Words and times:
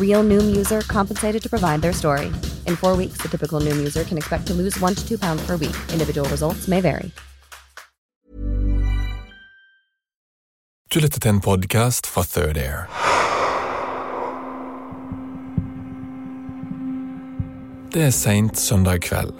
Real 0.00 0.24
Noom 0.24 0.56
user 0.56 0.80
compensated 0.80 1.42
to 1.42 1.50
provide 1.50 1.82
their 1.82 1.92
story. 1.92 2.32
In 2.66 2.76
four 2.76 2.96
weeks, 2.96 3.18
the 3.20 3.28
typical 3.28 3.60
Noom 3.60 3.76
user 3.76 4.04
can 4.04 4.16
expect 4.16 4.46
to 4.46 4.54
lose 4.54 4.80
one 4.80 4.94
to 4.94 5.06
two 5.06 5.18
pounds 5.18 5.46
per 5.46 5.56
week. 5.56 5.76
Individual 5.92 6.26
results 6.30 6.66
may 6.68 6.80
vary. 6.80 7.10
Du 10.94 11.00
lytter 11.00 11.20
til 11.20 11.30
en 11.34 11.40
podkast 11.40 12.06
fra 12.06 12.22
Third 12.24 12.56
Air. 12.56 12.86
Det 17.92 18.02
er 18.06 18.10
seint 18.14 18.58
søndag 18.58 19.02
kveld, 19.04 19.34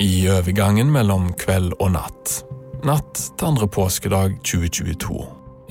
i 0.00 0.28
overgangen 0.28 0.90
mellom 0.92 1.30
kveld 1.38 1.72
og 1.78 1.94
natt. 1.94 2.34
Natt 2.84 3.22
til 3.38 3.46
andre 3.50 3.68
påskedag 3.68 4.36
2022. 4.44 5.16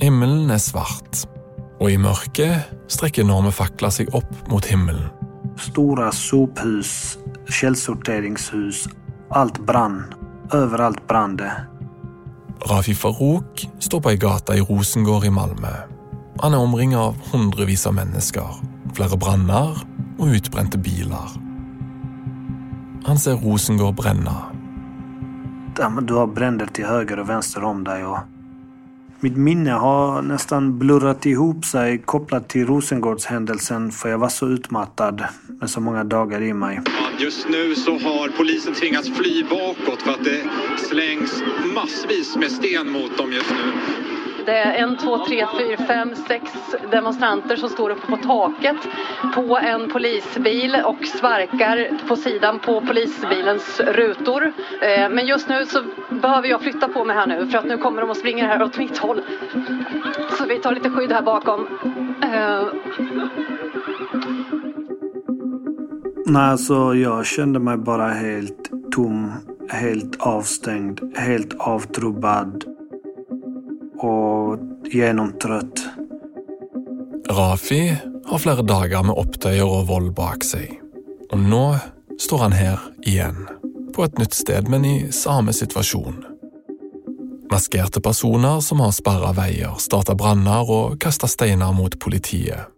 Himmelen 0.02 0.50
er 0.50 0.62
svart, 0.62 1.26
og 1.78 1.90
i 1.90 1.98
mørket 2.00 2.70
strekker 2.90 3.24
enorme 3.24 3.52
fakler 3.54 3.92
seg 3.94 4.10
opp 4.16 4.30
mot 4.50 4.64
himmelen. 4.66 5.10
Stora 5.58 6.10
sophus, 6.14 7.18
källsorteringshus, 7.50 8.86
allt 9.30 9.58
brann. 9.66 10.04
Överallt 10.52 11.06
brann 11.06 11.36
det. 11.36 11.52
Rafi 12.70 12.94
Farouk 12.94 13.66
står 13.78 14.00
på 14.00 14.10
ei 14.10 14.20
gate 14.20 14.56
i 14.56 14.64
Rosengård 14.64 15.26
i 15.28 15.30
Malmö. 15.30 15.74
Han 16.42 16.54
er 16.54 16.62
omringet 16.62 16.98
av 16.98 17.18
hundrevis 17.32 17.86
av 17.86 17.94
mennesker, 17.98 18.62
flere 18.94 19.18
branner 19.18 19.76
og 20.18 20.34
utbrente 20.38 20.78
biler. 20.78 21.36
Han 23.06 23.18
ser 23.18 23.38
Rosengård 23.42 23.96
men 25.90 26.06
Du 26.06 26.14
har 26.14 26.26
bränder 26.26 26.66
till 26.66 26.84
höger 26.84 27.18
och 27.18 27.28
vänster 27.28 27.64
om 27.64 27.84
dig. 27.84 28.04
Och 28.04 28.18
mitt 29.20 29.36
minne 29.36 29.70
har 29.70 30.22
nästan 30.22 30.78
blurrat 30.78 31.26
ihop 31.26 31.64
sig 31.64 31.98
kopplat 31.98 32.48
till 32.48 32.66
Rosengårdshändelsen 32.66 33.92
för 33.92 34.08
jag 34.08 34.18
var 34.18 34.28
så 34.28 34.48
utmattad 34.48 35.24
med 35.60 35.70
så 35.70 35.80
många 35.80 36.04
dagar 36.04 36.42
i 36.42 36.54
mig. 36.54 36.80
Just 37.18 37.48
nu 37.48 37.74
så 37.74 37.90
har 37.90 38.28
polisen 38.28 38.74
tvingats 38.74 39.10
fly 39.10 39.44
bakåt 39.44 40.02
för 40.02 40.10
att 40.10 40.24
det 40.24 40.42
slängs 40.88 41.42
massvis 41.74 42.36
med 42.36 42.50
sten 42.50 42.90
mot 42.92 43.18
dem 43.18 43.32
just 43.32 43.50
nu. 43.50 43.72
Det 44.48 44.58
är 44.58 44.72
en, 44.72 44.96
två, 44.96 45.18
tre, 45.18 45.46
fyra, 45.58 45.76
fem, 45.86 46.14
sex 46.28 46.52
demonstranter 46.90 47.56
som 47.56 47.68
står 47.68 47.90
uppe 47.90 48.06
på 48.06 48.16
taket 48.16 48.76
på 49.34 49.58
en 49.58 49.90
polisbil 49.90 50.76
och 50.84 51.06
sparkar 51.06 52.06
på 52.08 52.16
sidan 52.16 52.58
på 52.58 52.80
polisbilens 52.80 53.80
rutor. 53.80 54.52
Eh, 54.82 55.10
men 55.10 55.26
just 55.26 55.48
nu 55.48 55.66
så 55.66 55.82
behöver 56.10 56.48
jag 56.48 56.60
flytta 56.60 56.88
på 56.88 57.04
mig 57.04 57.16
här 57.16 57.26
nu 57.26 57.46
för 57.46 57.58
att 57.58 57.64
nu 57.64 57.78
kommer 57.78 58.00
de 58.00 58.10
och 58.10 58.16
springer 58.16 58.46
här 58.46 58.62
åt 58.62 58.78
mitt 58.78 58.98
håll. 58.98 59.20
Så 60.38 60.44
vi 60.44 60.58
tar 60.58 60.74
lite 60.74 60.90
skydd 60.90 61.12
här 61.12 61.22
bakom. 61.22 61.66
Eh. 62.22 62.66
Nej, 66.26 66.50
alltså 66.50 66.94
jag 66.94 67.26
kände 67.26 67.58
mig 67.58 67.76
bara 67.76 68.08
helt 68.08 68.70
tom, 68.92 69.32
helt 69.70 70.16
avstängd, 70.20 71.16
helt 71.16 71.54
avtrubbad 71.58 72.77
och 73.98 74.58
genomtrött. 74.90 75.86
Rafi 77.30 77.96
har 78.26 78.38
flere 78.38 78.62
dager 78.62 79.02
med 79.02 79.16
opptøyer 79.18 79.66
og 79.66 79.88
vold 79.88 80.12
bak 80.16 80.44
seg. 80.44 80.78
Og 81.32 81.40
nå 81.40 81.64
står 82.20 82.44
han 82.46 82.56
her 82.56 82.82
igjen. 83.02 83.46
På 83.94 84.06
et 84.06 84.18
nytt 84.18 84.34
sted, 84.34 84.68
men 84.68 84.84
i 84.84 84.96
samme 85.12 85.52
situasjon. 85.52 86.22
Maskerte 87.50 88.00
personer 88.04 88.60
som 88.60 88.80
har 88.84 88.92
sperra 88.92 89.32
veier, 89.36 89.74
starta 89.80 90.14
branner 90.14 90.68
og 90.68 90.98
kasta 91.00 91.28
steiner 91.28 91.72
mot 91.72 91.98
politiet. 92.00 92.68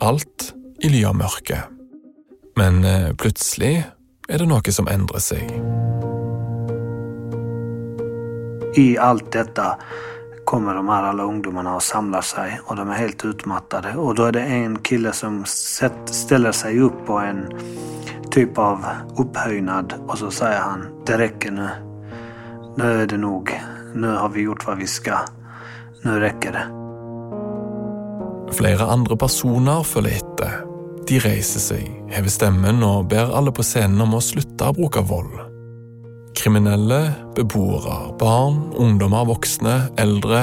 Alt 0.00 0.52
i 0.82 0.90
ly 0.90 1.04
av 1.08 1.16
mørket. 1.16 1.68
Men 2.56 2.84
eh, 2.84 3.12
plutselig 3.16 3.84
er 4.28 4.40
det 4.40 4.48
noe 4.48 4.72
som 4.74 4.88
endrer 4.90 5.22
seg. 5.22 5.52
I 8.76 8.96
allt 8.96 9.28
detta 9.34 9.76
kommer 10.52 10.74
de 10.74 10.88
här 10.88 11.02
alla 11.02 11.22
ungdomarna 11.22 11.74
och 11.74 11.82
samlar 11.82 12.20
sig 12.20 12.60
och 12.64 12.76
de 12.76 12.90
är 12.90 12.94
helt 12.94 13.24
utmattade. 13.24 13.94
Och 13.96 14.14
då 14.14 14.24
är 14.24 14.32
det 14.32 14.40
en 14.40 14.78
kille 14.78 15.12
som 15.12 15.44
ställer 16.06 16.52
sig 16.52 16.80
upp 16.80 17.06
på 17.06 17.18
en 17.18 17.48
typ 18.30 18.58
av 18.58 18.84
upphöjnad 19.16 19.94
och 20.08 20.18
så 20.18 20.30
säger 20.30 20.60
han 20.60 20.86
Det 21.06 21.18
räcker 21.18 21.50
nu. 21.50 21.68
Nu 22.76 23.02
är 23.02 23.06
det 23.06 23.16
nog. 23.16 23.60
Nu 23.94 24.14
har 24.16 24.28
vi 24.28 24.40
gjort 24.40 24.66
vad 24.66 24.78
vi 24.78 24.86
ska. 24.86 25.18
Nu 26.02 26.20
räcker 26.20 26.52
det. 26.52 26.66
Flera 28.54 28.84
andra 28.84 29.16
personer 29.16 29.82
følger 29.82 30.10
etter. 30.10 30.50
De 31.08 31.20
reiser 31.20 31.60
seg, 31.60 32.04
hever 32.08 32.28
stemmen 32.28 32.82
och 32.82 33.04
ber 33.04 33.36
alla 33.36 33.52
på 33.52 33.62
scenen 33.62 34.00
om 34.00 34.14
att 34.14 34.24
sluta 34.24 34.68
å 34.68 34.72
bruke 34.72 35.00
vold. 35.00 35.51
Kriminelle, 36.42 37.12
beboere, 37.36 38.16
barn, 38.18 38.72
ungdommer, 38.74 39.22
voksne, 39.28 39.76
eldre 39.94 40.40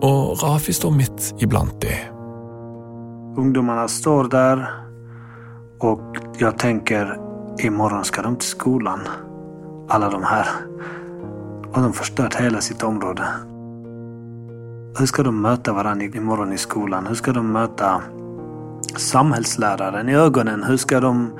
og 0.00 0.38
Rafi 0.40 0.72
står 0.72 0.94
midt 0.96 1.26
iblant 1.44 1.76
de. 1.82 1.92
Ungdomarna 3.36 3.88
står 3.88 4.24
där 4.24 4.66
och 5.80 6.16
jag 6.38 6.58
tänker 6.58 7.20
imorgon 7.58 8.04
ska 8.04 8.22
de 8.22 8.36
till 8.36 8.48
skolan. 8.48 9.00
Alla 9.88 10.10
de 10.10 10.22
här. 10.22 10.46
Och 11.66 11.74
de 11.74 11.84
har 11.84 11.92
förstört 11.92 12.34
hela 12.34 12.60
sitt 12.60 12.82
område. 12.82 13.24
Hur 14.98 15.06
ska 15.06 15.22
de 15.22 15.42
möta 15.42 15.72
varandra 15.72 16.06
imorgon 16.06 16.52
i 16.52 16.58
skolan? 16.58 17.06
Hur 17.06 17.14
ska 17.14 17.32
de 17.32 17.52
möta 17.52 18.02
samhällsläraren 18.96 20.08
i 20.08 20.14
ögonen? 20.14 20.62
Hur 20.62 20.76
ska 20.76 21.00
de 21.00 21.32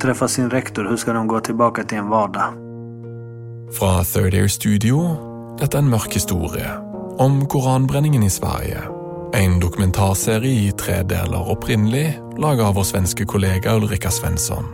träffa 0.00 0.28
sin 0.28 0.50
rektor? 0.50 0.84
Hur 0.84 0.96
ska 0.96 1.12
de 1.12 1.26
gå 1.26 1.40
tillbaka 1.40 1.84
till 1.84 1.98
en 1.98 2.08
vardag? 2.08 2.67
Fra 3.72 4.04
Third 4.04 4.34
Air 4.34 4.48
Studio, 4.48 5.00
dette 5.60 5.76
er 5.76 5.82
en 5.84 5.90
mørk 5.92 6.14
historie 6.16 6.70
om 7.20 7.42
koranbrenningen 7.50 8.22
i 8.24 8.30
Sverige. 8.32 8.80
En 9.36 9.58
dokumentarserie 9.60 10.68
i 10.68 10.72
tre 10.78 11.02
deler 11.04 11.50
opprinnelig, 11.52 12.14
laget 12.40 12.64
av 12.64 12.78
vår 12.78 12.86
svenske 12.88 13.26
kollega 13.28 13.74
Ulrika 13.76 14.10
Svensson. 14.14 14.70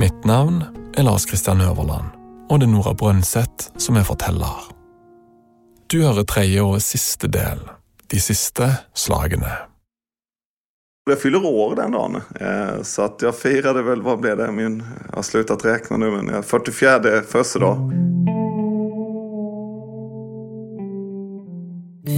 Mitt 0.00 0.26
navn 0.26 0.64
er 0.98 1.06
Lars 1.06 1.26
Kristian 1.30 1.62
Øverland, 1.62 2.10
og 2.50 2.60
det 2.60 2.66
er 2.66 2.72
Nora 2.72 2.94
Brønseth 2.98 3.70
som 3.78 4.00
er 4.00 4.08
forteller. 4.08 4.66
Du 5.92 6.00
hører 6.02 6.26
tredje 6.26 6.64
og 6.66 6.82
siste 6.82 7.30
del, 7.30 7.62
de 8.10 8.20
siste 8.20 8.72
slagene. 8.98 9.54
Jag 11.10 11.20
fyller 11.20 11.46
år 11.46 11.76
den 11.76 11.90
dagen. 11.90 12.20
Eh, 12.40 12.82
så 12.82 13.02
att 13.02 13.22
jag 13.22 13.36
firade 13.36 13.82
väl, 13.82 14.02
vad 14.02 14.20
blev 14.20 14.36
det? 14.36 14.52
Min, 14.52 14.82
jag 15.08 15.16
har 15.16 15.22
slutat 15.22 15.64
räkna 15.64 15.96
nu, 15.96 16.10
men 16.10 16.42
44 16.42 17.22
födelsedag. 17.22 17.92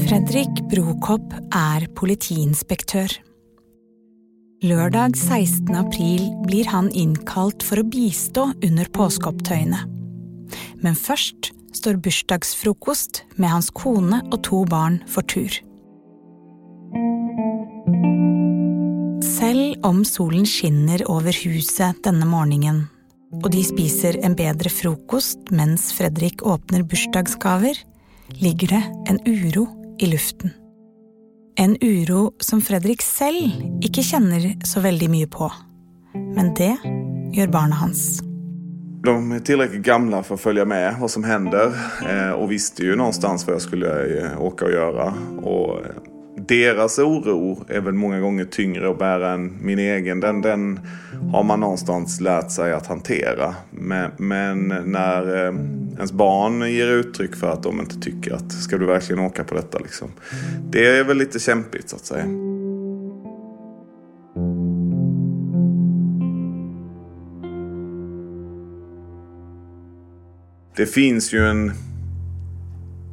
Fredrik 0.09 0.71
Brokopp 0.71 1.33
är 1.55 1.95
politiinspektör. 1.95 3.09
Lördag 4.63 5.17
16. 5.17 5.75
april 5.75 6.21
blir 6.47 6.65
han 6.65 6.91
inkallad 6.91 7.63
för 7.63 7.77
att 7.77 7.87
bistå 7.87 8.53
under 8.63 8.85
påskeopptøyene. 8.85 9.79
Men 10.75 10.95
först 10.95 11.37
står 11.73 11.95
Bursdagsfrukost 11.95 13.25
med 13.35 13.51
hans 13.51 13.71
kone 13.71 14.21
och 14.33 14.45
två 14.45 14.65
barn 14.65 15.05
för 15.07 15.23
tur. 15.23 15.67
Selv 19.37 19.75
om 19.85 19.99
solen 20.09 20.47
skinner 20.49 21.03
over 21.13 21.35
huset 21.45 21.99
denne 22.07 22.25
morgenen, 22.29 22.87
og 23.43 23.51
de 23.53 23.61
spiser 23.67 24.17
en 24.25 24.37
bedre 24.39 24.71
frokost 24.73 25.51
mens 25.53 25.91
Fredrik 25.93 26.41
åpner 26.47 26.87
bursdagsgaver, 26.89 27.77
ligger 28.41 28.73
det 28.73 28.81
en 29.13 29.21
uro 29.29 29.67
i 30.01 30.09
luften. 30.09 30.55
En 31.61 31.77
uro 31.83 32.31
som 32.41 32.63
Fredrik 32.65 33.05
selv 33.05 33.53
ikke 33.85 34.07
kjenner 34.09 34.55
så 34.65 34.81
veldig 34.81 35.11
mye 35.13 35.29
på. 35.29 35.51
Men 36.15 36.55
det 36.57 36.73
gjør 37.37 37.53
barna 37.53 37.77
hans. 37.83 38.23
De 39.05 39.33
är 39.33 39.41
tillräckligt 39.41 39.83
gamla 39.83 40.23
för 40.23 40.35
att 40.35 40.41
följa 40.41 40.65
med 40.65 40.97
vad 41.01 41.11
som 41.11 41.25
händer 41.25 41.73
eh, 42.09 42.31
och 42.31 42.53
visste 42.53 42.83
ju 42.83 42.97
någonstans 42.97 43.47
vad 43.47 43.55
jag 43.55 43.63
skulle 43.63 44.21
eh, 44.21 44.43
åka 44.43 44.65
och 44.65 44.73
göra. 44.73 45.15
Och 45.43 45.79
eh, 45.79 46.16
deras 46.37 46.99
oro 46.99 47.65
är 47.69 47.81
väl 47.81 47.95
många 47.95 48.21
gånger 48.21 48.45
tyngre 48.45 48.91
att 48.91 48.99
bära 48.99 49.33
än 49.33 49.57
min 49.63 49.79
egen. 49.79 50.21
Den, 50.21 50.43
den 50.43 50.81
har 51.33 51.43
man 51.43 51.61
någonstans 51.61 52.21
lärt 52.21 52.51
sig 52.51 52.73
att 52.73 52.87
hantera. 52.87 53.55
Men, 53.71 54.11
men 54.17 54.69
när 54.69 55.47
eh, 55.47 55.55
ens 55.97 56.13
barn 56.13 56.73
ger 56.73 56.89
uttryck 56.89 57.37
för 57.37 57.51
att 57.51 57.63
de 57.63 57.81
inte 57.81 58.01
tycker 58.01 58.35
att 58.35 58.53
ska 58.53 58.79
du 58.79 58.87
verkligen 58.87 59.23
åka 59.23 59.45
på 59.45 59.55
detta 59.55 59.79
liksom. 59.79 60.09
Det 60.71 60.87
är 60.87 61.05
väl 61.05 61.17
lite 61.17 61.39
kämpigt 61.39 61.89
så 61.89 61.97
att 61.97 62.07
säga. 62.07 62.27
Det 70.77 70.87
finns 70.87 71.35
ju 71.35 71.49
en 71.49 71.73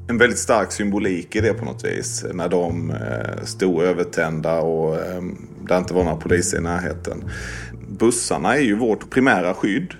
en 0.08 0.18
väldigt 0.18 0.40
stark 0.40 0.72
symbolik 0.72 1.36
i 1.36 1.42
det 1.42 1.54
på 1.54 1.66
något 1.66 1.86
vis. 1.86 2.26
När 2.34 2.50
de 2.50 2.92
eh, 2.92 3.44
stod 3.44 3.82
övertända 3.82 4.60
och 4.60 4.96
eh, 4.96 5.22
det 5.68 5.78
inte 5.78 5.94
var 5.94 6.04
några 6.04 6.18
poliser 6.18 6.58
i 6.58 6.62
närheten. 6.62 7.24
Bussarna 7.88 8.56
är 8.56 8.62
ju 8.62 8.76
vårt 8.76 9.10
primära 9.10 9.54
skydd. 9.54 9.94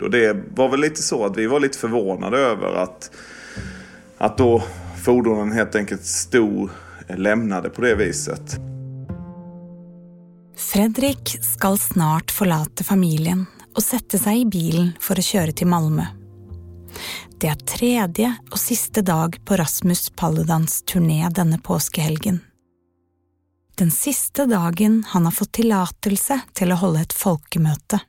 Och 0.00 0.10
det 0.10 0.36
var 0.54 0.68
väl 0.68 0.80
lite 0.80 1.02
så 1.02 1.24
att 1.24 1.36
vi 1.36 1.46
var 1.46 1.60
lite 1.60 1.78
förvånade 1.78 2.38
över 2.38 2.82
att, 2.82 3.10
att 4.18 4.38
då 4.38 4.62
fordonen 5.02 5.52
helt 5.52 5.74
enkelt 5.74 6.04
stod 6.04 6.70
eh, 7.08 7.18
lämnade 7.18 7.70
på 7.70 7.82
det 7.82 7.94
viset. 7.94 8.56
Fredrik 10.56 11.38
ska 11.42 11.76
snart 11.76 12.30
förlata 12.30 12.84
familjen 12.84 13.46
och 13.74 13.82
sätta 13.82 14.18
sig 14.18 14.40
i 14.40 14.46
bilen 14.46 14.90
för 15.00 15.14
att 15.18 15.24
köra 15.24 15.52
till 15.52 15.66
Malmö. 15.66 16.06
Det 17.40 17.48
er 17.48 17.60
tredje 17.64 18.30
og 18.52 18.58
siste 18.60 19.00
dag 19.00 19.38
på 19.48 19.56
Rasmus 19.56 20.10
Paludans 20.12 20.82
turné 20.84 21.22
denne 21.32 21.56
påskehelgen. 21.56 22.42
Den 23.80 23.90
siste 23.90 24.44
dagen 24.44 24.98
han 25.08 25.24
har 25.24 25.32
fått 25.32 25.54
tillatelse 25.56 26.36
til 26.52 26.74
å 26.74 26.76
holde 26.82 27.06
et 27.06 27.16
folkemøte. 27.16 28.02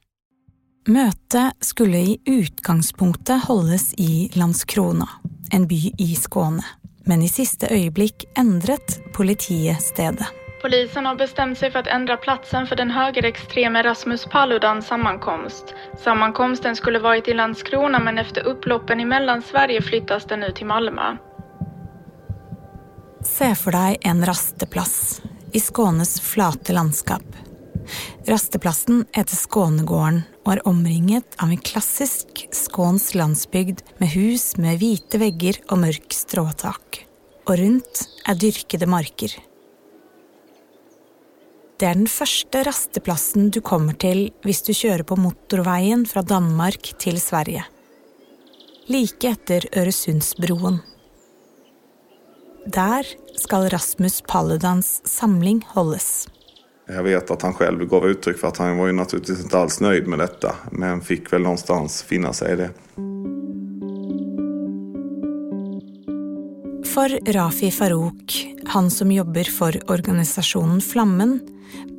Møtet 0.91 1.63
skulle 1.63 2.01
i 2.03 2.17
utgangspunktet 2.27 3.45
holdes 3.47 3.93
i 3.95 4.27
Landskrona, 4.35 5.07
en 5.55 5.69
by 5.69 5.79
i 5.95 6.11
Skåne, 6.19 6.67
men 7.07 7.23
i 7.23 7.31
siste 7.31 7.71
øyeblikk 7.71 8.27
endret 8.35 8.99
politiet 9.15 9.79
stedet. 9.79 10.27
Polisen 10.61 11.05
har 11.05 11.15
bestämt 11.15 11.57
sig 11.57 11.71
för 11.71 11.79
att 11.79 11.87
ändra 11.87 12.17
platsen 12.17 12.67
för 12.67 12.75
den 12.75 12.91
högerextreme 12.91 13.83
Rasmus 13.83 14.25
Paludans 14.25 14.87
sammankomst. 14.87 15.73
Sammankomsten 16.03 16.75
skulle 16.75 16.99
varit 16.99 17.27
i 17.27 17.33
Landskrona 17.33 17.99
men 17.99 18.17
efter 18.17 18.41
upploppen 18.41 18.99
i 18.99 19.05
Mellansverige 19.05 19.81
flyttas 19.81 20.25
den 20.25 20.39
nu 20.39 20.51
till 20.51 20.65
Malmö. 20.65 21.17
Se 23.23 23.55
för 23.55 23.71
dig 23.71 23.97
en 24.01 24.25
rasteplats 24.25 25.21
i 25.51 25.59
Skånes 25.59 26.21
flata 26.21 26.73
landskap. 26.73 27.23
Rasteplatsen 28.27 29.05
heter 29.11 29.35
Skånegården 29.35 30.21
och 30.45 30.53
är 30.53 30.67
omringet 30.67 31.35
av 31.43 31.49
en 31.49 31.57
klassisk 31.57 32.47
skånsk 32.51 33.15
landsbygd 33.15 33.81
med 33.97 34.09
hus 34.09 34.57
med 34.57 34.79
vita 34.79 35.17
väggar 35.17 35.55
och 35.69 35.77
mörk 35.77 36.13
stråtak. 36.13 37.05
Och 37.45 37.57
runt 37.57 38.09
är 38.27 38.35
dyrkade 38.35 38.85
marker. 38.85 39.50
Det 41.81 41.87
er 41.89 41.97
den 41.97 42.09
første 42.13 42.59
rasteplassen 42.61 43.47
du 43.49 43.57
kommer 43.65 43.95
til 43.97 44.27
hvis 44.45 44.59
du 44.67 44.69
kjører 44.69 45.01
på 45.01 45.15
motorveien 45.17 46.03
fra 46.05 46.21
Danmark 46.21 46.91
til 47.01 47.15
Sverige. 47.17 47.63
Like 48.85 49.31
etter 49.31 49.65
Øresundsbroen. 49.73 50.77
Der 52.69 53.07
skal 53.33 53.65
Rasmus 53.73 54.21
Paludans 54.29 55.01
samling 55.09 55.63
holdes. 55.73 56.27
Jag 56.87 57.03
vet 57.03 57.31
att 57.31 57.41
han 57.41 57.53
själv 57.53 57.87
gav 57.87 58.05
uttryck 58.05 58.37
för 58.37 58.47
att 58.47 58.57
han 58.57 58.77
var 58.77 58.87
ju 58.87 58.93
naturligtvis 58.93 59.43
inte 59.43 59.57
alls 59.57 59.79
nöjd 59.79 60.07
med 60.07 60.19
detta. 60.19 60.55
Men 60.71 61.01
fick 61.01 61.33
väl 61.33 61.41
någonstans 61.41 62.03
finna 62.03 62.33
sig 62.33 62.53
i 62.53 62.55
det. 62.55 62.69
For 66.93 67.33
Rafi 67.33 67.71
Farouk, 67.71 68.55
han 68.65 68.91
som 68.91 69.11
jobber 69.11 69.43
for 69.43 69.91
organisasjonen 69.91 70.81
Flammen, 70.81 71.39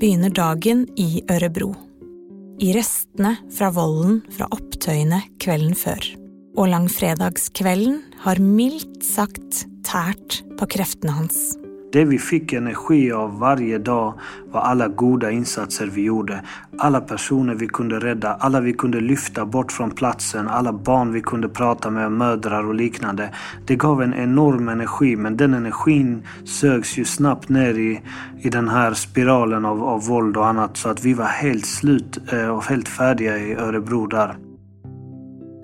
begynner 0.01 0.33
dagen 0.35 0.87
i 0.97 1.23
Örebro, 1.31 1.73
I 2.63 2.73
restene 2.77 3.37
fra 3.55 3.71
volden 3.75 4.21
fra 4.35 4.49
opptøyene 4.55 5.23
kvelden 5.43 5.75
før. 5.79 6.05
Og 6.59 6.69
langfredagskvelden 6.69 8.03
har 8.27 8.43
mildt 8.43 9.01
sagt 9.07 9.65
tært 9.89 10.43
på 10.59 10.69
kreftene 10.77 11.17
hans. 11.17 11.62
Det 11.93 12.05
vi 12.05 12.19
fick 12.19 12.53
energi 12.53 13.12
av 13.12 13.39
varje 13.39 13.79
dag 13.79 14.15
var 14.50 14.61
alla 14.61 14.89
goda 14.89 15.31
insatser 15.31 15.87
vi 15.87 16.03
gjorde. 16.03 16.43
Alla 16.79 17.00
personer 17.00 17.55
vi 17.55 17.67
kunde 17.67 18.00
rädda, 18.00 18.35
alla 18.35 18.61
vi 18.61 18.73
kunde 18.73 19.00
lyfta 19.00 19.47
bort 19.47 19.73
från 19.73 19.91
platsen, 19.91 20.49
alla 20.49 20.73
barn 20.73 21.12
vi 21.12 21.21
kunde 21.21 21.49
prata 21.49 21.91
med, 21.91 22.12
mödrar 22.12 22.67
och 22.67 22.75
liknande. 22.75 23.35
Det 23.67 23.77
gav 23.77 24.03
en 24.03 24.15
enorm 24.15 24.69
energi 24.69 25.17
men 25.17 25.37
den 25.37 25.55
energin 25.55 26.22
sögs 26.44 26.99
ju 26.99 27.05
snabbt 27.05 27.49
ner 27.49 27.75
i, 27.75 28.01
i 28.41 28.49
den 28.51 28.69
här 28.69 28.94
spiralen 28.94 29.65
av, 29.65 29.84
av 29.84 30.06
våld 30.06 30.37
och 30.37 30.46
annat 30.46 30.77
så 30.77 30.89
att 30.89 31.05
vi 31.05 31.15
var 31.15 31.27
helt 31.27 31.67
slut 31.67 32.19
eh, 32.32 32.49
och 32.49 32.65
helt 32.65 32.89
färdiga 32.89 33.39
i 33.39 33.55
Örebro 33.55 34.06
där. 34.06 34.37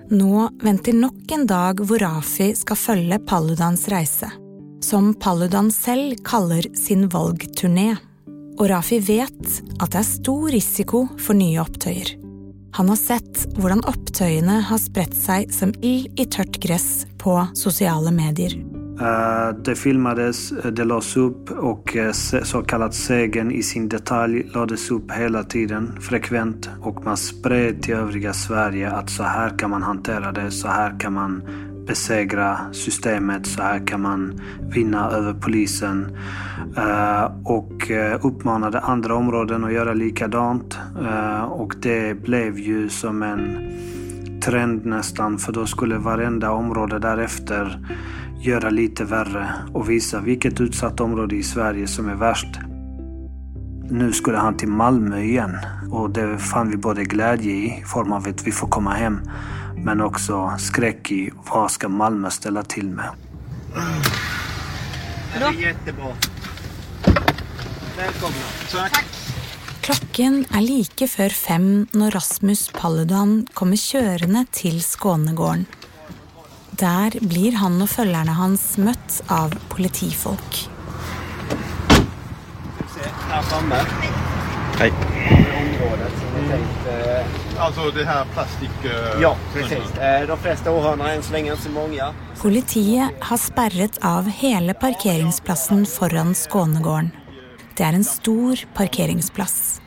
Nå 0.09 0.49
väntar 0.61 0.93
nok 0.93 1.31
en 1.31 1.47
dag 1.47 1.79
hvor 1.79 1.99
Rafi 1.99 2.55
skal 2.55 2.77
følge 2.77 3.19
Paludans 3.19 3.87
reise 3.87 4.31
som 4.89 5.13
Paludan 5.13 5.71
selv 5.71 6.15
kaller 6.25 6.65
sin 6.73 7.09
valgturné. 7.13 7.91
Og 8.57 8.69
Rafi 8.71 8.97
vet 8.99 9.59
at 9.77 9.91
det 9.93 9.99
er 10.01 10.07
stor 10.07 10.49
risiko 10.49 11.03
for 11.21 11.37
nye 11.37 11.59
opptøyer. 11.61 12.15
Han 12.77 12.89
har 12.89 12.97
sett 12.97 13.43
hvordan 13.59 13.83
opptøyene 13.89 14.59
har 14.65 14.81
spredt 14.81 15.13
seg 15.17 15.53
som 15.53 15.75
ild 15.85 16.09
i 16.19 16.25
tørt 16.25 16.57
gress 16.63 17.05
på 17.21 17.37
sosiale 17.57 18.13
medier. 18.15 18.57
Uh, 18.99 19.55
det 19.63 19.77
filmades, 19.79 20.51
eh, 20.51 20.71
det 20.71 20.83
lades 20.83 21.17
upp 21.17 21.51
och 21.51 21.95
eh, 21.95 22.11
så 22.43 22.61
kallad 22.61 22.93
sägen 22.93 23.51
i 23.51 23.63
sin 23.63 23.89
detalj 23.89 24.43
lades 24.53 24.91
upp 24.91 25.11
hela 25.11 25.43
tiden, 25.43 26.01
frekvent 26.01 26.69
och 26.81 27.05
man 27.05 27.17
spred 27.17 27.81
till 27.81 27.93
övriga 27.93 28.33
Sverige 28.33 28.91
att 28.91 29.09
så 29.09 29.23
här 29.23 29.57
kan 29.57 29.69
man 29.69 29.83
hantera 29.83 30.31
det, 30.31 30.51
så 30.51 30.67
här 30.67 30.99
kan 30.99 31.13
man 31.13 31.41
besegra 31.89 32.59
systemet. 32.71 33.45
Så 33.45 33.61
här 33.61 33.87
kan 33.87 34.01
man 34.01 34.41
vinna 34.59 35.09
över 35.09 35.33
polisen. 35.33 36.17
Eh, 36.77 37.31
och 37.43 37.91
eh, 37.91 38.25
uppmanade 38.25 38.79
andra 38.79 39.15
områden 39.15 39.63
att 39.63 39.73
göra 39.73 39.93
likadant. 39.93 40.77
Eh, 41.01 41.43
och 41.43 41.75
det 41.81 42.21
blev 42.21 42.59
ju 42.59 42.89
som 42.89 43.23
en 43.23 43.71
trend 44.41 44.85
nästan. 44.85 45.37
För 45.37 45.53
då 45.53 45.65
skulle 45.65 45.97
varenda 45.97 46.51
område 46.51 46.99
därefter 46.99 47.79
göra 48.41 48.69
lite 48.69 49.03
värre 49.03 49.49
och 49.73 49.89
visa 49.89 50.19
vilket 50.19 50.61
utsatt 50.61 50.99
område 50.99 51.35
i 51.35 51.43
Sverige 51.43 51.87
som 51.87 52.09
är 52.09 52.15
värst. 52.15 52.59
Nu 53.91 54.11
skulle 54.11 54.37
han 54.37 54.57
till 54.57 54.67
Malmö 54.67 55.19
igen 55.19 55.57
och 55.91 56.09
det 56.09 56.37
fann 56.37 56.69
vi 56.69 56.77
både 56.77 57.03
glädje 57.03 57.51
i, 57.51 57.65
i 57.65 57.83
form 57.85 58.11
av 58.11 58.27
att 58.27 58.47
vi 58.47 58.51
får 58.51 58.67
komma 58.67 58.93
hem 58.93 59.19
men 59.83 60.01
också 60.01 60.55
skräck 60.59 61.11
i 61.11 61.31
vad 61.51 61.71
ska 61.71 61.89
Malmö 61.89 62.29
ställa 62.29 62.63
till 62.63 62.89
med. 62.89 63.09
Det 65.33 65.43
är 65.43 65.51
jättebra. 65.51 66.13
Välkomna. 67.97 68.45
Tack. 68.71 69.05
Klokken 69.81 70.45
er 70.53 70.61
like 70.61 71.07
før 71.07 71.33
fem 71.33 71.87
når 71.93 72.11
Rasmus 72.11 72.67
Paludan 72.75 73.47
kommer 73.53 73.77
kjørende 73.77 74.45
til 74.51 74.81
Skånegården. 74.83 75.65
Der 76.79 77.15
blir 77.19 77.57
han 77.57 77.81
og 77.81 77.89
følgerne 77.89 78.35
hans 78.37 78.77
møtt 78.77 79.21
av 79.27 79.55
politifolk. 79.69 80.69
Här 83.29 83.41
framme. 83.41 83.75
Hej. 84.79 84.93
Är. 86.39 87.19
Eh, 87.19 87.25
Alltså 87.59 87.91
det 87.91 88.05
här 88.05 88.25
plastik... 88.33 88.69
eh, 88.85 89.21
ja, 89.21 89.35
precis. 89.53 89.97
Eh, 89.97 90.27
de 90.27 90.37
flesta 90.37 90.71
åhörarna 90.71 91.11
än 91.13 91.23
så 91.23 91.33
länge 91.33 91.51
inte 91.51 91.63
så 91.63 91.69
många. 91.69 92.13
Politiet 92.41 93.09
har 93.19 93.37
sperret 93.37 93.97
av 94.01 94.29
hele 94.29 94.73
parkeringsplassen 94.73 95.85
foran 95.85 96.35
Skånegården. 96.35 97.11
Det 97.77 97.83
er 97.83 97.93
en 97.93 98.03
stor 98.03 98.55
parkeringsplass. 98.75 99.81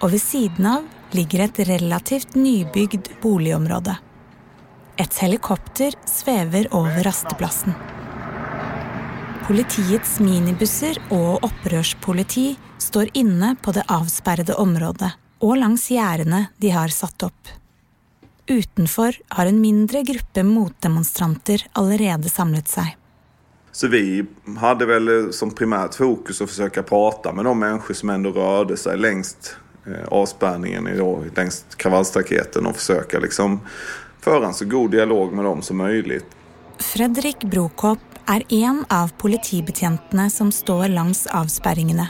Og 0.00 0.12
ved 0.12 0.20
siden 0.20 0.66
av 0.66 0.84
ligger 1.10 1.44
et 1.44 1.58
relativt 1.68 2.34
nybygd 2.34 3.08
boligområde. 3.22 3.96
Et 4.96 5.18
helikopter 5.18 5.92
svever 6.04 6.68
over 6.74 7.02
rasteplassen. 7.04 7.74
Politiets 9.46 10.18
minibusser 10.20 10.98
og 11.10 11.44
opprørspoliti 11.44 12.56
står 12.78 13.12
inne 13.14 13.54
på 13.62 13.72
det 13.72 13.84
avsperrede 13.88 14.56
området 14.60 15.12
og 15.38 15.56
langs 15.60 15.88
gjerdene 15.90 16.46
de 16.56 16.70
har 16.74 16.92
satt 16.94 17.22
opp. 17.26 17.54
Utenfor 18.46 19.16
har 19.28 19.46
en 19.46 19.60
mindre 19.60 20.02
gruppe 20.06 20.44
motdemonstranter 20.46 21.66
allerede 21.72 22.30
samlet 22.30 22.68
seg. 22.70 22.94
Så 23.72 23.88
vi 23.88 24.24
hade 24.58 24.86
väl 24.86 25.32
som 25.32 25.50
primärt 25.50 25.94
fokus 25.94 26.40
att 26.40 26.50
försöka 26.50 26.82
prata 26.82 27.32
med 27.32 27.44
de 27.44 27.58
människor 27.58 27.94
som 27.94 28.10
ändå 28.10 28.30
rörde 28.30 28.76
sig 28.76 28.96
längst 28.98 29.56
eh, 29.86 30.08
avspärrningen, 30.08 30.98
då, 30.98 31.24
längst 31.36 31.76
kravallstaketen 31.76 32.66
och 32.66 32.76
försöka 32.76 33.18
liksom 33.18 33.60
föra 34.20 34.46
en 34.46 34.54
så 34.54 34.64
god 34.64 34.90
dialog 34.90 35.32
med 35.32 35.44
dem 35.44 35.62
som 35.62 35.76
möjligt. 35.76 36.26
Fredrik 36.78 37.44
Brokopp 37.44 37.98
er 38.28 38.42
en 38.48 38.84
av 38.88 39.08
politibetjentene 39.08 40.30
som 40.30 40.52
står 40.52 40.88
langs 40.88 41.26
avsperringene. 41.26 42.08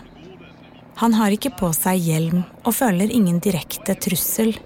Han 0.98 1.14
har 1.14 1.30
inte 1.30 1.50
på 1.50 1.72
sig 1.72 1.98
hjelm 1.98 2.42
och 2.62 2.74
føler 2.74 3.10
ingen 3.12 3.38
direkte 3.38 3.94
trussel, 3.94 4.58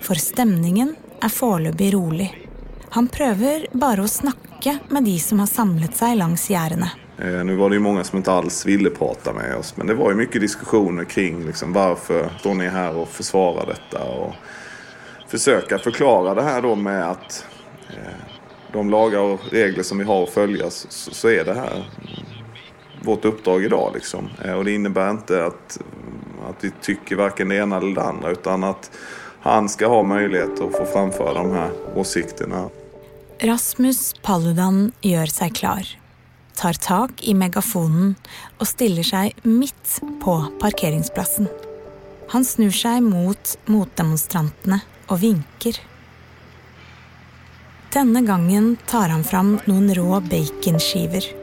för 0.00 0.14
stämningen 0.14 0.96
är 1.20 1.28
foreløpig 1.28 1.94
rolig. 1.94 2.48
Han 2.90 3.08
prøver 3.08 3.66
bara 3.72 4.02
att 4.02 4.10
snakke 4.10 4.78
med 4.88 5.04
de 5.04 5.18
som 5.18 5.38
har 5.38 5.46
samlat 5.46 5.96
sig 5.96 6.16
langs 6.16 6.50
gjerdene. 6.50 6.90
Eh, 7.18 7.44
nu 7.44 7.56
var 7.56 7.70
det 7.70 7.76
ju 7.76 7.80
många 7.80 8.04
som 8.04 8.16
inte 8.16 8.32
alls 8.32 8.66
ville 8.66 8.90
prata 8.90 9.32
med 9.32 9.56
oss 9.56 9.76
men 9.76 9.86
det 9.86 9.94
var 9.94 10.10
ju 10.10 10.16
mycket 10.16 10.40
diskussioner 10.40 11.04
kring 11.04 11.46
liksom, 11.46 11.72
varför 11.72 12.30
står 12.38 12.54
ni 12.54 12.68
här 12.68 12.96
och 12.96 13.08
försvarar 13.08 13.66
detta 13.66 14.04
och 14.04 14.34
försöka 15.28 15.78
förklara 15.78 16.34
det 16.34 16.42
här 16.42 16.62
då 16.62 16.74
med 16.74 17.10
att 17.10 17.46
eh, 17.90 18.22
de 18.72 18.90
lagar 18.90 19.20
och 19.20 19.40
regler 19.50 19.82
som 19.82 19.98
vi 19.98 20.04
har 20.04 20.22
att 20.22 20.30
följa 20.30 20.70
så, 20.70 20.88
så 20.90 21.28
är 21.28 21.44
det 21.44 21.54
här 21.54 21.84
vårt 23.08 23.24
uppdrag 23.24 23.64
idag. 23.64 23.90
Liksom. 23.94 24.28
Eh, 24.44 24.52
och 24.52 24.64
det 24.64 24.74
innebär 24.74 25.10
inte 25.10 25.44
att, 25.44 25.80
att 26.48 26.64
vi 26.64 26.70
tycker 26.80 27.16
varken 27.16 27.48
det 27.48 27.56
ena 27.56 27.76
eller 27.76 27.94
det 27.94 28.02
andra 28.02 28.30
utan 28.30 28.64
att 28.64 28.90
han 29.40 29.68
ska 29.68 29.86
ha 29.86 30.02
möjlighet 30.02 30.60
att 30.60 30.72
få 30.72 30.86
framföra 30.92 31.34
de 31.34 31.50
här 31.52 31.70
åsikterna. 31.94 32.68
Rasmus 33.40 34.14
Paludan 34.22 34.92
gör 35.00 35.26
sig 35.26 35.50
klar, 35.50 35.86
tar 36.56 36.72
tag 36.72 37.10
i 37.20 37.34
megafonen 37.34 38.14
och 38.58 38.68
ställer 38.68 39.02
sig 39.02 39.34
mitt 39.42 40.00
på 40.24 40.44
parkeringsplatsen. 40.60 41.48
Han 42.28 42.44
snur 42.44 42.70
sig 42.70 43.00
mot 43.00 43.58
motdemonstranterna 43.64 44.80
och 45.06 45.22
vinkar. 45.22 45.74
Denna 47.92 48.20
gången 48.20 48.76
tar 48.86 49.08
han 49.08 49.24
fram 49.24 49.58
några 49.64 49.94
rå 49.94 50.20
baconskivor 50.20 51.37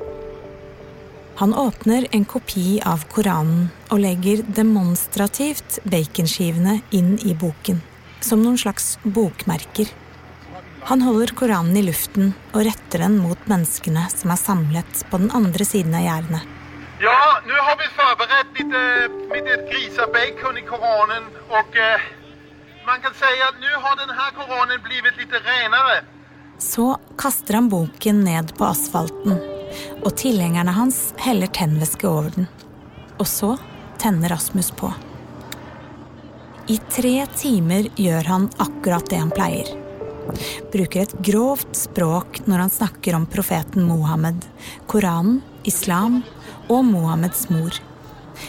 han 1.38 1.54
åpner 1.54 2.08
en 2.12 2.26
kopi 2.26 2.82
av 2.86 3.02
Koranen 3.12 3.68
og 3.92 4.00
legger 4.00 4.44
demonstrativt 4.56 5.82
baconskivene 5.84 6.78
inn 6.96 7.18
i 7.28 7.34
boken, 7.36 7.82
som 8.24 8.40
noen 8.40 8.56
slags 8.62 8.94
bokmerker. 9.04 9.90
Han 10.88 11.02
holder 11.04 11.34
Koranen 11.36 11.76
i 11.76 11.84
luften 11.84 12.32
og 12.54 12.64
retter 12.68 13.04
den 13.04 13.18
mot 13.20 13.50
menneskene 13.52 14.06
som 14.14 14.32
er 14.32 14.40
samlet 14.40 15.04
på 15.12 15.20
den 15.20 15.32
andre 15.36 15.68
siden 15.68 15.98
av 15.98 16.06
gjerdene. 16.06 16.42
Ja, 17.04 17.42
nu 17.48 17.56
har 17.68 17.76
vi 17.82 17.88
förberett 18.00 18.50
lite, 18.58 18.82
lite 19.36 19.56
grisar 19.72 20.08
bacon 20.16 20.58
i 20.58 20.62
Koranen 20.62 21.24
och 21.50 21.78
eh, 21.78 22.02
man 22.86 23.02
kan 23.02 23.14
säga 23.14 23.44
att 23.50 23.60
nu 23.66 23.72
har 23.84 23.96
den 24.04 24.16
här 24.20 24.32
Koranen 24.32 24.80
blivit 24.84 25.18
lite 25.18 25.38
renare. 25.52 25.98
Så 26.58 27.00
kaster 27.18 27.54
han 27.54 27.70
boken 27.70 28.24
ned 28.24 28.58
på 28.58 28.66
asfalten, 28.66 29.40
og 30.02 30.14
tilhengerne 30.20 30.74
hans 30.76 31.14
heller 31.22 31.52
tennvæske 31.52 32.08
over 32.10 32.32
den. 32.36 32.50
Og 33.20 33.28
så 33.30 33.56
tenner 34.02 34.34
Rasmus 34.34 34.72
på. 34.76 34.92
I 36.68 36.80
tre 36.90 37.28
timer 37.38 37.90
gjør 37.96 38.30
han 38.32 38.48
akkurat 38.58 39.10
det 39.10 39.20
han 39.22 39.34
pleier. 39.34 39.70
Bruker 40.74 41.04
et 41.04 41.14
grovt 41.28 41.78
språk 41.78 42.42
når 42.50 42.66
han 42.66 42.74
snakker 42.74 43.18
om 43.18 43.28
profeten 43.30 43.86
Mohammed, 43.86 44.48
Koranen, 44.90 45.44
islam 45.64 46.24
og 46.66 46.86
Mohammeds 46.90 47.48
mor. 47.54 47.78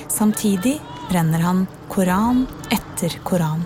Samtidig 0.09 0.78
brenner 1.11 1.45
han 1.45 1.66
koran 1.92 2.47
etter 2.73 3.21
koran. 3.28 3.64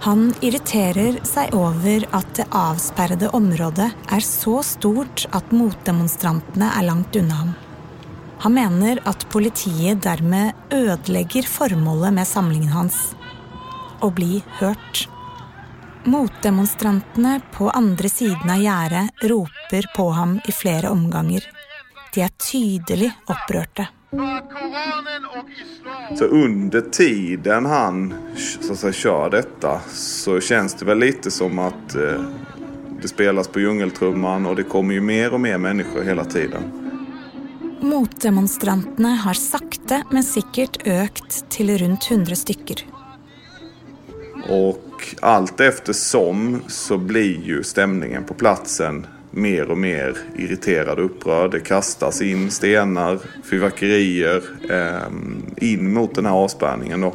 Han 0.00 0.28
irriterer 0.46 1.18
seg 1.26 1.54
over 1.58 2.04
at 2.14 2.28
det 2.38 2.46
avsperrede 2.54 3.32
området 3.34 3.88
er 4.14 4.22
så 4.24 4.60
stort 4.62 5.24
at 5.34 5.50
motdemonstrantene 5.50 6.70
er 6.70 6.86
langt 6.86 7.18
unna 7.18 7.40
ham. 7.40 7.50
Han 8.44 8.54
mener 8.54 9.00
at 9.10 9.26
politiet 9.32 10.04
dermed 10.04 10.54
ødelegger 10.70 11.48
formålet 11.50 12.14
med 12.14 12.30
samlingen 12.30 12.70
hans 12.70 13.00
å 13.98 14.12
bli 14.14 14.38
hørt. 14.60 15.08
Motdemonstrantene 16.06 17.40
på 17.52 17.66
andre 17.74 18.08
siden 18.12 18.54
av 18.54 18.62
gjerdet 18.62 19.28
roper 19.32 19.90
på 19.96 20.10
ham 20.14 20.38
i 20.46 20.54
flere 20.54 20.94
omganger. 20.94 21.42
De 22.14 22.22
er 22.22 22.34
tydelig 22.38 23.10
opprørte. 23.26 23.90
Så 26.18 26.24
under 26.24 26.80
tiden 26.80 27.66
han 27.66 28.14
så 28.60 28.72
att 28.72 28.78
säga, 28.78 28.92
kör 28.92 29.30
detta 29.30 29.80
så 29.92 30.40
känns 30.40 30.74
det 30.74 30.84
väl 30.84 30.98
lite 30.98 31.30
som 31.30 31.58
att 31.58 31.94
eh, 31.94 32.22
det 33.02 33.08
spelas 33.08 33.48
på 33.48 33.60
djungeltrumman 33.60 34.46
och 34.46 34.56
det 34.56 34.62
kommer 34.62 34.94
ju 34.94 35.00
mer 35.00 35.34
och 35.34 35.40
mer 35.40 35.58
människor 35.58 36.02
hela 36.02 36.24
tiden. 36.24 36.62
Motdemonstrantene 37.80 39.08
har 39.08 39.34
sakte, 39.34 40.02
men 40.10 40.24
sikkert 40.24 40.86
økt 40.86 41.44
til 41.50 41.78
rundt 41.78 42.10
100 42.10 42.36
stykker. 42.36 42.86
Och 44.48 45.16
allt 45.20 45.60
eftersom 45.60 46.62
så 46.68 46.98
blir 46.98 47.42
ju 47.42 47.62
stämningen 47.62 48.24
på 48.24 48.34
platsen 48.34 49.06
mer 49.38 49.70
och 49.70 49.78
mer 49.78 50.16
irriterad 50.36 50.98
och 50.98 51.04
upprörd. 51.04 51.50
Det 51.50 51.60
kastas 51.60 52.22
in 52.22 52.50
stenar, 52.50 53.18
fyrverkerier 53.50 54.42
eh, 54.70 55.68
in 55.68 55.92
mot 55.92 56.14
den 56.14 56.26
här 56.26 56.32
avspärrningen 56.32 57.00
då. 57.00 57.14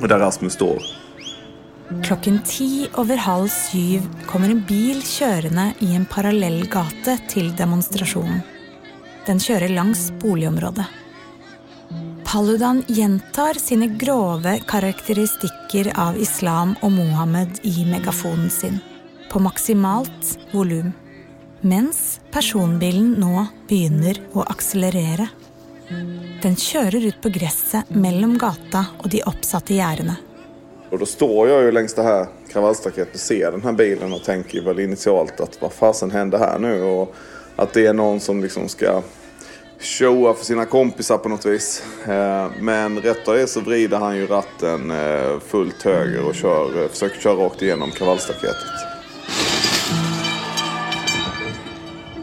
Och 0.00 0.08
där 0.08 0.18
Rasmus 0.18 0.52
står. 0.52 0.82
Klockan 2.04 2.40
tio 2.44 2.88
över 2.98 3.16
halv 3.16 3.48
sju 3.48 4.00
kommer 4.26 4.48
en 4.50 4.64
bil 4.68 5.02
körande 5.02 5.72
i 5.78 5.94
en 5.94 6.04
parallell 6.04 6.68
gata 6.68 7.18
till 7.28 7.56
demonstrationen. 7.56 8.40
Den 9.26 9.40
kör 9.40 9.68
längs 9.68 10.12
boligområdet. 10.12 10.86
Paludan 12.24 12.84
gjentar 12.86 13.54
sina 13.54 13.86
grova 13.86 14.58
karakteristikker 14.58 15.92
av 16.08 16.16
islam 16.16 16.74
och 16.80 16.92
Mohammed 16.92 17.48
i 17.62 17.84
megafonen 17.84 18.50
sin, 18.50 18.78
på 19.32 19.38
maximalt 19.38 20.38
volum, 20.52 20.92
mens 21.60 22.20
personbilen 22.30 23.14
nå 23.18 23.46
begynner 23.68 24.20
å 24.32 24.44
akselerere. 24.46 25.28
Den 26.42 26.56
kjører 26.56 27.08
ut 27.08 27.20
på 27.22 27.32
gresset 27.34 27.90
mellom 27.90 28.36
gata 28.38 28.84
og 28.98 29.10
de 29.12 29.22
oppsatte 29.26 29.74
gjerdene. 29.74 30.16
Och 30.90 30.98
då 30.98 31.06
står 31.06 31.48
jag 31.48 31.62
ju 31.62 31.72
längs 31.72 31.94
det 31.94 32.02
här 32.02 32.26
kravallstaketet 32.52 33.14
och 33.14 33.20
ser 33.20 33.50
den 33.50 33.62
här 33.62 33.72
bilen 33.72 34.12
och 34.12 34.24
tänker 34.24 34.62
väl 34.62 34.80
initialt 34.80 35.40
att 35.40 35.62
vad 35.62 35.72
fasen 35.72 36.10
händer 36.10 36.38
här 36.38 36.58
nu? 36.58 36.82
Och 36.82 37.14
att 37.56 37.72
det 37.72 37.86
är 37.86 37.92
någon 37.92 38.20
som 38.20 38.42
liksom 38.42 38.68
ska 38.68 39.02
showa 39.80 40.34
för 40.34 40.44
sina 40.44 40.64
kompisar 40.64 41.18
på 41.18 41.28
något 41.28 41.46
vis. 41.46 41.82
Eh, 42.06 42.50
men 42.60 43.00
rätt 43.00 43.28
av 43.28 43.34
det 43.34 43.46
så 43.46 43.60
vrider 43.60 43.98
han 43.98 44.16
ju 44.16 44.26
ratten 44.26 44.90
eh, 44.90 45.40
fullt 45.46 45.82
höger 45.82 46.24
och 46.24 46.34
kör, 46.34 46.82
eh, 46.82 46.88
försöker 46.88 47.20
köra 47.20 47.34
rakt 47.34 47.62
igenom 47.62 47.90
kravallstaketet. 47.90 48.87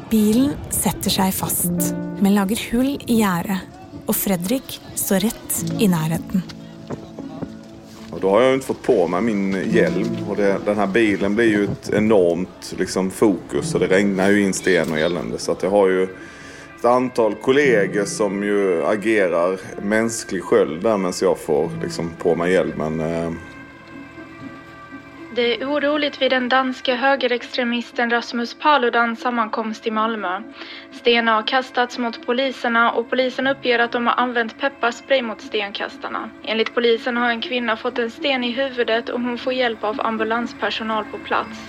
Bilen 0.10 0.54
sätter 0.70 1.10
sig 1.10 1.32
fast, 1.32 1.72
men 2.20 2.36
lager 2.36 2.72
hull 2.72 3.02
i 3.08 3.14
gjerdet, 3.14 3.58
Och 4.06 4.16
Fredrik 4.16 4.82
står 4.96 5.20
rätt 5.20 5.66
i 5.80 5.88
närheten. 5.88 6.42
Och 8.12 8.20
då 8.22 8.30
har 8.30 8.42
jag 8.42 8.54
inte 8.54 8.66
fått 8.66 8.84
på 8.84 9.08
mig 9.08 9.22
min 9.22 9.72
hjälm. 9.72 10.18
Och 10.30 10.36
det, 10.36 10.58
den 10.66 10.78
här 10.78 10.88
bilen 10.88 11.36
blir 11.36 11.46
ju 11.46 11.64
ett 11.64 11.90
enormt 11.94 12.76
liksom, 12.78 13.12
fokus 13.12 13.74
och 13.74 13.80
det 13.80 13.88
regnar 13.88 14.30
ju 14.30 14.44
in 14.44 14.54
sten 14.54 14.92
och 14.92 15.00
elände. 15.00 15.38
Så 15.38 15.52
att 15.52 15.64
jag 15.64 15.70
har 15.70 15.88
ju 15.88 16.04
ett 16.80 16.86
antal 16.86 17.36
kollegor 17.36 18.06
som 18.06 18.44
ju 18.44 18.86
agerar 18.86 19.60
mänsklig 19.82 20.44
sköld 20.44 20.84
där 20.84 20.98
medan 20.98 21.14
jag 21.22 21.40
får 21.40 21.72
liksom, 21.84 22.12
på 22.20 22.36
mig 22.36 22.52
hjälmen. 22.52 23.00
Eh, 23.00 23.32
det 25.36 25.62
är 25.62 25.70
oroligt 25.70 26.22
vid 26.22 26.32
den 26.32 26.50
danske 26.50 26.96
högerextremisten 26.96 28.10
Rasmus 28.10 28.54
Paludans 28.54 29.20
sammankomst 29.20 29.88
i 29.88 29.92
Malmö. 29.92 30.42
Stenar 30.92 31.34
har 31.34 31.48
kastats 31.48 31.98
mot 31.98 32.26
poliserna 32.26 32.92
och 32.92 33.10
polisen 33.10 33.48
uppger 33.48 33.80
att 33.80 33.92
de 33.92 34.08
har 34.08 34.14
använt 34.14 34.60
pepparspray 34.60 35.22
mot 35.22 35.42
stenkastarna. 35.42 36.30
Enligt 36.44 36.76
polisen 36.76 37.18
har 37.18 37.30
en 37.30 37.42
kvinna 37.42 37.78
fått 37.78 37.98
en 37.98 38.12
sten 38.12 38.44
i 38.44 38.52
huvudet 38.52 39.10
och 39.10 39.22
hon 39.22 39.38
får 39.38 39.54
hjälp 39.54 39.84
av 39.84 40.02
ambulanspersonal 40.02 41.06
på 41.06 41.18
plats. 41.18 41.60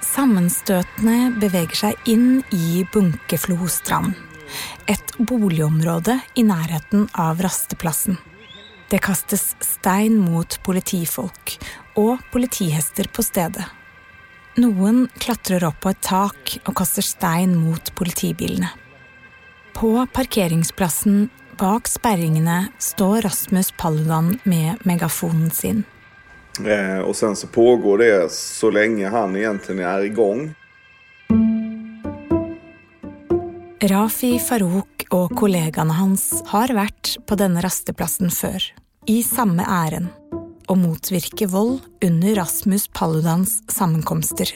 Sammenstøtene 0.00 1.30
beveger 1.40 1.76
sig 1.76 1.94
in 2.04 2.42
i 2.50 2.86
Bunkeflostrand, 2.92 4.12
ett 4.86 5.16
boligområde 5.18 6.20
i 6.34 6.42
närheten 6.42 7.08
av 7.12 7.42
rasteplassen. 7.42 8.16
Det 8.92 8.98
kastes 9.00 9.54
stein 9.64 10.18
mot 10.20 10.58
politifolk 10.66 11.54
og 11.96 12.18
politihester 12.32 13.06
på 13.08 13.22
stedet. 13.24 13.64
Noen 14.60 15.06
klatrer 15.16 15.64
opp 15.64 15.78
på 15.80 15.94
et 15.94 16.02
tak 16.04 16.58
og 16.66 16.74
kaster 16.76 17.06
stein 17.06 17.54
mot 17.56 17.88
politibilene. 17.96 18.68
På 19.72 19.94
parkeringsplassen 20.12 21.30
bak 21.56 21.88
sperringene 21.88 22.66
står 22.76 23.24
Rasmus 23.24 23.72
Paludan 23.80 24.34
med 24.44 24.84
megafonen 24.84 25.50
sin. 25.50 25.84
Eh, 26.66 26.98
och 26.98 27.16
sen 27.16 27.36
så 27.36 27.46
pågår 27.46 27.98
det 27.98 28.32
så 28.32 28.70
länge 28.70 29.08
han 29.08 29.36
egentligen 29.36 29.86
är 29.86 30.00
igång. 30.04 30.54
Rafi 33.82 34.36
Farouk 34.38 35.08
og 35.10 35.32
kollegaene 35.34 35.96
hans 35.96 36.28
har 36.52 36.70
vært 36.76 37.16
på 37.26 37.34
denne 37.40 37.64
rasteplassen 37.64 38.30
før, 38.30 38.62
i 39.06 39.22
samme 39.22 39.64
æren, 39.66 40.08
å 40.68 40.76
motvirke 40.78 41.48
vold 41.50 41.80
under 42.04 42.36
Rasmus 42.38 42.88
Paludans 42.94 43.62
sammenkomster. 43.68 44.54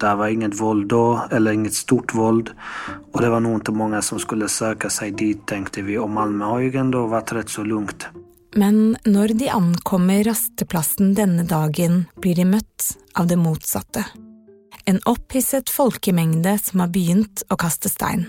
Det 0.00 0.14
var 0.14 0.28
inget 0.28 0.60
våld 0.60 0.88
då, 0.88 1.28
eller 1.30 1.52
inget 1.52 1.74
stort 1.74 2.14
våld. 2.14 2.50
Och 3.12 3.20
det 3.20 3.28
var 3.28 3.40
nog 3.40 3.54
inte 3.54 3.72
många 3.72 4.02
som 4.02 4.18
skulle 4.18 4.48
söka 4.48 4.90
sig 4.90 5.10
dit, 5.10 5.46
tänkte 5.46 5.82
vi. 5.82 5.98
Och 5.98 6.10
Malmö 6.10 6.44
har 6.44 6.58
ju 6.58 6.76
ändå 6.76 7.06
varit 7.06 7.32
rätt 7.32 7.48
så 7.48 7.64
lugnt. 7.64 8.06
Men 8.54 8.96
når 9.04 9.28
de 9.28 9.48
ankommer 9.48 10.24
rasteplassen 10.24 11.14
denne 11.14 11.42
dagen, 11.42 12.04
blir 12.20 12.34
de 12.34 12.44
møtt 12.44 12.96
av 13.14 13.26
det 13.26 13.36
motsatte. 13.36 14.04
En 14.84 15.00
opphisset 15.04 15.70
folkemengde 15.70 16.58
som 16.58 16.80
har 16.80 16.88
begynt 16.88 17.42
å 17.48 17.56
kaste 17.56 17.88
stein. 17.88 18.26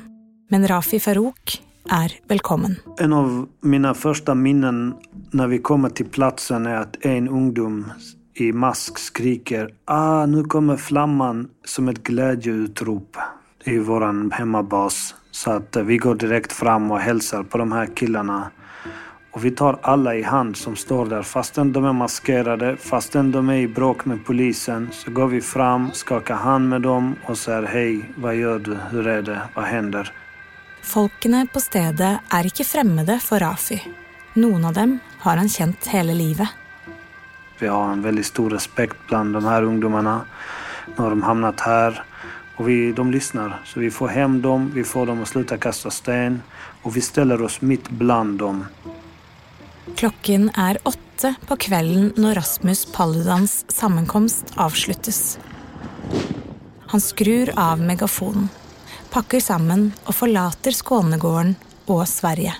Men 0.50 0.68
Rafi 0.68 1.00
Farouk 1.00 1.60
är 1.90 2.12
välkommen. 2.28 2.76
En 3.00 3.14
av 3.14 3.48
mina 3.62 3.94
första 3.94 4.36
minnen 4.36 4.94
när 5.32 5.48
vi 5.48 5.60
kommer 5.60 5.90
till 5.90 6.06
platsen 6.06 6.66
är 6.66 6.76
att 6.76 7.06
en 7.06 7.28
ungdom 7.28 7.92
i 8.34 8.52
mask 8.52 8.98
skriker 8.98 9.70
ah, 9.86 10.26
nu 10.26 10.44
kommer 10.44 10.78
flamman 10.78 11.50
som 11.66 11.88
ett 11.88 12.04
glädjeutrop. 12.04 13.18
Det 13.66 13.76
är 13.76 14.32
hemmabas. 14.32 15.16
Så 15.32 15.52
att 15.52 15.76
eh, 15.76 15.84
vi 15.84 15.98
går 15.98 16.16
direkt 16.16 16.54
fram 16.54 16.92
och 16.92 17.00
hälsar 17.00 17.44
på 17.44 17.58
de 17.58 17.72
här 17.72 17.86
killarna. 17.96 18.52
Och 19.32 19.46
vi 19.46 19.52
tar 19.52 19.80
alla 19.82 20.16
i 20.16 20.24
hand 20.24 20.58
som 20.58 20.76
står 20.76 21.06
där. 21.06 21.22
Fastän 21.22 21.74
de 21.74 21.86
är 21.86 21.94
maskerade, 21.94 22.78
fastän 22.78 23.32
de 23.32 23.50
är 23.50 23.58
i 23.58 23.68
bråk 23.68 24.06
med 24.06 24.26
polisen, 24.26 24.90
så 24.92 25.12
går 25.12 25.28
vi 25.28 25.42
fram, 25.42 25.92
skakar 25.94 26.36
hand 26.36 26.70
med 26.70 26.82
dem 26.82 27.16
och 27.26 27.38
säger 27.38 27.64
hej, 27.64 28.10
vad 28.18 28.36
gör 28.36 28.60
du, 28.60 28.78
hur 28.92 29.08
är 29.08 29.22
det, 29.22 29.42
vad 29.56 29.66
händer? 29.66 30.12
Folkene 30.82 31.46
på 31.54 31.62
stedet 31.62 32.14
er 32.34 32.48
ikke 32.50 32.66
fremmede 32.68 33.20
for 33.24 33.42
Rafi. 33.44 33.80
Noen 34.38 34.66
av 34.70 34.76
dem 34.78 35.00
har 35.24 35.38
han 35.38 35.50
kjent 35.50 35.88
hele 35.92 36.14
livet. 36.14 36.48
Vi 37.60 37.68
har 37.68 37.92
en 37.92 38.02
väldigt 38.02 38.26
stor 38.26 38.50
respekt 38.50 38.98
bland 39.08 39.34
de 39.34 39.46
här 39.46 39.64
ungdomarna. 39.64 40.22
Nu 40.88 41.04
har 41.04 41.10
de 41.10 41.22
hamnat 41.22 41.60
här 41.60 42.04
och 42.56 42.70
vi, 42.70 42.92
de 42.92 43.12
lyssnar. 43.12 43.62
Så 43.66 43.80
vi 43.80 43.92
får 43.92 44.08
hem 44.08 44.42
dem, 44.42 44.72
vi 44.76 44.84
får 44.84 45.06
dem 45.06 45.22
att 45.22 45.28
sluta 45.28 45.58
kasta 45.58 45.92
sten 45.92 46.42
och 46.82 46.98
vi 46.98 47.02
ställer 47.02 47.42
oss 47.42 47.62
mitt 47.62 47.90
bland 47.90 48.40
dem. 48.40 48.66
Klokken 49.96 50.50
er 50.58 50.78
åtte 50.84 51.34
på 51.48 51.58
kvelden 51.58 52.14
når 52.16 52.36
Rasmus 52.36 52.86
Paludans 52.86 53.66
sammenkomst 53.68 54.54
avsluttes. 54.56 55.40
Han 56.88 57.02
skrur 57.02 57.52
av 57.56 57.82
megafonen 57.82 58.50
pakker 59.12 59.42
sammen 59.44 59.92
og 60.06 60.16
forlater 60.16 60.76
Skånegården 60.76 61.56
og 61.88 62.08
Sverige. 62.08 62.56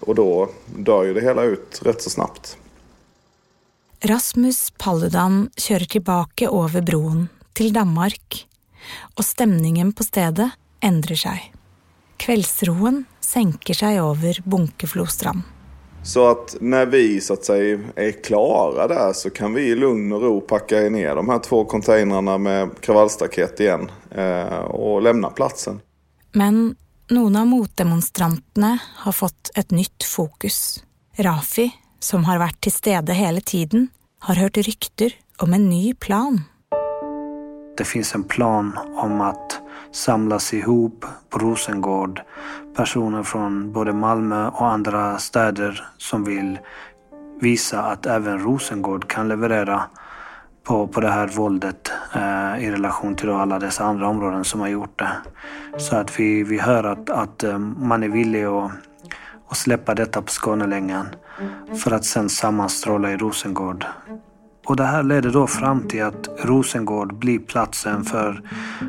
Och 0.00 0.14
då 0.14 0.48
dör 0.76 1.04
ju 1.04 1.14
det 1.14 1.20
hela 1.20 1.42
ut 1.42 1.80
rätt 1.82 2.02
så 2.02 2.10
snabbt. 2.10 2.56
Rasmus 4.04 4.72
Paludan 4.78 5.48
kjører 5.56 5.88
tilbake 5.88 6.48
over 6.52 6.82
broen 6.84 7.28
til 7.56 7.72
Danmark, 7.72 8.42
og 9.16 9.24
stemningen 9.24 9.94
på 9.96 10.04
stedet 10.04 10.50
endrer 10.84 11.16
seg. 11.16 11.46
Kveldsroen 12.20 13.06
senker 13.24 13.78
seg 13.78 14.02
over 14.02 14.42
Bunkeflostrand. 14.44 15.53
Så 16.04 16.30
att 16.30 16.56
när 16.60 16.86
vi 16.86 17.20
så 17.20 17.32
att 17.32 17.44
säga 17.44 17.78
är 17.96 18.10
klara 18.10 18.88
där 18.88 19.12
så 19.12 19.30
kan 19.30 19.54
vi 19.54 19.62
i 19.62 19.74
lugn 19.74 20.12
och 20.12 20.22
ro 20.22 20.40
packa 20.40 20.76
ner 20.76 21.14
de 21.14 21.28
här 21.28 21.38
två 21.38 21.64
containrarna 21.64 22.38
med 22.38 22.80
kravallstaket 22.80 23.60
igen 23.60 23.90
eh, 24.10 24.58
och 24.58 25.02
lämna 25.02 25.30
platsen. 25.30 25.80
Men 26.32 26.76
noen 27.10 27.36
av 27.36 27.46
motdemonstrantene 27.46 28.78
har 28.96 29.12
fått 29.12 29.50
et 29.54 29.70
nytt 29.70 30.04
fokus. 30.04 30.84
Rafi, 31.16 31.70
som 32.00 32.24
har 32.24 32.38
vært 32.38 32.60
til 32.60 32.72
stede 32.72 33.16
hele 33.16 33.40
tiden, 33.40 33.88
har 34.20 34.34
hørt 34.34 34.56
rykter 34.56 35.14
om 35.38 35.52
en 35.54 35.68
ny 35.70 35.94
plan. 35.94 36.40
Det 37.76 37.84
finns 37.84 38.14
en 38.14 38.24
plan 38.24 38.78
om 38.96 39.20
att 39.20 39.63
samlas 39.94 40.54
ihop 40.54 41.04
på 41.30 41.38
Rosengård 41.38 42.20
personer 42.76 43.22
från 43.22 43.72
både 43.72 43.92
Malmö 43.92 44.48
och 44.48 44.66
andra 44.66 45.18
städer 45.18 45.88
som 45.98 46.24
vill 46.24 46.58
visa 47.40 47.82
att 47.82 48.06
även 48.06 48.38
Rosengård 48.38 49.08
kan 49.08 49.28
leverera 49.28 49.82
på, 50.64 50.86
på 50.86 51.00
det 51.00 51.10
här 51.10 51.26
våldet 51.26 51.92
eh, 52.14 52.64
i 52.64 52.70
relation 52.70 53.14
till 53.14 53.30
alla 53.30 53.58
dessa 53.58 53.84
andra 53.84 54.08
områden 54.08 54.44
som 54.44 54.60
har 54.60 54.68
gjort 54.68 54.98
det. 54.98 55.12
Så 55.78 55.96
att 55.96 56.20
vi, 56.20 56.42
vi 56.42 56.58
hör 56.58 56.84
att, 56.84 57.10
att 57.10 57.44
eh, 57.44 57.58
man 57.58 58.02
är 58.02 58.08
villig 58.08 58.44
att, 58.44 58.70
att 59.48 59.56
släppa 59.56 59.94
detta 59.94 60.22
på 60.22 60.30
Skånelängan 60.30 61.06
för 61.84 61.90
att 61.90 62.04
sen 62.04 62.28
sammanstråla 62.28 63.10
i 63.10 63.16
Rosengård. 63.16 63.86
Och 64.66 64.76
det 64.76 64.84
här 64.84 65.02
leder 65.02 65.30
då 65.30 65.46
fram 65.46 65.88
till 65.88 66.02
att 66.02 66.28
Rosengård 66.38 67.18
blir 67.18 67.38
platsen 67.38 68.04
för 68.04 68.42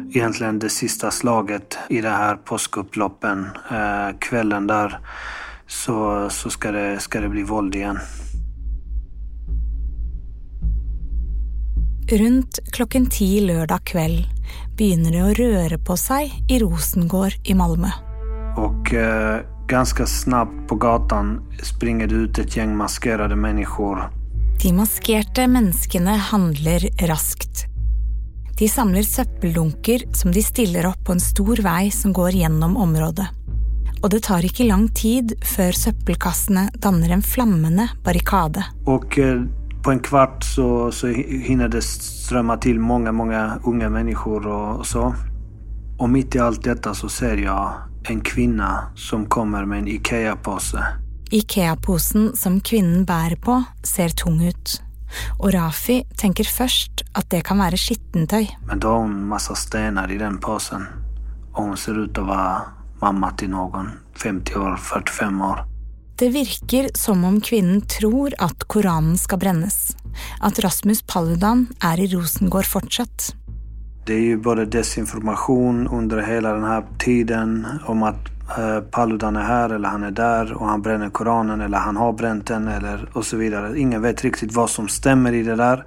egentligen 0.10 0.60
det 0.60 0.70
sista 0.70 1.12
slaget 1.12 1.78
i 1.90 2.02
det 2.02 2.10
här 2.10 2.36
påskupploppen. 2.36 3.48
Eh, 3.72 4.18
kvällen 4.20 4.68
där 4.68 5.00
så, 5.68 6.30
så 6.30 6.50
ska, 6.50 6.72
det, 6.72 7.00
ska 7.00 7.20
det 7.20 7.30
bli 7.30 7.44
våld 7.44 7.76
igen. 7.76 8.00
Rundt 12.12 12.60
klokken 12.72 13.06
ti 13.06 13.42
lørdag 13.42 13.80
kveld 13.86 14.26
begynner 14.78 15.12
det 15.12 15.24
å 15.26 15.34
røre 15.34 15.80
på 15.82 15.96
seg 15.98 16.30
i 16.50 16.60
Rosengård 16.62 17.34
i 17.44 17.54
Malmö. 17.54 17.90
Och 18.56 18.94
eh, 18.94 19.42
ganska 19.68 20.06
snabbt 20.06 20.68
på 20.68 20.76
gatan 20.76 21.42
springer 21.64 22.08
det 22.08 22.16
ut 22.16 22.40
ett 22.40 22.58
gäng 22.58 22.78
maskerade 22.78 23.36
människor. 23.36 24.10
De 24.64 24.72
maskerte 24.74 25.48
menneskene 25.48 26.16
handler 26.32 26.90
raskt. 27.08 27.66
De 28.60 28.68
samler 28.70 29.04
søppeldunker 29.04 30.06
som 30.16 30.32
de 30.32 30.44
stiller 30.44 30.88
opp 30.88 31.02
på 31.06 31.16
en 31.16 31.20
stor 31.20 31.60
vei 31.66 31.90
som 31.92 32.14
går 32.16 32.38
gjennom 32.40 32.78
området. 32.80 33.28
Og 34.04 34.10
det 34.14 34.24
tar 34.28 34.46
ikke 34.48 34.68
lang 34.70 34.88
tid 34.96 35.36
før 35.56 35.76
søppelkassene 35.76 36.70
danner 36.80 37.18
en 37.18 37.26
flammende 37.26 37.90
barrikade. 38.06 38.64
Och 38.86 39.20
eh, 39.20 39.42
på 39.84 39.92
en 39.92 40.00
kvart 40.00 40.44
så, 40.44 40.92
så 40.92 41.08
hinner 41.08 41.68
det 41.68 41.84
strömma 41.84 42.58
till 42.58 42.80
många, 42.80 43.12
många 43.12 43.60
unga 43.64 43.90
människor 43.90 44.48
och, 44.48 44.80
och 44.80 44.86
så. 44.86 45.16
Och 45.98 46.10
mitt 46.10 46.36
i 46.36 46.40
allt 46.40 46.64
detta 46.64 46.94
så 46.94 47.10
ser 47.10 47.38
jag 47.38 47.74
en 48.04 48.22
kvinna 48.22 48.92
som 48.96 49.26
kommer 49.26 49.66
med 49.66 49.80
en 49.80 49.88
Ikea-påse. 49.88 51.05
Ikea-posen 51.36 52.30
som 52.40 52.62
kvinnen 52.64 53.04
bærer 53.06 53.36
på, 53.36 53.60
ser 53.84 54.14
tung 54.16 54.40
ut. 54.40 54.78
Og 55.40 55.52
Rafi 55.54 56.02
tenker 56.18 56.48
først 56.48 57.04
at 57.16 57.28
det 57.32 57.44
kan 57.48 57.60
være 57.60 57.80
skittentøy. 57.80 58.48
Men 58.68 58.80
då 58.80 58.88
har 58.88 59.04
hon 59.04 59.28
massa 59.28 59.56
stenar 59.56 60.12
i 60.12 60.18
den 60.18 60.38
påsen. 60.38 60.88
Och 61.54 61.64
hon 61.64 61.78
ser 61.78 62.04
ut 62.04 62.18
att 62.18 62.28
vara 62.28 62.62
mamma 63.02 63.32
till 63.32 63.50
någon. 63.50 63.92
50 64.16 64.56
år, 64.56 64.76
45 64.76 65.42
år. 65.42 65.66
Det 66.16 66.30
virker 66.30 66.90
som 66.94 67.24
om 67.24 67.42
kvinnen 67.42 67.82
tror 67.82 68.34
att 68.38 68.64
Koranen 68.64 69.18
ska 69.18 69.38
brännas. 69.38 69.98
Att 70.40 70.60
Rasmus 70.60 71.02
Paludan 71.02 71.68
är 71.80 72.00
i 72.00 72.08
Rosengård 72.08 72.66
fortsatt. 72.66 73.36
Det 74.06 74.14
är 74.14 74.20
ju 74.20 74.38
både 74.38 74.66
desinformation 74.66 75.88
under 75.88 76.22
hela 76.22 76.54
den 76.54 76.64
här 76.64 76.84
tiden 77.00 77.68
om 77.86 78.04
att 78.04 78.35
eh, 78.58 78.80
Paludan 78.80 79.36
är 79.36 79.44
här 79.44 79.70
eller 79.70 79.90
han 79.90 80.04
är 80.04 80.12
där 80.12 80.54
och 80.54 80.68
han 80.68 80.82
bränner 80.82 81.10
Koranen 81.10 81.62
eller 81.62 81.78
han 81.78 81.98
har 81.98 82.14
bränt 82.14 82.48
den 82.48 82.68
eller 82.68 83.10
och 83.14 83.26
så 83.26 83.38
vidare. 83.38 83.80
Ingen 83.80 84.02
vet 84.02 84.24
riktigt 84.24 84.54
vad 84.54 84.70
som 84.70 84.88
stämmer 84.88 85.34
i 85.34 85.44
det 85.44 85.56
där 85.56 85.86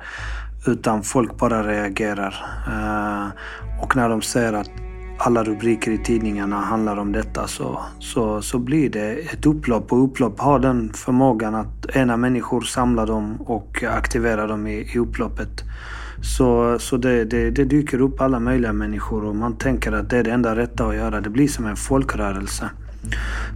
utan 0.67 1.03
folk 1.03 1.37
bara 1.37 1.63
reagerar. 1.63 2.35
Eh, 2.67 3.29
och 3.83 3.97
när 3.97 4.09
de 4.09 4.23
ser 4.23 4.53
att 4.53 4.71
alla 5.19 5.45
rubriker 5.45 5.91
i 5.91 5.99
tidningarna 5.99 6.57
handlar 6.57 6.97
om 6.97 7.13
detta 7.13 7.47
så, 7.47 7.81
så, 7.99 8.43
så 8.43 8.59
blir 8.59 8.91
det 8.91 9.13
ett 9.13 9.47
upplopp 9.47 9.93
och 9.93 10.05
upplopp 10.05 10.41
har 10.41 10.59
den 10.59 10.93
förmågan 10.93 11.55
att 11.55 11.97
ena 11.97 12.17
människor 12.17 12.61
samla 12.61 13.07
dem 13.07 13.41
och 13.41 13.83
aktivera 13.83 14.47
dem 14.47 14.67
i, 14.67 14.91
i 14.95 14.99
upploppet. 14.99 15.65
Så, 16.23 16.79
så 16.79 16.97
det, 16.97 17.25
det, 17.25 17.51
det, 17.51 17.65
dyker 17.65 18.01
upp 18.01 18.21
alla 18.21 18.41
möjliga 18.41 18.73
människor 18.73 19.25
och 19.25 19.37
man 19.37 19.57
tänker 19.57 19.93
att 19.93 20.11
det 20.11 20.19
är 20.19 20.25
det 20.25 20.31
enda 20.31 20.57
rätta 20.57 20.87
att 20.87 20.95
göra. 20.95 21.21
Det 21.21 21.31
blir 21.31 21.49
som 21.49 21.67
en 21.67 21.77
folkrörelse 21.77 22.71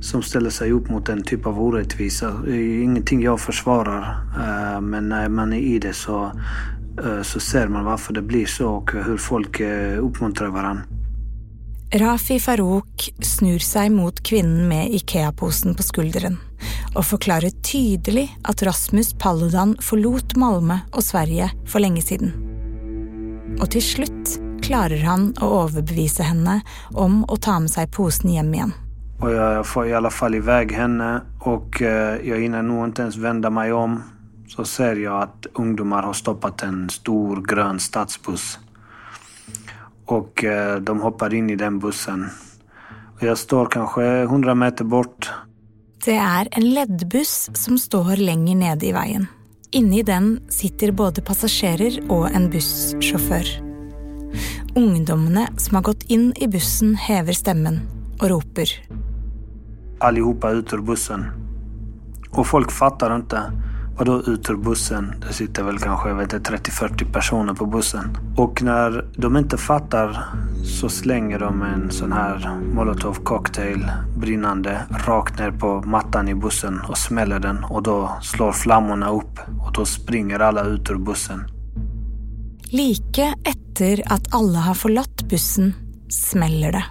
som 0.00 0.22
ställer 0.22 0.50
sig 0.50 0.72
upp 0.72 0.90
mot 0.90 1.08
en 1.08 1.22
typ 1.22 1.46
av 1.46 1.62
orättvisa. 1.62 2.32
Det 2.44 2.56
är 2.56 2.82
ingenting 2.82 3.22
jag 3.22 3.40
försvarar 3.40 4.16
eh, 4.36 4.80
men 4.80 5.08
när 5.08 5.28
man 5.28 5.52
är 5.52 5.58
i 5.58 5.78
det 5.78 5.92
så, 5.92 6.32
eh, 7.04 7.22
så 7.22 7.40
ser 7.40 7.68
man 7.68 7.84
varför 7.84 8.14
det 8.14 8.22
blir 8.22 8.46
så 8.46 8.68
och 8.68 8.92
hur 8.92 9.16
folk 9.16 9.60
eh, 9.60 10.04
uppmuntrar 10.04 10.48
varandra. 10.48 10.82
Rafi 11.94 12.40
Farouk 12.40 13.14
snur 13.22 13.58
sig 13.58 13.90
mot 13.90 14.22
kvinnen 14.22 14.68
med 14.68 14.90
Ikea-posen 14.90 15.74
på 15.74 15.82
skulderen 15.82 16.36
och 16.94 17.04
förklarar 17.04 17.50
tydligt 17.72 18.30
att 18.42 18.62
Rasmus 18.62 19.14
Paludan 19.14 19.76
förlot 19.80 20.36
Malmö 20.36 20.78
och 20.90 21.04
Sverige 21.04 21.50
för 21.66 21.80
länge 21.80 22.02
sedan. 22.02 22.51
Och 23.60 23.70
till 23.70 23.82
slut 23.82 24.40
klarar 24.62 25.04
han 25.04 25.34
att 25.36 25.42
överbevisa 25.42 26.22
henne 26.22 26.60
om 26.90 27.24
att 27.24 27.42
ta 27.42 27.60
med 27.60 27.70
sig 27.70 27.86
posen 27.86 28.30
hem 28.30 28.54
igen. 28.54 28.72
Och 29.20 29.32
jag 29.32 29.66
får 29.66 29.86
i 29.86 29.94
alla 29.94 30.10
fall 30.10 30.34
iväg 30.34 30.72
henne 30.72 31.22
och 31.40 31.82
eh, 31.82 32.28
jag 32.28 32.40
hinner 32.40 32.62
nog 32.62 32.84
inte 32.84 33.02
ens 33.02 33.16
vända 33.16 33.50
mig 33.50 33.72
om. 33.72 34.02
Så 34.48 34.64
ser 34.64 34.96
jag 34.96 35.22
att 35.22 35.46
ungdomar 35.52 36.02
har 36.02 36.12
stoppat 36.12 36.62
en 36.62 36.90
stor 36.90 37.42
grön 37.42 37.80
stadsbuss 37.80 38.58
och 40.06 40.44
eh, 40.44 40.80
de 40.80 41.00
hoppar 41.00 41.34
in 41.34 41.50
i 41.50 41.56
den 41.56 41.78
bussen. 41.78 42.26
Och 43.16 43.22
jag 43.22 43.38
står 43.38 43.66
kanske 43.66 44.04
100 44.04 44.54
meter 44.54 44.84
bort. 44.84 45.30
Det 46.04 46.16
är 46.16 46.48
en 46.50 46.70
ledbuss 46.70 47.50
som 47.54 47.78
står 47.78 48.16
längre 48.16 48.54
ned 48.54 48.82
i 48.82 48.92
vägen. 48.92 49.26
Inne 49.74 49.98
i 49.98 50.02
den 50.02 50.40
sitter 50.48 50.92
både 50.92 51.22
passagerare 51.22 52.02
och 52.08 52.30
en 52.30 52.50
busschaufför. 52.50 53.46
Ungdomarna 54.74 55.48
som 55.56 55.74
har 55.74 55.82
gått 55.82 56.02
in 56.02 56.32
i 56.36 56.48
bussen 56.48 56.94
häver 56.94 57.32
stämmen 57.32 57.80
och 58.20 58.28
ropar. 58.28 58.68
Allihopa 59.98 60.50
ut 60.50 60.72
ur 60.72 60.78
bussen. 60.78 61.24
Och 62.30 62.46
folk 62.46 62.72
fattar 62.72 63.16
inte. 63.16 63.52
Vadå 63.96 64.22
ut 64.26 64.50
ur 64.50 64.56
bussen? 64.56 65.14
Det 65.20 65.32
sitter 65.32 65.62
väl 65.62 65.78
kanske 65.78 66.08
30-40 66.08 67.12
personer 67.12 67.54
på 67.54 67.66
bussen. 67.66 68.16
Och 68.36 68.62
när 68.62 69.04
de 69.16 69.36
inte 69.36 69.56
fattar 69.56 70.24
så 70.64 70.88
slänger 70.88 71.38
de 71.38 71.62
en 71.62 71.90
sån 71.90 72.12
här 72.12 72.60
molotov 72.74 73.14
cocktail 73.14 73.90
brinnande 74.16 74.82
rakt 75.06 75.38
ner 75.38 75.50
på 75.50 75.82
mattan 75.82 76.28
i 76.28 76.34
bussen 76.34 76.80
och 76.88 76.98
smäller 76.98 77.38
den 77.38 77.64
och 77.64 77.82
då 77.82 78.18
slår 78.22 78.52
flammorna 78.52 79.10
upp 79.10 79.38
och 79.60 79.72
då 79.72 79.84
springer 79.84 80.40
alla 80.40 80.64
ut 80.64 80.90
ur 80.90 80.98
bussen. 80.98 81.44
Lika 82.64 83.34
efter 83.44 84.12
att 84.12 84.34
alla 84.34 84.58
har 84.58 84.74
förlatt 84.74 85.22
bussen 85.30 85.74
smäller 86.08 86.72
det. 86.72 86.84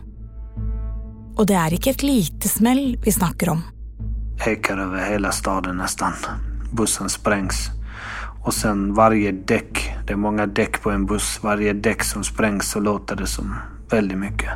Och 1.35 1.45
det 1.45 1.53
är 1.53 1.73
inte 1.73 1.89
ett 1.89 2.03
litet 2.03 2.51
smäll 2.51 2.97
vi 3.03 3.11
snackar 3.11 3.49
om. 3.49 3.61
Ekar 4.45 4.77
över 4.77 5.09
hela 5.09 5.31
staden 5.31 5.77
nästan 5.77 6.13
bussen 6.71 7.09
sprängs. 7.09 7.69
Och 8.43 8.53
sen 8.53 8.93
varje 8.93 9.31
däck, 9.31 9.93
det 10.07 10.13
är 10.13 10.17
många 10.17 10.45
däck 10.47 10.81
på 10.81 10.91
en 10.91 11.05
buss, 11.05 11.39
varje 11.43 11.73
däck 11.73 12.03
som 12.03 12.23
sprängs 12.23 12.71
så 12.71 12.79
låter 12.79 13.15
det 13.15 13.27
som 13.27 13.55
väldigt 13.89 14.17
mycket. 14.17 14.49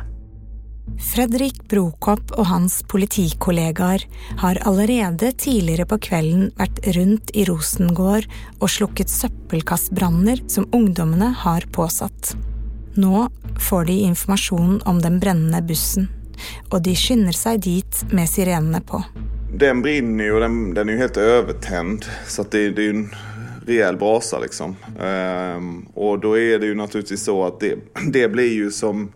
Fredrik 1.14 1.68
Brokopp 1.68 2.30
och 2.30 2.46
hans 2.46 2.82
politikollegor 2.82 4.00
har 4.38 4.56
allerede 4.56 5.32
tidigare 5.32 5.86
på 5.86 5.98
kvällen 5.98 6.50
varit 6.56 6.86
runt 6.86 7.30
i 7.30 7.44
Rosengård 7.44 8.24
och 8.58 8.70
slukket 8.70 9.10
søppelkastbranner 9.10 10.40
som 10.46 10.68
ungdomarna 10.72 11.34
har 11.38 11.60
påsatt. 11.60 12.36
Nu 12.94 13.26
får 13.70 13.84
de 13.84 13.92
information 13.92 14.82
om 14.84 15.02
den 15.02 15.20
brännande 15.20 15.62
bussen 15.62 16.08
och 16.70 16.82
de 16.82 16.96
skyndar 16.96 17.32
sig 17.32 17.58
dit 17.58 18.04
med 18.12 18.28
sirenerna 18.28 18.80
på 18.80 19.04
den 19.58 19.82
brinner 19.82 20.24
ju 20.24 20.32
och 20.32 20.40
den, 20.40 20.74
den 20.74 20.88
är 20.88 20.92
ju 20.92 20.98
helt 20.98 21.16
övertänd. 21.16 22.04
Så 22.26 22.42
att 22.42 22.50
det, 22.50 22.70
det 22.70 22.82
är 22.82 22.84
ju 22.84 22.90
en 22.90 23.14
rejäl 23.66 23.96
brasa 23.96 24.38
liksom. 24.38 24.76
Ehm, 25.00 25.86
och 25.94 26.18
då 26.18 26.38
är 26.38 26.58
det 26.58 26.66
ju 26.66 26.74
naturligtvis 26.74 27.24
så 27.24 27.44
att 27.44 27.60
det, 27.60 27.78
det 28.12 28.28
blir 28.28 28.52
ju 28.52 28.70
som 28.70 29.12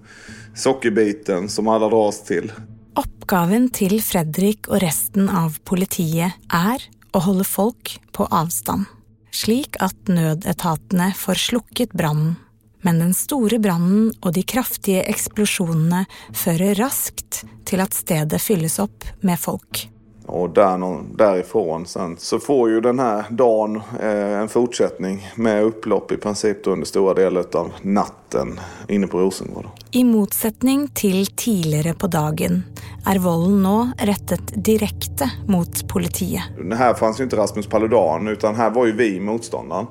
sockerbiten 0.55 1.49
som 1.49 1.69
alla 1.69 1.89
dras 1.89 2.25
till. 2.25 2.53
Uppgiften 2.97 3.71
till 3.71 4.03
Fredrik 4.03 4.69
och 4.69 4.81
resten 4.81 5.29
av 5.29 5.59
politiet 5.65 6.33
är 6.49 6.83
att 7.11 7.25
hålla 7.25 7.45
folk 7.45 8.01
på 8.13 8.25
avstånd. 8.25 8.85
Slik 9.31 9.77
att 9.79 10.09
nödetatene 10.09 11.15
får 11.17 11.35
slukket 11.35 11.93
branden. 11.93 12.35
Men 12.83 12.99
den 12.99 13.15
stora 13.15 13.59
branden 13.59 14.13
och 14.21 14.33
de 14.33 14.43
kraftiga 14.43 15.03
explosionerna 15.03 16.05
för 16.33 16.75
raskt 16.75 17.45
till 17.65 17.81
att 17.81 17.95
stället 17.95 18.43
fylls 18.43 18.79
upp 18.79 19.05
med 19.21 19.41
folk. 19.41 19.91
Och 20.27 20.51
där, 20.51 20.99
därifrån 21.17 21.87
sen 21.87 22.17
så 22.19 22.39
får 22.39 22.71
ju 22.71 22.81
den 22.81 22.99
här 22.99 23.25
dagen 23.31 23.77
eh, 24.01 24.41
en 24.41 24.49
fortsättning 24.49 25.29
med 25.35 25.65
upplopp 25.65 26.13
i 26.13 26.17
princip 26.17 26.67
under 26.67 26.87
stora 26.87 27.15
delar 27.15 27.45
av 27.53 27.73
natten 27.83 28.61
inne 28.89 29.07
på 29.07 29.19
Rosengård. 29.19 29.67
I 29.91 30.05
motsättning 30.05 30.89
till 30.89 31.27
tidigare 31.27 31.95
på 31.95 32.07
dagen 32.07 32.63
är 33.07 33.19
vålden 33.19 33.63
nu 33.63 34.07
rättat 34.07 34.53
direkt 34.55 35.23
mot 35.49 35.89
politiet. 35.89 36.43
Det 36.71 36.77
här 36.77 36.95
fanns 36.95 37.21
ju 37.21 37.25
inte 37.25 37.37
Rasmus 37.37 37.67
Paludan 37.67 38.29
utan 38.29 38.55
här 38.55 38.71
var 38.71 38.87
ju 38.87 38.93
vi 38.93 39.21
motståndaren. 39.21 39.87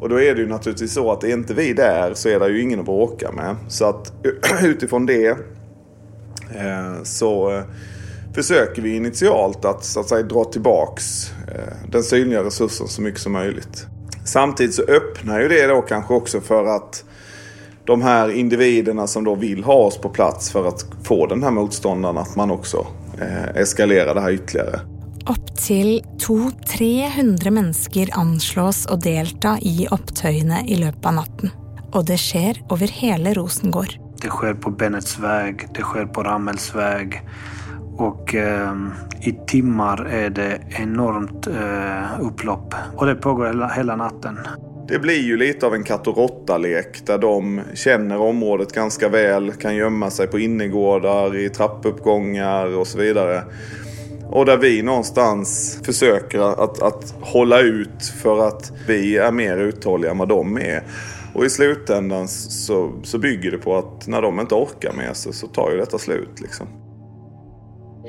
Och 0.00 0.08
då 0.08 0.20
är 0.20 0.34
det 0.34 0.40
ju 0.40 0.48
naturligtvis 0.48 0.92
så 0.92 1.12
att 1.12 1.24
är 1.24 1.32
inte 1.32 1.54
vi 1.54 1.72
där 1.72 2.14
så 2.14 2.28
är 2.28 2.40
det 2.40 2.48
ju 2.48 2.62
ingen 2.62 2.80
att 2.80 2.86
bråka 2.86 3.32
med. 3.32 3.56
Så 3.68 3.84
att 3.84 4.12
utifrån 4.62 5.06
det 5.06 5.28
eh, 6.54 7.02
så 7.02 7.56
eh, 7.56 7.62
försöker 8.42 8.82
vi 8.82 8.96
initialt 8.96 9.64
att, 9.64 9.84
så 9.84 10.00
att 10.00 10.08
säga, 10.08 10.22
dra 10.22 10.44
tillbaks 10.44 11.32
eh, 11.48 11.90
den 11.90 12.02
synliga 12.02 12.44
resursen 12.44 12.88
så 12.88 13.02
mycket 13.02 13.20
som 13.20 13.32
möjligt. 13.32 13.86
Samtidigt 14.24 14.74
så 14.74 14.82
öppnar 14.82 15.40
ju 15.40 15.48
det 15.48 15.66
då 15.66 15.82
kanske 15.82 16.14
också 16.14 16.40
för 16.40 16.64
att 16.64 17.04
de 17.84 18.02
här 18.02 18.30
individerna 18.30 19.06
som 19.06 19.24
då 19.24 19.34
vill 19.34 19.64
ha 19.64 19.74
oss 19.74 19.98
på 19.98 20.08
plats 20.08 20.50
för 20.50 20.68
att 20.68 20.86
få 21.02 21.26
den 21.26 21.42
här 21.42 21.50
motståndaren 21.50 22.18
att 22.18 22.36
man 22.36 22.50
också 22.50 22.86
eh, 23.20 23.60
eskalerar 23.60 24.14
det 24.14 24.20
här 24.20 24.30
ytterligare. 24.30 24.80
Upp 25.30 25.56
till 25.56 26.02
200-300 26.18 27.50
människor 27.50 28.08
anslås 28.12 28.86
att 28.86 29.00
delta 29.00 29.58
i 29.60 29.88
upptöjene 29.90 30.64
i 30.66 30.76
löpet 30.76 31.06
av 31.06 31.14
natten. 31.14 31.50
Och 31.92 32.04
det 32.04 32.18
sker 32.18 32.62
över 32.70 32.86
hela 32.86 33.34
Rosengård. 33.34 33.98
Det 34.22 34.28
sker 34.28 34.54
på 34.54 34.70
Bennets 34.70 35.18
väg, 35.18 35.68
det 35.74 35.82
sker 35.82 36.06
på 36.06 36.22
Rammels 36.22 36.74
väg. 36.74 37.22
Och 37.98 38.34
eh, 38.34 38.74
i 39.20 39.32
timmar 39.46 40.04
är 40.04 40.30
det 40.30 40.60
enormt 40.68 41.46
eh, 41.46 42.26
upplopp. 42.26 42.74
Och 42.96 43.06
det 43.06 43.14
pågår 43.14 43.46
hela, 43.46 43.68
hela 43.68 43.96
natten. 43.96 44.38
Det 44.88 44.98
blir 44.98 45.22
ju 45.22 45.36
lite 45.36 45.66
av 45.66 45.74
en 45.74 45.84
katt 45.84 46.06
och 46.06 46.16
råtta-lek 46.16 47.06
där 47.06 47.18
de 47.18 47.60
känner 47.74 48.18
området 48.18 48.72
ganska 48.72 49.08
väl, 49.08 49.52
kan 49.52 49.76
gömma 49.76 50.10
sig 50.10 50.26
på 50.26 50.38
innergårdar, 50.38 51.36
i 51.36 51.48
trappuppgångar 51.48 52.76
och 52.76 52.86
så 52.86 52.98
vidare. 52.98 53.42
Och 54.30 54.46
där 54.46 54.56
vi 54.56 54.82
någonstans 54.82 55.80
försöker 55.84 56.62
att, 56.64 56.82
att 56.82 57.14
hålla 57.20 57.60
ut 57.60 58.04
för 58.22 58.48
att 58.48 58.72
vi 58.86 59.16
är 59.16 59.32
mer 59.32 59.56
uthålliga 59.56 60.10
än 60.10 60.18
vad 60.18 60.28
de 60.28 60.58
är. 60.58 60.82
Och 61.34 61.44
i 61.44 61.50
slutändan 61.50 62.28
så, 62.28 62.92
så 63.02 63.18
bygger 63.18 63.50
det 63.50 63.58
på 63.58 63.76
att 63.76 64.06
när 64.06 64.22
de 64.22 64.40
inte 64.40 64.54
orkar 64.54 64.92
med 64.92 65.16
sig 65.16 65.32
så 65.32 65.46
tar 65.46 65.70
ju 65.70 65.76
detta 65.76 65.98
slut. 65.98 66.40
Liksom. 66.40 66.66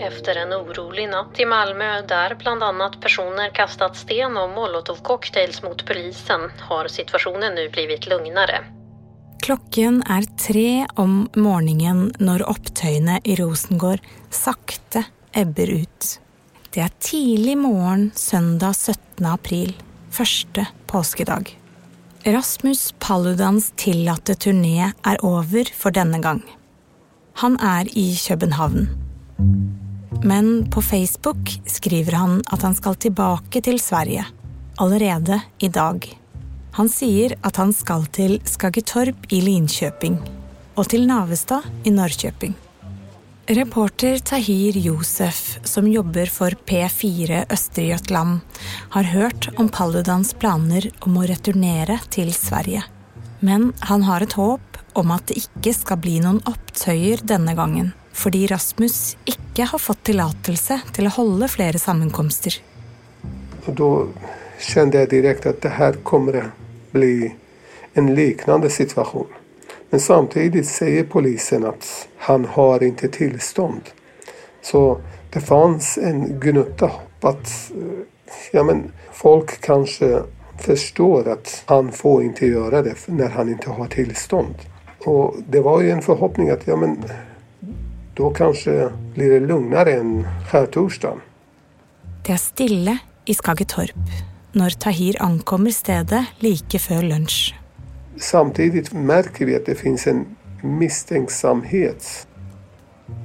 Efter 0.02 0.36
en 0.36 0.54
orolig 0.54 1.10
natt 1.10 1.40
i 1.40 1.46
Malmö 1.46 2.02
där 2.02 2.36
bland 2.36 2.64
annat 2.64 3.02
personer 3.02 3.50
kastat 3.50 3.98
sten 3.98 4.38
och 4.38 4.50
molotovcocktails 4.50 5.64
mot 5.64 5.86
polisen 5.86 6.42
har 6.60 6.88
situationen 6.88 7.56
nu 7.56 7.70
blivit 7.70 8.08
lugnare. 8.08 8.64
Klockan 9.42 10.04
är 10.04 10.22
tre 10.22 10.88
om 10.96 11.30
morgonen 11.36 12.14
när 12.20 12.50
upptöjene 12.50 13.22
i 13.24 13.36
Rosengård 13.36 14.00
sakta 14.30 15.04
ebber 15.32 15.70
ut. 15.70 16.22
Det 16.70 16.80
är 16.80 16.92
tidig 17.00 17.58
morgon 17.58 18.12
söndag 18.16 18.74
17 18.74 19.26
april, 19.26 19.74
första 20.12 20.66
påskedag. 20.88 21.60
Rasmus 22.24 22.94
Paludans 23.00 23.74
tillåtna 23.76 24.36
turné 24.36 24.92
är 25.04 25.38
över 25.40 25.66
för 25.74 25.92
denna 25.92 26.20
gång. 26.20 26.42
Han 27.34 27.60
är 27.60 27.98
i 27.98 28.16
København. 28.28 28.88
Men 30.24 30.72
på 30.72 30.82
Facebook 30.82 31.62
skriver 31.66 32.12
han 32.12 32.44
att 32.46 32.62
han 32.62 32.76
ska 32.76 32.94
tillbaka 32.94 33.62
till 33.62 33.80
Sverige, 33.80 34.26
allerede 34.76 35.42
idag. 35.58 36.20
Han 36.72 36.90
säger 36.90 37.36
att 37.42 37.56
han 37.56 37.74
ska 37.74 38.06
till 38.06 38.42
Skaggetorp 38.46 39.34
i 39.34 39.42
Linköping 39.42 40.18
och 40.76 40.90
till 40.90 41.08
Navestad 41.08 41.62
i 41.84 41.92
Norrköping. 41.92 42.54
Reporter 43.46 44.18
Tahir 44.18 44.78
Josef, 44.78 45.60
som 45.64 45.88
jobbar 45.88 46.26
för 46.26 46.52
P4 46.52 47.46
Östergötland, 47.50 48.40
har 48.90 49.04
hört 49.04 49.50
om 49.58 49.70
Paludans 49.70 50.34
planer 50.34 50.90
om 51.00 51.18
att 51.18 51.30
returnera 51.30 52.00
till 52.10 52.34
Sverige. 52.34 52.84
Men 53.40 53.74
han 53.80 54.04
har 54.04 54.22
ett 54.22 54.34
hopp 54.34 54.78
om 54.94 55.12
att 55.12 55.28
det 55.28 55.34
inte 55.34 55.80
ska 55.80 55.96
bli 55.96 56.20
någon 56.20 56.42
opptøyer 56.46 57.20
denna 57.24 57.54
gången, 57.54 57.92
fordi 58.20 58.48
Rasmus 58.48 59.18
inte 59.26 59.64
har 59.64 59.80
fått 59.80 60.04
tillåtelse 60.04 60.82
til 60.94 61.08
att 61.08 61.16
hålla 61.16 61.48
flera 61.48 61.80
sammankomster. 61.80 62.54
Och 63.66 63.74
då 63.74 64.08
kände 64.60 65.00
jag 65.00 65.10
direkt 65.10 65.46
att 65.46 65.62
det 65.62 65.70
här 65.70 65.94
kommer 65.94 66.34
att 66.34 66.92
bli 66.92 67.36
en 67.94 68.16
liknande 68.16 68.70
situation. 68.70 69.28
Men 69.90 70.00
samtidigt 70.00 70.68
säger 70.68 71.04
polisen 71.04 71.66
att 71.66 72.08
han 72.18 72.46
har 72.46 72.84
inte 72.84 73.08
tillstånd. 73.08 73.82
Så 74.62 75.02
det 75.34 75.42
fanns 75.42 75.98
en 75.98 76.40
gnutta 76.40 76.86
hopp 76.86 77.26
att 77.26 77.72
eh, 77.72 78.00
ja, 78.52 78.64
men 78.64 78.92
folk 79.12 79.62
kanske 79.62 80.22
förstår 80.58 81.28
att 81.28 81.64
han 81.66 81.92
får 81.92 82.24
inte 82.24 82.46
göra 82.46 82.82
det 82.82 82.96
när 83.06 83.30
han 83.30 83.50
inte 83.50 83.70
har 83.70 83.88
tillstånd. 83.88 84.56
Och 85.06 85.36
det 85.50 85.62
var 85.62 85.82
ju 85.82 85.92
en 85.92 86.02
förhoppning 86.02 86.50
att 86.50 86.68
ja, 86.68 86.76
men 86.76 87.04
då 88.20 88.30
kanske 88.30 88.90
blir 89.14 89.32
det 89.32 89.40
lugnare 89.40 89.94
än 89.94 90.28
skärtorsdagen. 90.52 91.22
Det 92.26 92.34
är 92.34 92.38
stilla 92.38 92.98
i 93.26 93.34
Skaggetorp 93.34 93.96
när 94.52 94.70
Tahir 94.70 95.22
ankommer 95.22 95.72
stället 95.72 96.26
lika 96.40 96.80
före 96.80 97.02
lunch. 97.02 97.56
Samtidigt 98.18 98.94
märker 98.94 99.46
vi 99.46 99.56
att 99.56 99.66
det 99.66 99.76
finns 99.76 100.08
en 100.08 100.26
misstänksamhet. 100.64 102.28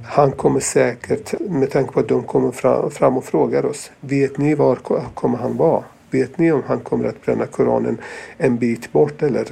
Han 0.05 0.31
kommer 0.31 0.59
säkert, 0.59 1.39
med 1.39 1.71
tanke 1.71 1.93
på 1.93 1.99
att 1.99 2.07
de 2.07 2.23
kommer 2.23 2.51
fram 2.89 3.17
och 3.17 3.25
frågar 3.25 3.65
oss, 3.65 3.91
vet 3.99 4.37
ni 4.37 4.55
var 4.55 4.75
kommer 5.13 5.37
han 5.37 5.57
vara? 5.57 5.83
Vet 6.11 6.37
ni 6.37 6.51
om 6.51 6.63
han 6.67 6.79
kommer 6.79 7.05
att 7.05 7.25
bränna 7.25 7.45
Koranen 7.45 7.97
en 8.37 8.57
bit 8.57 8.91
bort 8.91 9.21
eller? 9.21 9.47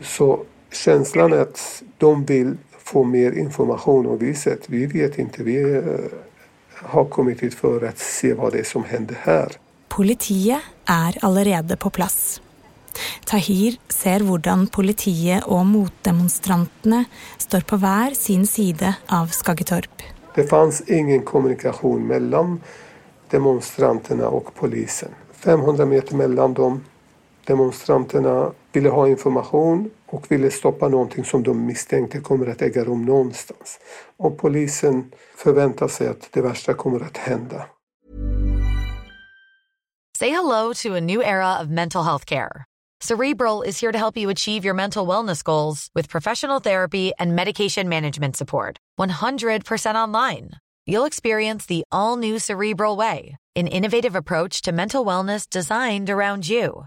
Så 0.00 0.40
känslan 0.72 1.32
är 1.32 1.38
att 1.38 1.82
de 1.98 2.24
vill 2.24 2.56
få 2.92 3.04
mer 3.04 3.32
information 3.32 4.06
och 4.06 4.22
vi 4.22 4.34
säger 4.34 4.56
att 4.56 4.68
vi 4.68 4.86
vet 4.86 5.18
inte. 5.18 5.42
Vi 5.42 5.76
eh, 5.76 5.82
har 6.74 7.04
kommit 7.04 7.40
hit 7.40 7.54
för 7.54 7.84
att 7.84 7.98
se 7.98 8.34
vad 8.34 8.52
det 8.52 8.58
är 8.58 8.64
som 8.64 8.84
händer 8.84 9.16
här. 9.20 9.52
Politiet 9.88 10.60
är 10.84 11.24
allerede 11.24 11.76
på 11.76 11.90
plats. 11.90 12.42
Tahir 13.24 13.76
ser 13.88 14.20
hur 14.20 14.66
politiet 14.66 15.44
och 15.44 15.66
motdemonstranterna 15.66 17.04
står 17.38 17.60
på 17.60 17.76
var 17.76 18.14
sin 18.14 18.46
sida 18.46 18.94
av 19.06 19.26
Skaggetorp. 19.26 20.02
Det 20.34 20.44
fanns 20.44 20.80
ingen 20.80 21.22
kommunikation 21.22 22.06
mellan 22.06 22.60
demonstranterna 23.30 24.28
och 24.28 24.54
polisen. 24.54 25.08
500 25.32 25.86
meter 25.86 26.16
mellan 26.16 26.54
dem. 26.54 26.84
Demonstranterna 27.44 28.52
ville 28.72 28.88
ha 28.88 29.08
information 29.08 29.90
och 30.06 30.30
ville 30.30 30.50
stoppa 30.50 30.88
någonting 30.88 31.24
som 31.24 31.42
de 31.42 31.66
misstänkte 31.66 32.20
kommer 32.20 32.46
att 32.46 32.62
äga 32.62 32.84
rum 32.84 33.04
någonstans. 33.04 33.78
Och 34.16 34.38
polisen 34.38 35.12
förväntar 35.36 35.88
sig 35.88 36.08
att 36.08 36.28
det 36.32 36.42
värsta 36.42 36.74
kommer 36.74 37.00
att 37.00 37.16
hända. 37.16 37.66
Say 40.18 40.30
hello 40.30 40.72
to 40.74 40.94
a 40.94 41.00
new 41.00 41.22
era 41.22 41.60
of 41.60 41.68
mental 41.68 42.04
health 42.04 42.24
care. 42.24 42.64
Cerebral 43.00 43.62
is 43.62 43.80
here 43.80 43.90
to 43.90 43.98
help 43.98 44.16
you 44.16 44.30
achieve 44.30 44.64
your 44.64 44.74
mental 44.74 45.08
wellness 45.08 45.42
goals 45.42 45.88
with 45.92 46.08
professional 46.08 46.60
therapy 46.60 47.12
and 47.18 47.34
medication 47.34 47.88
management 47.88 48.36
support. 48.36 48.78
100% 49.00 49.96
online. 49.96 50.50
You'll 50.86 51.06
experience 51.06 51.66
the 51.66 51.84
all 51.90 52.16
new 52.16 52.38
Cerebral 52.38 52.96
Way, 52.96 53.36
an 53.56 53.66
innovative 53.66 54.14
approach 54.14 54.62
to 54.62 54.72
mental 54.72 55.04
wellness 55.04 55.48
designed 55.50 56.10
around 56.10 56.48
you. 56.48 56.86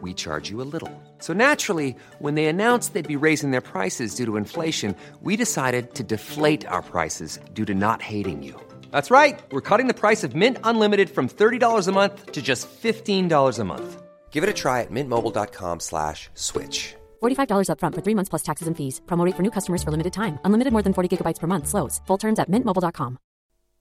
we 0.00 0.14
charge 0.14 0.48
you 0.48 0.62
a 0.62 0.68
little. 0.74 0.92
So 1.18 1.32
naturally, 1.32 1.96
when 2.20 2.36
they 2.36 2.46
announced 2.46 2.92
they'd 2.92 3.16
be 3.16 3.24
raising 3.26 3.50
their 3.50 3.60
prices 3.60 4.14
due 4.14 4.24
to 4.24 4.36
inflation, 4.36 4.94
we 5.20 5.36
decided 5.36 5.94
to 5.94 6.04
deflate 6.04 6.64
our 6.68 6.82
prices 6.82 7.40
due 7.52 7.64
to 7.64 7.74
not 7.74 8.00
hating 8.00 8.42
you. 8.42 8.54
That's 8.92 9.10
right. 9.10 9.38
We're 9.50 9.68
cutting 9.68 9.88
the 9.88 10.00
price 10.00 10.22
of 10.22 10.34
Mint 10.36 10.58
Unlimited 10.62 11.10
from 11.10 11.28
$30 11.28 11.88
a 11.88 11.92
month 11.92 12.32
to 12.32 12.40
just 12.40 12.68
$15 12.82 13.58
a 13.58 13.64
month. 13.64 14.02
Give 14.30 14.44
it 14.44 14.48
a 14.48 14.54
try 14.54 14.80
at 14.80 14.90
mintmobile.com 14.90 15.80
slash 15.80 16.30
switch. 16.34 16.94
$45 17.20 17.68
upfront 17.68 17.94
for 17.94 18.02
three 18.02 18.14
months 18.14 18.30
plus 18.30 18.42
taxes 18.42 18.68
and 18.68 18.76
fees. 18.76 19.00
Promote 19.06 19.36
for 19.36 19.42
new 19.42 19.50
customers 19.50 19.82
for 19.82 19.90
limited 19.90 20.12
time. 20.12 20.38
Unlimited 20.44 20.72
more 20.72 20.82
than 20.82 20.94
40 20.94 21.08
gigabytes 21.16 21.40
per 21.40 21.46
month. 21.46 21.66
Slows. 21.68 22.00
Full 22.06 22.18
terms 22.18 22.38
at 22.38 22.48
mintmobile.com. 22.48 23.18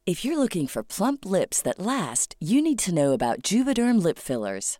If 0.05 0.25
you're 0.25 0.39
looking 0.39 0.65
for 0.65 0.81
plump 0.81 1.23
lips 1.23 1.61
that 1.61 1.77
last, 1.77 2.35
you 2.39 2.63
need 2.63 2.79
to 2.79 2.93
know 2.93 3.11
about 3.13 3.43
Juvederm 3.43 4.01
Lip 4.01 4.17
Fillers. 4.17 4.79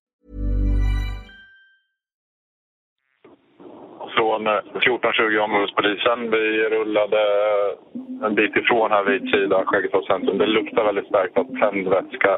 Från 4.15 4.47
eh, 4.47 4.53
1420 4.53 5.37
områdespolisen. 5.47 6.19
Vi 6.31 6.43
rullade 6.75 7.21
en 8.25 8.35
bit 8.35 8.55
ifrån 8.55 8.91
här 8.91 9.03
vid 9.03 9.21
Kida, 9.31 9.63
Skäggetorps 9.65 10.07
centrum. 10.07 10.37
Det 10.37 10.45
luktar 10.45 10.83
väldigt 10.85 11.07
starkt 11.07 11.37
av 11.37 11.45
tändvätska 11.59 12.31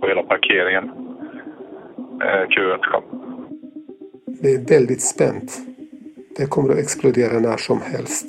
på 0.00 0.08
hela 0.08 0.22
parkeringen. 0.22 0.84
Eh, 2.24 2.44
Q1 2.52 2.82
kom. 2.92 3.04
Det 4.42 4.50
är 4.56 4.78
väldigt 4.78 5.02
spänt. 5.02 5.50
Det 6.38 6.46
kommer 6.54 6.72
att 6.72 6.78
explodera 6.78 7.34
när 7.46 7.56
som 7.56 7.80
helst. 7.92 8.26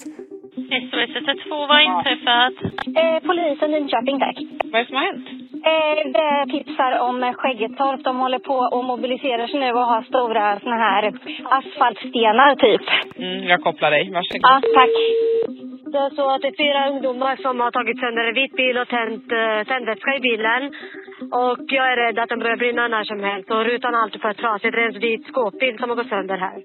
SOS 0.90 1.12
112, 1.16 1.50
vad 1.50 1.78
har 1.78 1.86
inträffat? 1.92 2.56
Eh, 3.00 3.18
polisen 3.28 3.72
Linköping, 3.72 4.20
tack. 4.20 4.38
Vad 4.72 4.76
är 4.76 4.84
det 4.84 4.90
som 4.90 4.96
har 4.96 5.06
hänt? 5.12 5.49
Eh, 5.67 6.12
det 6.17 6.52
tipsar 6.54 6.91
om 7.00 7.34
Skäggetorp. 7.38 8.04
De 8.04 8.19
håller 8.19 8.39
på 8.39 8.58
och 8.76 8.84
mobiliserar 8.86 9.48
sig 9.48 9.60
nu 9.60 9.72
och 9.72 9.88
har 9.93 10.02
stora 10.02 10.60
såna 10.60 10.76
här 10.76 11.04
asfaltstenar, 11.58 12.56
typ. 12.56 12.86
Mm, 13.17 13.43
jag 13.43 13.62
kopplar 13.62 13.91
dig. 13.91 14.12
Varsågod. 14.12 14.41
Ja, 14.41 14.62
tack. 14.76 14.95
Det 15.93 15.98
är 16.08 16.10
så 16.19 16.26
att 16.34 16.41
det 16.41 16.52
är 16.54 16.63
fyra 16.65 16.82
ungdomar 16.91 17.36
som 17.45 17.60
har 17.60 17.72
tagit 17.72 18.00
sönder 18.00 18.24
en 18.30 18.36
vit 18.41 18.56
bil 18.62 18.78
och 18.78 18.88
tänt 18.88 19.28
uh, 19.39 19.67
tändvätska 19.72 20.12
i 20.19 20.22
bilen. 20.30 20.62
Och 21.43 21.63
jag 21.78 21.86
är 21.93 21.98
rädd 22.04 22.19
att 22.19 22.30
den 22.30 22.39
börjar 22.39 22.58
brinna 22.63 22.88
när 22.88 23.04
som 23.04 23.19
helst. 23.30 23.52
Och 23.52 23.65
rutan 23.65 23.93
har 23.93 24.02
alltid 24.02 24.22
fått 24.22 24.38
trasigt. 24.38 24.74
Det 24.76 24.82
är 24.82 24.88
en 24.93 25.00
vit 25.08 25.24
skåpbil 25.28 25.76
som 25.80 25.89
har 25.89 25.98
gått 26.00 26.13
sönder 26.15 26.38
här. 26.38 26.58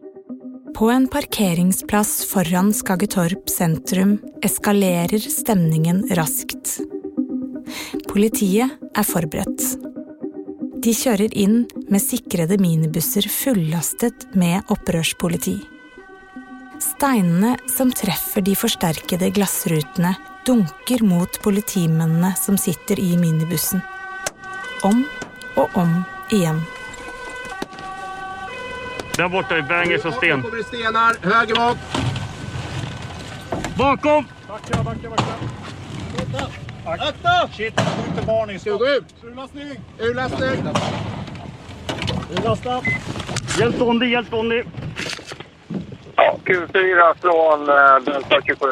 På 0.78 0.84
en 0.96 1.06
parkeringsplass 1.08 2.12
foran 2.32 2.72
Skaggetorp 2.80 3.44
sentrum 3.60 4.12
eskalerer 4.48 5.22
stämningen 5.42 5.98
raskt. 6.18 6.66
Politiet 8.14 8.70
er 8.94 9.02
forberedt. 9.02 9.62
De 10.84 10.92
kjører 10.94 11.32
inn 11.34 11.64
med 11.90 11.98
sikrede 11.98 12.60
minibusser 12.62 13.26
fullastet 13.26 14.28
med 14.38 14.70
opprørspoliti. 14.70 15.56
Steinene 16.78 17.56
som 17.66 17.90
treffer 17.90 18.44
de 18.46 18.54
forsterkede 18.54 19.32
glassrutene, 19.34 20.12
dunker 20.46 21.02
mot 21.02 21.40
politimennene 21.42 22.30
som 22.38 22.54
sitter 22.54 23.02
i 23.02 23.16
minibussen. 23.18 23.82
Om 24.86 25.02
og 25.58 25.74
om 25.74 26.04
igjen. 26.30 26.62
Där 29.16 29.28
borta 29.28 29.56
är 29.58 29.62
bangers 29.62 30.04
och 30.04 30.14
sten. 30.14 30.42
kommer 30.42 30.56
det 30.56 30.64
stenar. 30.64 31.16
Höger 31.22 31.54
bak. 31.54 31.76
Bakom! 33.78 34.24
Backa, 34.48 34.82
backa, 34.82 35.10
backa. 35.10 36.63
Akta! 36.86 37.48
Shit, 37.52 37.80
skjuter 37.80 38.26
varning. 38.26 38.58
Ska 38.58 38.72
vi 38.72 38.78
gå 38.78 38.88
ut? 38.88 39.04
Urlastning. 39.22 39.80
Urlastning. 39.98 40.66
Urlasta. 42.30 42.82
Hjälp 43.58 43.78
Dondi, 43.78 44.06
hjälp. 44.06 44.28
Ja, 46.16 46.36
Q4 46.44 47.14
från 47.20 47.68
eh, 47.68 48.14
Delta 48.14 48.40
27. 48.46 48.66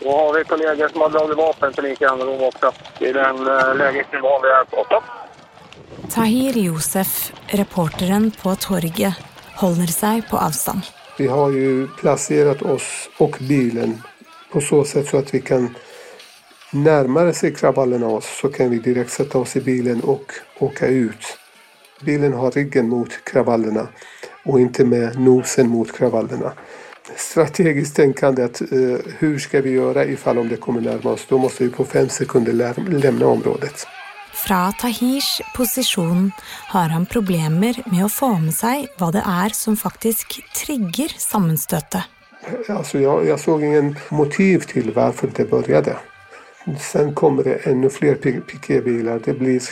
Då 0.00 0.10
har 0.16 0.38
vi 0.38 0.44
kollegor 0.44 0.88
som 0.88 1.00
har 1.00 1.08
dragit 1.08 1.36
vapen 1.36 1.72
till 1.72 1.84
lika 1.84 2.08
kännedom 2.08 2.42
också. 2.42 2.72
I 2.98 3.12
den 3.12 3.36
eh, 3.36 3.76
lägesnivån 3.76 4.42
vi 4.42 4.48
är 4.48 4.64
på. 4.64 4.84
Stopp. 4.84 5.04
Tahir 6.10 6.58
Josef, 6.58 7.32
reporteren 7.46 8.30
på 8.42 8.54
torget, 8.54 9.14
håller 9.56 9.86
sig 9.86 10.22
på 10.22 10.36
avstånd. 10.36 10.80
Vi 11.18 11.26
har 11.26 11.50
ju 11.50 11.88
placerat 11.88 12.62
oss 12.62 13.10
och 13.18 13.36
bilen 13.40 14.02
på 14.52 14.60
så 14.60 14.84
sätt 14.84 15.06
så 15.06 15.18
att 15.18 15.34
vi 15.34 15.40
kan 15.40 15.74
närmare 16.70 17.32
sig 17.32 17.54
kravallerna 17.54 18.06
oss 18.06 18.38
så 18.40 18.48
kan 18.48 18.70
vi 18.70 18.78
direkt 18.78 19.10
sätta 19.12 19.38
oss 19.38 19.56
i 19.56 19.60
bilen 19.60 20.00
och 20.00 20.32
åka 20.58 20.86
ut. 20.86 21.38
Bilen 22.00 22.32
har 22.32 22.50
ryggen 22.50 22.88
mot 22.88 23.24
kravallerna 23.24 23.88
och 24.44 24.60
inte 24.60 24.84
med 24.84 25.20
nosen 25.20 25.68
mot 25.68 25.92
kravallerna. 25.92 26.52
Strategiskt 27.16 27.96
tänkande 27.96 28.42
att 28.44 28.60
eh, 28.60 28.98
hur 29.18 29.38
ska 29.38 29.60
vi 29.60 29.70
göra 29.70 30.04
ifall 30.04 30.38
om 30.38 30.48
det 30.48 30.56
kommer 30.56 30.80
närma 30.80 31.10
oss? 31.10 31.26
Då 31.28 31.38
måste 31.38 31.64
vi 31.64 31.70
på 31.70 31.84
fem 31.84 32.08
sekunder 32.08 32.52
lä- 32.52 32.74
lämna 32.88 33.26
området. 33.26 33.86
Fra 34.34 34.72
Tahirs 34.72 35.40
posisjon 35.56 36.30
har 36.68 36.88
han 36.88 37.06
problemer 37.06 37.82
med 37.92 38.04
å 38.04 38.08
få 38.08 38.28
med 38.38 38.54
seg 38.54 38.90
hva 39.00 39.08
det 39.14 39.22
er 39.24 39.54
som 39.56 39.76
faktisk 39.76 40.42
trigger 40.54 41.08
sammenstøtet. 41.18 42.02
Alltså 42.68 42.98
jag, 42.98 43.26
jag 43.26 43.40
såg 43.40 43.64
ingen 43.64 43.96
motiv 44.08 44.58
till 44.58 44.92
varför 44.94 45.30
det 45.36 45.50
började. 45.50 45.96
Sen 46.74 47.14
kommer 47.14 47.44
det 47.44 47.54
ännu 47.54 47.90
fler 47.90 48.14
piketbilar. 48.40 49.20
Det 49.24 49.32
blir 49.32 49.62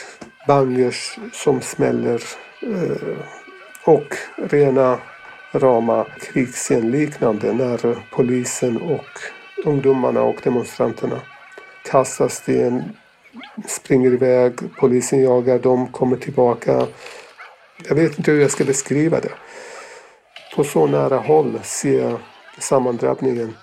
bangers 0.46 1.18
som 1.32 1.60
smäller 1.60 2.22
eh, 2.62 3.16
och 3.84 4.16
rena 4.36 4.98
rama 5.52 6.06
krigsscenliknande 6.20 7.52
när 7.52 7.96
polisen 8.10 8.76
och 8.82 9.20
ungdomarna 9.64 10.22
och 10.22 10.36
demonstranterna 10.42 11.20
kastar 11.84 12.28
sten, 12.28 12.82
springer 13.66 14.12
iväg, 14.12 14.52
polisen 14.76 15.22
jagar 15.22 15.58
dem, 15.58 15.86
kommer 15.86 16.16
tillbaka. 16.16 16.86
Jag 17.88 17.94
vet 17.94 18.18
inte 18.18 18.30
hur 18.30 18.40
jag 18.40 18.50
ska 18.50 18.64
beskriva 18.64 19.20
det. 19.20 19.32
På 20.56 20.64
så 20.64 20.86
nära 20.86 21.18
håll 21.18 21.60
ser 21.62 22.00
jag 22.00 22.18
sammandrabbningen. 22.58 23.54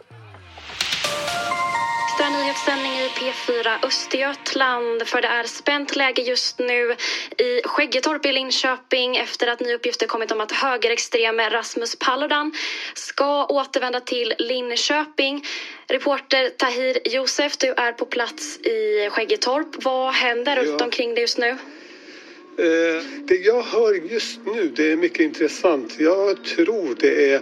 P4 3.32 3.86
Östergötland 3.86 5.08
för 5.08 5.22
det 5.22 5.28
är 5.28 5.44
spänt 5.44 5.96
läge 5.96 6.22
just 6.22 6.60
nu 6.60 6.96
i 7.38 7.62
Skäggetorp 7.64 8.26
i 8.26 8.32
Linköping 8.32 9.18
efter 9.18 9.48
att 9.48 9.60
nya 9.60 9.76
uppgifter 9.76 10.08
kommit 10.08 10.32
om 10.32 10.42
att 10.42 10.52
högerextreme 10.52 11.50
Rasmus 11.50 11.96
Paludan 12.00 12.52
ska 12.94 13.46
återvända 13.46 14.00
till 14.02 14.34
Linköping. 14.38 15.46
Reporter 15.88 16.50
Tahir 16.50 16.98
Josef, 17.06 17.58
du 17.58 17.74
är 17.78 17.92
på 17.92 18.06
plats 18.06 18.58
i 18.58 19.10
Skäggetorp. 19.12 19.68
Vad 19.84 20.14
händer 20.14 20.56
runt 20.56 20.80
Ja. 20.80 20.86
omkring 20.86 21.16
dig 21.16 21.22
just 21.22 21.38
nu? 21.38 21.50
Eh, 21.50 23.04
det 23.28 23.36
jag 23.36 23.62
hör 23.64 23.94
just 23.94 24.40
nu 24.46 24.72
det 24.76 24.92
är 24.92 24.96
mycket 24.96 25.20
intressant. 25.20 25.96
Jag 26.00 26.44
tror 26.46 26.96
det 27.00 27.32
är 27.34 27.36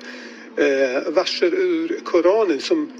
eh, 0.58 1.12
verser 1.12 1.54
ur 1.54 2.00
Koranen 2.04 2.62
som 2.62 2.92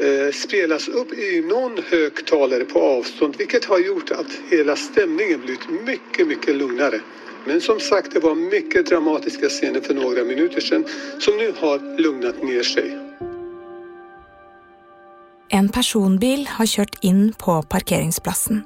Eh, 0.00 0.32
spelas 0.32 0.88
upp 0.88 1.12
i 1.12 1.40
någon 1.40 1.78
högtalare 1.90 2.64
på 2.64 2.80
avstånd 2.80 3.34
vilket 3.38 3.64
har 3.64 3.78
gjort 3.78 4.10
att 4.10 4.32
hela 4.50 4.76
stämningen 4.76 5.40
blivit 5.40 5.70
mycket, 5.86 6.26
mycket 6.26 6.56
lugnare. 6.56 7.00
Men 7.46 7.60
som 7.60 7.80
sagt, 7.80 8.14
det 8.14 8.20
var 8.20 8.34
mycket 8.34 8.86
dramatiska 8.86 9.48
scener 9.48 9.80
för 9.80 9.94
några 9.94 10.24
minuter 10.24 10.60
sedan 10.60 10.84
som 11.18 11.36
nu 11.36 11.52
har 11.58 11.98
lugnat 11.98 12.42
ner 12.42 12.62
sig. 12.62 12.98
En 15.48 15.68
personbil 15.68 16.48
har 16.48 16.66
kört 16.66 17.04
in 17.04 17.32
på 17.38 17.62
parkeringsplatsen. 17.62 18.62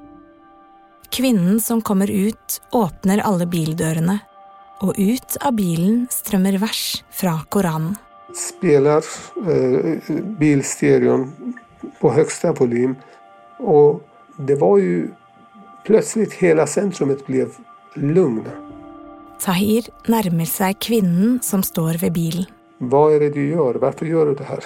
Kvinnen 1.10 1.60
som 1.60 1.82
kommer 1.82 2.10
ut, 2.10 2.60
öppnar 2.74 3.18
alla 3.18 3.46
bildörrarna 3.46 4.18
och 4.80 4.94
ut 4.98 5.36
av 5.40 5.52
bilen 5.52 6.06
strömmar 6.10 6.58
vers 6.58 7.04
från 7.12 7.40
Koranen 7.48 7.96
spelar 8.34 9.04
eh, 9.48 10.14
bilstereon 10.38 11.32
på 12.00 12.12
högsta 12.12 12.52
volym. 12.52 12.94
Och 13.58 14.02
det 14.36 14.54
var 14.54 14.78
ju 14.78 15.08
plötsligt 15.86 16.32
hela 16.32 16.66
centrumet 16.66 17.26
blev 17.26 17.48
lugn. 17.94 18.44
Tahir 19.40 19.88
nærmer 20.06 20.46
seg 20.46 20.78
kvinnen 20.78 21.40
som 21.42 21.62
står 21.62 21.98
ved 21.98 22.12
bilen. 22.12 22.44
Vad 22.78 23.14
är 23.14 23.20
det 23.20 23.30
du 23.30 23.48
gör? 23.48 23.74
Varför 23.74 24.06
gör 24.06 24.26
du 24.26 24.34
det 24.34 24.44
här? 24.44 24.64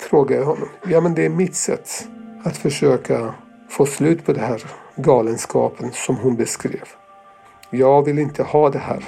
Frågar 0.00 0.36
jag 0.36 0.44
honom. 0.44 0.68
Ja, 0.88 1.00
men 1.00 1.14
det 1.14 1.24
är 1.24 1.28
mitt 1.28 1.54
sätt 1.54 2.08
att 2.44 2.56
försöka 2.56 3.34
få 3.68 3.86
slut 3.86 4.26
på 4.26 4.32
den 4.32 4.44
här 4.44 4.62
galenskapen 4.96 5.90
som 5.92 6.16
hon 6.16 6.36
beskrev. 6.36 6.88
Jag 7.70 8.04
vill 8.04 8.18
inte 8.18 8.42
ha 8.42 8.70
det 8.70 8.78
här. 8.78 9.04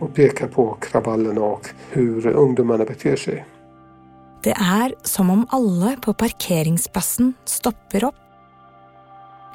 Och 0.00 0.14
pekar 0.14 0.48
på 0.48 0.76
kravallerna 0.80 1.40
och 1.40 1.68
hur 1.90 2.26
ungdomarna 2.26 2.84
beter 2.84 3.16
sig. 3.16 3.46
Det 4.42 4.50
er 4.50 4.94
som 5.02 5.30
om 5.30 5.46
alle 5.50 5.96
på 5.96 6.12
parkeringsplassen 6.14 7.34
stopper 7.44 8.04
opp. 8.04 8.14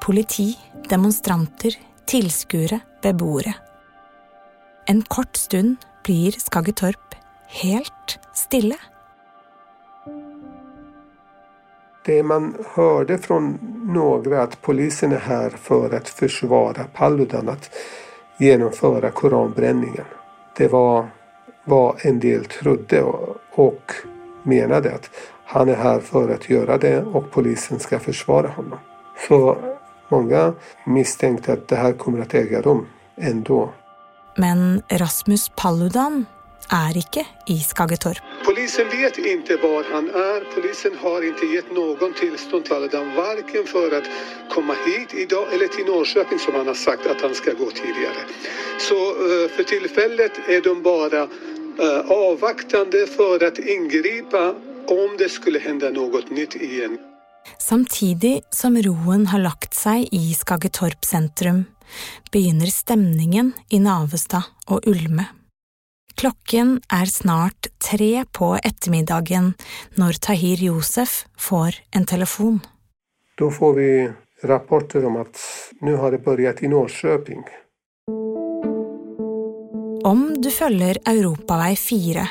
Politi, 0.01 0.57
demonstranter, 0.89 1.71
tilskuere, 2.05 2.79
beboere. 3.03 3.53
En 4.85 5.01
kort 5.01 5.35
stund 5.35 5.77
blir 6.03 6.31
Skaggetorp 6.31 7.15
helt 7.47 8.19
stille. 8.33 8.75
Det 12.05 12.23
man 12.23 12.55
hörde 12.75 13.17
från 13.17 13.57
några 13.93 14.43
att 14.43 14.61
polisen 14.61 15.11
är 15.11 15.19
här 15.19 15.49
för 15.49 15.95
att 15.95 16.09
försvara 16.09 16.83
Paludan, 16.93 17.49
att 17.49 17.69
genomföra 18.37 19.11
koranbränningen. 19.11 20.05
Det 20.57 20.67
var 20.67 21.09
vad 21.65 22.05
en 22.05 22.19
del 22.19 22.45
trodde 22.45 23.03
och, 23.55 23.91
menade 24.43 24.95
att 24.95 25.09
han 25.45 25.69
är 25.69 25.75
här 25.75 25.99
för 25.99 26.29
att 26.29 26.49
göra 26.49 26.77
det 26.77 27.01
och 27.01 27.31
polisen 27.31 27.79
ska 27.79 27.99
försvara 27.99 28.47
honom. 28.47 28.79
Så 29.27 29.57
många 30.09 30.53
misstänkte 30.85 31.53
att 31.53 31.67
det 31.67 31.75
här 31.75 31.93
kommer 31.93 32.21
att 32.21 32.33
äga 32.33 32.61
rum 32.61 32.87
ändå. 33.15 33.69
Men 34.37 34.81
Rasmus 34.89 35.51
Paludan 35.55 36.25
är 36.71 36.97
inte 36.97 37.25
i 37.45 37.59
Skagetorp. 37.59 38.17
Polisen 38.45 38.89
vet 38.89 39.17
inte 39.17 39.55
var 39.55 39.83
han 39.93 40.09
är. 40.09 40.55
Polisen 40.55 40.95
har 41.03 41.21
inte 41.27 41.45
gett 41.45 41.71
någon 41.71 42.13
tillstånd 42.13 42.63
till 42.63 42.73
Paludan 42.73 43.15
varken 43.15 43.65
för 43.65 43.97
att 43.97 44.07
komma 44.49 44.75
hit 44.85 45.13
idag 45.13 45.53
eller 45.53 45.67
till 45.67 45.85
Norrköping 45.85 46.39
som 46.39 46.53
han 46.55 46.67
har 46.67 46.73
sagt 46.73 47.05
att 47.05 47.21
han 47.21 47.35
ska 47.35 47.53
gå 47.53 47.71
tidigare. 47.71 48.21
Så 48.79 48.95
eh, 48.95 49.49
för 49.55 49.63
tillfället 49.63 50.31
är 50.47 50.61
de 50.61 50.81
bara 50.81 51.21
eh, 51.21 52.11
avvaktande 52.11 53.07
för 53.07 53.43
att 53.47 53.59
ingripa 53.59 54.55
om 54.87 55.15
det 55.17 55.29
skulle 55.29 55.59
hända 55.59 55.89
något 55.89 56.29
nytt 56.29 56.55
igen. 56.55 56.97
Samtidigt 57.57 58.53
som 58.53 58.77
roen 58.77 59.27
har 59.27 59.39
lagt 59.39 59.73
sig 59.73 60.09
i 60.11 60.33
Skagetorp 60.33 61.05
centrum, 61.05 61.65
begynner 62.31 62.65
stämningen 62.65 63.51
i 63.69 63.79
Navestad 63.79 64.43
och 64.65 64.87
Ulme. 64.87 65.25
Klockan 66.21 66.81
är 66.89 67.05
snart 67.05 67.67
tre 67.89 68.25
på 68.31 68.57
eftermiddagen 68.63 69.53
när 69.95 70.13
Tahir 70.13 70.57
Josef 70.57 71.25
får 71.37 71.75
en 71.91 72.05
telefon. 72.05 72.59
Då 73.37 73.51
får 73.51 73.73
vi 73.73 74.11
rapporter 74.43 75.05
om 75.05 75.15
att 75.15 75.37
nu 75.81 75.95
har 75.95 76.11
det 76.11 76.17
börjat 76.17 76.63
i 76.63 76.67
Norrköping. 76.67 77.43
Om 80.03 80.41
du 80.41 80.51
följer 80.51 80.97
Europaväg 81.05 81.79
4 81.79 82.27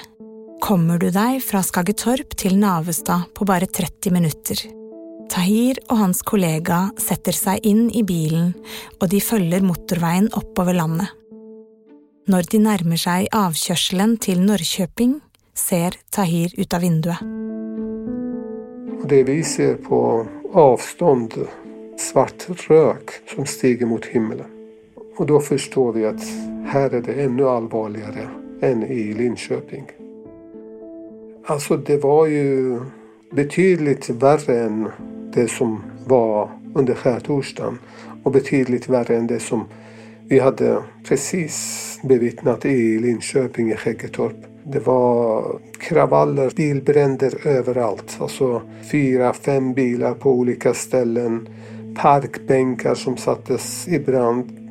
kommer 0.61 0.99
du 0.99 1.11
dig 1.11 1.41
från 1.41 1.63
Skagetorp 1.63 2.37
till 2.37 2.59
Navestad 2.59 3.23
på 3.35 3.45
bara 3.45 3.67
30 3.67 4.11
minuter. 4.11 4.57
Tahir 5.31 5.79
och 5.89 5.97
hans 5.97 6.23
kollega 6.23 6.91
sätter 6.97 7.33
sig 7.33 7.59
in 7.63 7.91
i 7.91 8.03
bilen 8.03 8.55
och 9.01 9.09
de 9.09 9.21
följer 9.21 9.61
motorvägen 9.61 10.29
uppöver 10.29 10.75
landet. 10.75 11.09
När 12.31 12.45
de 12.51 12.59
närmar 12.59 12.97
sig 12.97 13.29
avkörseln 13.33 14.17
till 14.17 14.41
Norrköping 14.41 15.21
ser 15.55 15.95
Tahir 16.11 16.61
ut 16.61 16.75
av 16.75 16.81
vinduet. 16.81 17.19
Det 19.09 19.23
vi 19.23 19.45
ser 19.45 19.75
på 19.75 20.27
avstånd, 20.53 21.35
svart 21.99 22.47
rök 22.69 23.11
som 23.35 23.47
stiger 23.47 23.87
mot 23.87 24.05
himlen. 24.05 24.47
Och 25.17 25.27
då 25.27 25.41
förstår 25.41 25.93
vi 25.93 26.07
att 26.07 26.23
här 26.67 26.91
är 26.91 27.01
det 27.01 27.13
ännu 27.13 27.49
allvarligare 27.49 28.29
än 28.63 28.83
i 28.83 29.15
Linköping. 29.15 29.85
Alltså 31.47 31.77
det 31.77 31.97
var 31.97 32.27
ju 32.27 32.81
betydligt 33.33 34.11
värre 34.11 34.61
än 34.61 34.89
det 35.33 35.49
som 35.49 35.83
var 36.07 36.51
under 36.75 36.95
skärtorsdagen 36.95 37.79
och 38.23 38.33
betydligt 38.33 38.89
värre 38.89 39.17
än 39.17 39.27
det 39.27 39.41
som 39.41 39.65
vi 40.31 40.39
hade 40.39 40.83
precis 41.05 41.99
bevittnat 42.03 42.65
i 42.65 42.99
Linköping 42.99 43.71
i 43.73 43.77
Skäggetorp. 43.77 44.37
Det 44.65 44.79
var 44.79 45.45
kravaller, 45.81 46.51
bilbränder 46.57 47.47
överallt. 47.47 48.17
Alltså 48.21 48.63
fyra, 48.91 49.33
fem 49.33 49.75
bilar 49.75 50.15
på 50.15 50.31
olika 50.31 50.75
ställen. 50.75 51.49
Parkbänkar 51.97 52.95
som 52.95 53.17
sattes 53.17 53.89
i 53.89 53.99
brand. 53.99 54.71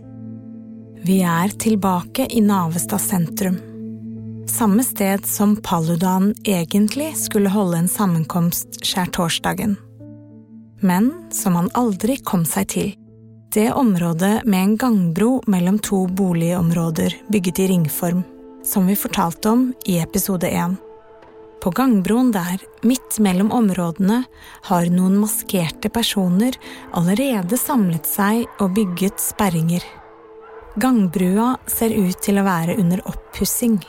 Vi 1.02 1.22
är 1.22 1.48
tillbaka 1.48 2.28
i 2.30 2.42
Navestad 2.42 3.02
centrum. 3.02 3.58
Samma 4.48 4.84
sted 4.84 5.26
som 5.26 5.56
Paludan 5.56 6.36
egentligen 6.44 7.16
skulle 7.16 7.50
hålla 7.50 7.78
en 7.78 7.88
sammankomst 7.90 8.86
skärtorsdagen. 8.86 9.76
Men 10.80 11.14
som 11.32 11.56
han 11.56 11.70
aldrig 11.74 12.24
kom 12.24 12.46
sig 12.46 12.66
till. 12.66 12.96
Det 13.54 13.72
området 13.72 14.46
med 14.46 14.60
en 14.60 14.78
gangbro 14.78 15.44
mellan 15.48 15.80
två 15.80 16.08
boligområden 16.08 17.12
byggt 17.28 17.60
i 17.60 17.68
ringform, 17.68 18.24
som 18.64 18.88
vi 18.88 18.96
fortalte 18.96 19.50
om 19.50 19.74
i 19.86 20.00
episode 20.00 20.48
1. 20.48 20.72
På 21.64 21.70
gangbroen 21.70 22.32
där, 22.32 22.62
mitt 22.82 23.20
mellan 23.20 23.52
områdena, 23.52 24.24
har 24.62 24.86
någon 24.86 25.18
maskerade 25.18 25.90
personer 25.90 26.56
allerede 26.92 27.58
samlat 27.58 28.06
sig 28.06 28.46
och 28.60 28.70
byggt 28.70 29.20
spärringer. 29.20 29.84
Gangbrua 30.76 31.58
ser 31.66 31.90
ut 31.90 32.18
till 32.22 32.38
att 32.38 32.46
vara 32.46 32.74
under 32.74 33.08
oppussing, 33.08 33.86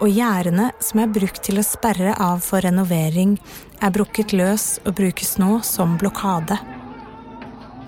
och 0.00 0.08
gjerdene 0.08 0.72
som 0.80 1.00
är 1.00 1.06
brukt 1.06 1.42
till 1.42 1.58
att 1.58 1.66
spärra 1.66 2.16
av 2.32 2.38
för 2.38 2.60
renovering, 2.60 3.42
är 3.80 3.90
brukket 3.90 4.32
lös 4.32 4.80
och 4.84 4.94
brukas 4.94 5.38
nu 5.38 5.60
som 5.62 5.96
blockade. 5.96 6.58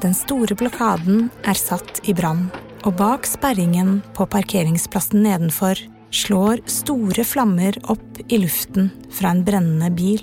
Den 0.01 0.15
stora 0.15 0.55
blockaden 0.55 1.29
är 1.45 1.55
satt 1.55 2.01
i 2.03 2.15
brann, 2.15 2.51
och 2.83 2.93
bak 2.93 3.27
sperringen 3.27 4.03
på 4.15 4.27
parkeringsplatsen 4.27 5.23
nedenfor 5.23 5.79
slår 6.11 6.61
stora 6.67 7.25
flammor 7.25 7.93
upp 7.93 8.33
i 8.33 8.39
luften 8.39 8.91
från 9.11 9.31
en 9.31 9.45
brännande 9.45 9.91
bil. 9.91 10.23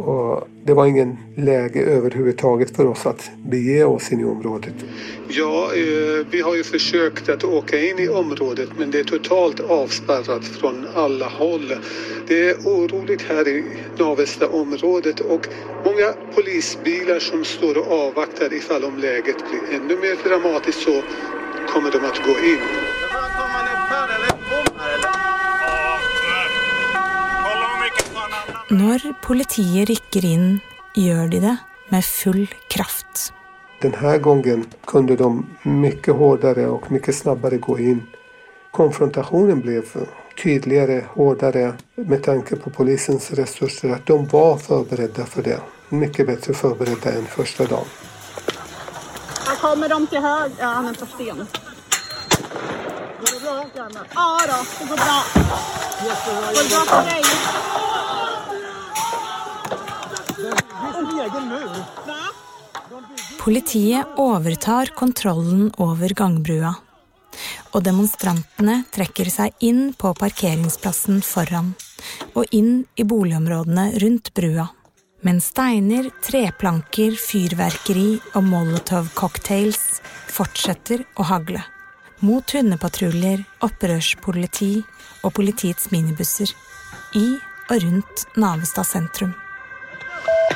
Och 0.00 0.48
det 0.64 0.74
var 0.74 0.86
ingen 0.86 1.16
läge 1.36 1.82
överhuvudtaget 1.82 2.76
för 2.76 2.86
oss 2.86 3.06
att 3.06 3.30
bege 3.46 3.84
oss 3.84 4.12
in 4.12 4.20
i 4.20 4.24
området. 4.24 4.74
Ja, 5.28 5.70
eh, 5.74 6.26
vi 6.30 6.40
har 6.40 6.54
ju 6.54 6.62
försökt 6.62 7.28
att 7.28 7.44
åka 7.44 7.80
in 7.80 7.98
i 7.98 8.08
området 8.08 8.68
men 8.78 8.90
det 8.90 9.00
är 9.00 9.04
totalt 9.04 9.60
avspärrat 9.60 10.44
från 10.44 10.86
alla 10.94 11.28
håll. 11.28 11.72
Det 12.28 12.48
är 12.50 12.54
oroligt 12.54 13.22
här 13.22 13.48
i 13.48 13.64
Navesta 13.98 14.48
området 14.48 15.20
och 15.20 15.46
många 15.84 16.12
polisbilar 16.34 17.18
som 17.18 17.44
står 17.44 17.78
och 17.78 17.92
avvaktar 17.92 18.54
ifall 18.54 18.84
om 18.84 18.98
läget 18.98 19.36
blir 19.50 19.80
ännu 19.80 19.96
mer 19.96 20.28
dramatiskt 20.28 20.80
så 20.80 21.02
kommer 21.68 21.90
de 21.90 21.98
att 21.98 22.26
gå 22.26 22.30
in. 22.30 22.60
När 28.72 29.12
politiet 29.22 29.88
rycker 29.88 30.24
in 30.24 30.60
gör 30.94 31.28
de 31.28 31.40
det 31.40 31.56
med 31.88 32.04
full 32.04 32.54
kraft. 32.68 33.32
Den 33.80 33.94
här 33.94 34.18
gången 34.18 34.66
kunde 34.84 35.16
de 35.16 35.46
mycket 35.62 36.14
hårdare 36.14 36.66
och 36.66 36.92
mycket 36.92 37.14
snabbare 37.16 37.56
gå 37.56 37.78
in. 37.78 38.06
Konfrontationen 38.70 39.60
blev 39.60 39.84
tydligare, 40.42 41.04
hårdare 41.08 41.74
med 41.94 42.22
tanke 42.22 42.56
på 42.56 42.70
polisens 42.70 43.30
resurser. 43.30 43.90
Att 43.90 44.06
de 44.06 44.26
var 44.26 44.56
förberedda 44.56 45.26
för 45.26 45.42
det. 45.42 45.60
Mycket 45.88 46.26
bättre 46.26 46.54
förberedda 46.54 47.12
än 47.12 47.26
första 47.26 47.64
dagen. 47.64 47.84
Här 49.46 49.56
kommer 49.56 49.88
de 49.88 50.06
till 50.06 50.18
höger. 50.18 50.56
Ja, 50.58 50.66
han 50.66 50.84
hämtar 50.84 51.06
sten. 51.06 51.36
Går 51.36 51.46
det 53.34 53.40
bra, 53.44 53.64
Janne? 53.76 54.00
Ja 54.14 54.40
då, 54.48 54.64
det 54.78 54.88
går 54.88 54.96
bra. 54.96 55.22
Går 56.54 56.62
det 56.62 56.68
bra 56.70 56.84
för 56.84 57.10
dig? 57.10 57.22
Politiet 63.40 64.06
övertar 64.18 64.86
kontrollen 64.86 65.72
över 65.78 66.08
gangbrua, 66.08 66.74
och 67.70 67.82
demonstranterna 67.82 68.82
drar 68.94 69.30
sig 69.30 69.52
in 69.58 69.94
på 69.94 70.14
parkeringsplatsen 70.14 71.22
föran 71.22 71.74
och 72.32 72.44
in 72.50 72.84
i 72.94 73.04
boligområdena 73.04 73.90
runt 73.90 74.34
brua. 74.34 74.68
Men 75.20 75.40
steiner, 75.40 76.10
träplankor, 76.26 77.16
fyrverkeri 77.32 78.20
och 78.34 78.42
molotovcocktails 78.44 80.02
fortsätter 80.28 81.04
att 81.14 81.26
hagla 81.26 81.62
mot 82.18 82.50
hundepatruljer, 82.50 83.44
upprörspoliti 83.60 84.82
och 85.22 85.34
politiets 85.34 85.90
minibussar 85.90 86.48
i 87.14 87.38
och 87.70 87.80
runt 87.80 88.26
Navestad 88.36 88.86
centrum. 88.86 89.32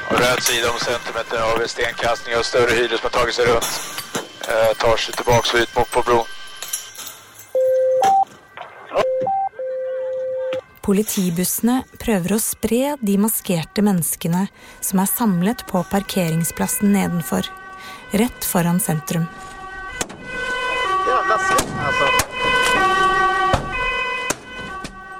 På 0.08 0.14
röd 0.14 0.42
sida 0.42 0.70
om 0.70 0.78
centrumet 0.78 1.26
har 1.28 1.58
vi 1.58 1.68
stenkastning 1.68 2.36
och 2.36 2.46
större 2.46 2.70
hyror 2.70 2.96
som 2.96 3.02
har 3.02 3.10
tagit 3.10 3.34
sig 3.34 3.46
runt. 3.46 3.80
Eh, 4.48 4.76
tar 4.76 4.96
sig 4.96 5.14
tillbaks 5.14 5.54
ut 5.54 5.76
mot 5.76 5.90
på 5.90 6.02
bron. 6.02 6.24
Politibussene 10.84 11.78
prøver 11.96 12.34
å 12.36 12.42
spre 12.44 12.96
de 13.00 13.14
maskerte 13.16 13.80
menneskene 13.86 14.42
som 14.84 15.00
er 15.00 15.08
samlet 15.08 15.64
på 15.70 15.80
parkeringsplassen 15.88 16.92
nedenfor, 16.92 17.48
rett 18.12 18.44
foran 18.44 18.80
sentrum. 18.80 19.24
Jävla 21.08 21.38
svett 21.38 21.72
alltså. 21.86 22.24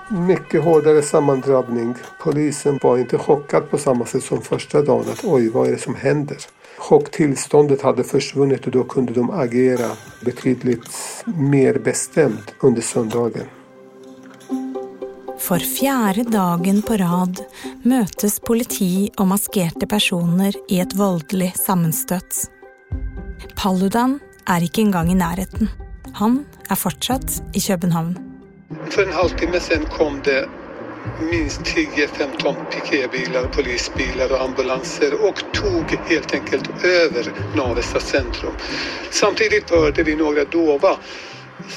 Mycket 0.09 0.65
hårdare 0.65 1.03
sammandrabbning. 1.03 1.95
Polisen 2.21 2.79
var 2.83 2.99
inte 2.99 3.19
chockad 3.19 3.71
på 3.71 3.79
samma 3.79 4.07
sätt 4.07 4.25
som 4.25 4.43
första 4.43 4.83
dagen. 4.83 5.05
Att 5.13 5.25
oj, 5.25 5.49
vad 5.49 5.69
är 5.69 5.73
det 5.73 5.79
som 5.79 5.95
händer? 5.95 6.37
Chocktillståndet 6.79 7.83
hade 7.83 8.05
försvunnit 8.05 8.67
och 8.67 8.73
då 8.73 8.85
kunde 8.85 9.13
de 9.13 9.31
agera 9.31 9.91
betydligt 10.25 11.25
mer 11.25 11.79
bestämt 11.79 12.55
under 12.61 12.83
söndagen. 12.83 13.47
För 15.39 15.59
fjärde 15.59 16.23
dagen 16.23 16.83
på 16.83 16.97
rad 16.97 17.41
mötes 17.83 18.41
politi 18.41 19.11
och 19.17 19.27
maskerade 19.27 19.87
personer 19.87 20.55
i 20.69 20.81
ett 20.81 20.95
våldligt 20.95 21.61
sammanstöt. 21.61 22.51
Paludan 23.57 24.19
är 24.47 24.61
inte 24.63 24.81
en 24.81 24.91
gång 24.91 25.11
i 25.11 25.15
närheten. 25.15 25.69
Han 26.15 26.45
är 26.69 26.75
fortsatt 26.75 27.43
i 27.55 27.61
Köpenhamn. 27.61 28.34
För 28.91 29.03
en 29.03 29.13
halvtimme 29.13 29.61
sedan 29.61 29.87
kom 29.87 30.23
det 30.23 30.49
minst 31.19 31.63
10-15 31.77 32.67
piketbilar, 32.67 33.47
polisbilar 33.47 34.33
och 34.33 34.43
ambulanser 34.43 35.15
och 35.23 35.45
tog 35.53 35.97
helt 36.05 36.35
enkelt 36.35 36.85
över 36.85 37.33
Navesta 37.53 38.01
centrum. 38.01 38.57
Samtidigt 39.11 39.71
hörde 39.71 40.03
vi 40.03 40.17
några 40.17 40.45
dova 40.45 40.91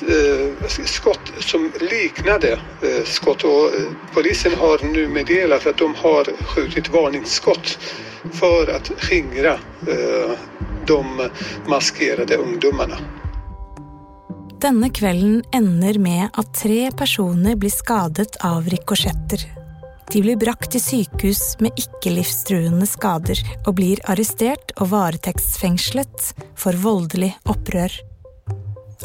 eh, 0.01 0.67
skott 0.85 1.31
som 1.39 1.73
liknade 1.81 2.51
eh, 2.81 3.03
skott 3.05 3.43
och 3.43 3.75
eh, 3.75 3.81
polisen 4.13 4.53
har 4.55 4.79
nu 4.93 5.07
meddelat 5.07 5.67
att 5.67 5.77
de 5.77 5.95
har 5.95 6.25
skjutit 6.45 6.89
varningsskott 6.89 7.79
för 8.39 8.67
att 8.67 8.91
skingra 8.97 9.53
eh, 9.87 10.31
de 10.87 11.29
maskerade 11.65 12.35
ungdomarna. 12.35 12.99
Denne 14.57 14.87
kvelden 14.89 15.43
ender 15.53 15.99
med 16.01 16.31
at 16.33 16.47
tre 16.57 16.87
personer 16.97 17.53
blir 17.61 17.69
skadet 17.69 18.39
av 18.41 18.65
rikosjetter. 18.65 19.43
De 20.09 20.21
blir 20.23 20.39
brakt 20.41 20.71
til 20.73 20.81
sykehus 20.81 21.59
med 21.61 21.77
ikke-livstruende 21.77 22.87
skader 22.89 23.37
og 23.67 23.75
blir 23.77 24.01
arrestert 24.09 24.73
og 24.79 24.89
varetektsfengslet 24.95 26.31
for 26.57 26.79
voldelig 26.81 27.35
opprør. 27.45 27.99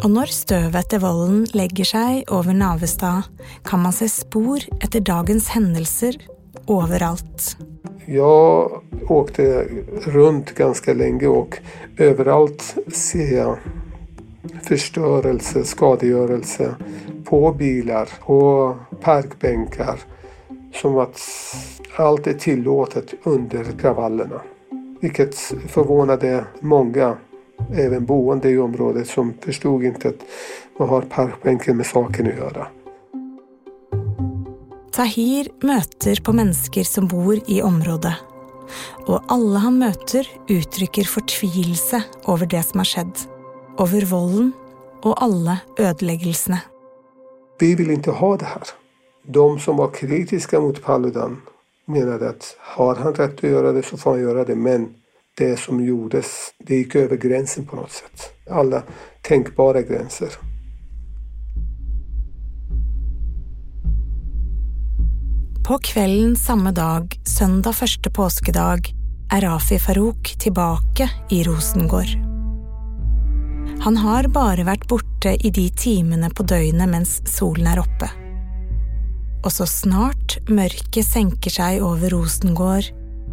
Og 0.00 0.09
når 0.14 0.32
støvet 0.32 0.78
etter 0.80 1.03
volden 1.05 1.44
legger 1.53 1.90
seg 1.90 2.32
over 2.32 2.57
Navestad, 2.57 3.28
kan 3.68 3.84
man 3.84 3.92
se 3.92 4.09
spor 4.09 4.64
etter 4.80 5.05
dagens 5.05 5.50
hendelser 5.53 6.16
overalt. 6.64 7.59
Jag 8.07 8.82
åkte 9.09 9.68
runt 10.07 10.55
ganska 10.55 10.94
länge 10.94 11.26
och 11.26 11.59
överallt 11.96 12.76
ser 12.92 13.36
jag 13.36 13.59
förstörelse, 14.62 15.64
skadegörelse 15.64 16.74
på 17.24 17.53
bilar, 17.53 18.09
på 18.26 18.76
parkbänkar. 19.01 20.01
Som 20.74 20.99
att 20.99 21.20
allt 21.97 22.26
är 22.26 22.32
tillåtet 22.32 23.14
under 23.22 23.64
kravallerna. 23.64 24.40
Vilket 25.01 25.34
förvånade 25.68 26.45
många, 26.61 27.16
även 27.74 28.05
boende 28.07 28.51
i 28.51 28.59
området, 28.59 29.09
som 29.09 29.34
förstod 29.40 29.84
inte 29.84 30.09
att 30.09 30.24
vad 30.76 30.88
har 30.88 31.01
parkbänken 31.01 31.76
med 31.76 31.86
saken 31.86 32.26
att 32.26 32.36
göra. 32.36 32.66
Tahir 34.93 35.49
möter 35.62 36.22
på 36.22 36.32
människor 36.32 36.82
som 36.82 37.09
bor 37.09 37.40
i 37.47 37.62
området. 37.62 38.14
Och 39.07 39.22
alla 39.28 39.59
han 39.59 39.78
möter 39.78 40.28
uttrycker 40.49 41.05
förtvivlan 41.05 42.03
över 42.28 42.47
det 42.47 42.62
som 42.62 42.80
har 42.80 42.84
skett. 42.84 43.32
Over 43.79 44.05
volden 44.11 44.53
og 45.03 45.25
alle 45.25 45.57
ødeleggelsene. 45.79 46.61
Vi 47.59 47.75
vill 47.75 47.91
inte 47.91 48.11
ha 48.11 48.37
det 48.37 48.45
här. 48.45 48.62
De 49.27 49.59
som 49.59 49.77
var 49.77 49.91
kritiska 49.91 50.61
mot 50.61 50.83
Paludan 50.83 51.41
menade 51.87 52.29
att 52.29 52.57
har 52.59 52.95
han 52.97 53.14
rätt 53.14 53.35
att 53.35 53.51
göra 53.51 53.73
det 53.73 53.83
så 53.83 53.97
får 53.97 54.11
han 54.11 54.20
göra 54.20 54.45
det. 54.45 54.55
Men 54.55 54.95
det 55.39 55.57
som 55.57 55.85
gjordes, 55.85 56.27
det 56.59 56.77
gick 56.77 56.95
över 56.95 57.16
gränsen 57.16 57.66
på 57.66 57.77
något 57.77 57.93
sätt. 57.93 58.33
Alla 58.51 58.83
tänkbara 59.23 59.83
gränser. 59.83 60.29
På 65.68 65.79
kvelden 65.79 66.37
samme 66.37 66.73
dag, 66.73 67.20
søndag 67.39 67.73
første 67.73 68.11
påskedag, 68.11 68.95
er 69.33 69.41
Rafi 69.41 69.79
Farouk 69.79 70.35
tilbake 70.39 71.11
i 71.31 71.43
Rosengård. 71.43 72.32
Han 73.83 73.97
har 73.99 74.28
bare 74.30 74.62
vært 74.62 74.85
borte 74.87 75.33
i 75.43 75.51
de 75.51 75.64
timene 75.74 76.28
på 76.30 76.45
døgnet 76.47 76.87
mens 76.87 77.16
solen 77.26 77.66
er 77.66 77.80
oppe. 77.83 78.07
Og 79.43 79.51
så 79.51 79.66
snart 79.66 80.37
mørket 80.47 81.03
senker 81.03 81.51
seg 81.51 81.83
over 81.83 82.14
Rosengård, 82.14 82.93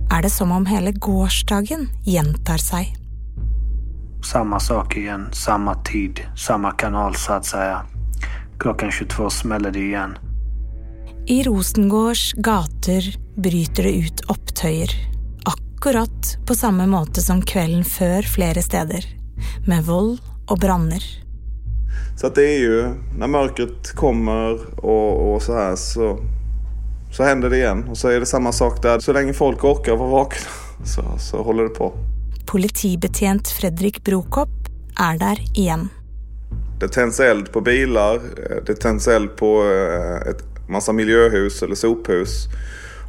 er 0.10 0.24
det 0.26 0.32
som 0.34 0.50
om 0.50 0.66
hele 0.66 0.96
gårsdagen 0.98 1.86
gjentar 2.02 2.58
seg. 2.58 2.96
Samma 4.26 4.58
sak 4.60 4.98
igen, 4.98 5.28
samma 5.38 5.76
tid, 5.86 6.24
samma 6.36 6.72
kanal 6.72 7.16
så 7.16 7.34
att 7.34 7.46
säga. 7.46 7.86
Klockan 8.60 8.92
22 8.92 9.30
smäller 9.30 9.72
det 9.72 9.80
igen. 9.80 10.18
I 11.28 11.44
Rosengårds 11.44 12.34
gater 12.34 13.18
bryter 13.36 13.84
det 13.84 13.92
ut 13.92 14.22
opptøyer. 14.22 14.90
Akkurat 15.46 16.38
på 16.48 16.56
samme 16.56 16.90
måte 16.90 17.22
som 17.22 17.42
kvelden 17.42 17.86
før 17.86 18.26
flere 18.26 18.66
steder. 18.66 19.06
Med 19.68 19.86
vold 19.86 20.18
og 20.50 20.60
branner. 20.60 21.04
Så 22.18 22.28
att 22.28 22.36
det 22.36 22.56
är 22.56 22.60
ju 22.60 22.90
när 23.18 23.28
mörkret 23.28 23.92
kommer 23.96 24.58
och, 24.86 25.34
och 25.36 25.42
så 25.42 25.54
här 25.54 25.76
så, 25.76 26.20
så 27.12 27.24
händer 27.24 27.50
det 27.50 27.58
igen. 27.58 27.84
Och 27.90 27.98
så 27.98 28.08
är 28.08 28.20
det 28.20 28.26
samma 28.26 28.52
sak 28.52 28.82
där. 28.82 29.00
Så 29.00 29.14
länge 29.14 29.34
folk 29.34 29.64
orkar 29.64 29.96
vara 29.96 30.10
vakna 30.10 30.50
så, 30.86 31.02
så 31.20 31.44
håller 31.44 31.64
det 31.64 31.70
på. 31.70 31.94
Politibetjent 32.46 33.48
Fredrik 33.48 34.04
Brokop 34.04 34.50
er 35.00 35.18
der 35.18 35.40
igjen. 35.56 35.90
Det 36.80 36.88
tänds 36.88 37.20
eld 37.20 37.52
på 37.52 37.62
bilar. 37.62 38.16
eh, 38.16 38.64
Det 38.66 38.76
tänds 38.76 39.08
eld 39.08 39.36
på 39.38 39.64
eh, 39.64 40.30
ett 40.30 40.44
massa 40.70 40.94
miljöhus 40.94 41.64
eller 41.64 41.76
sophus. 41.76 42.48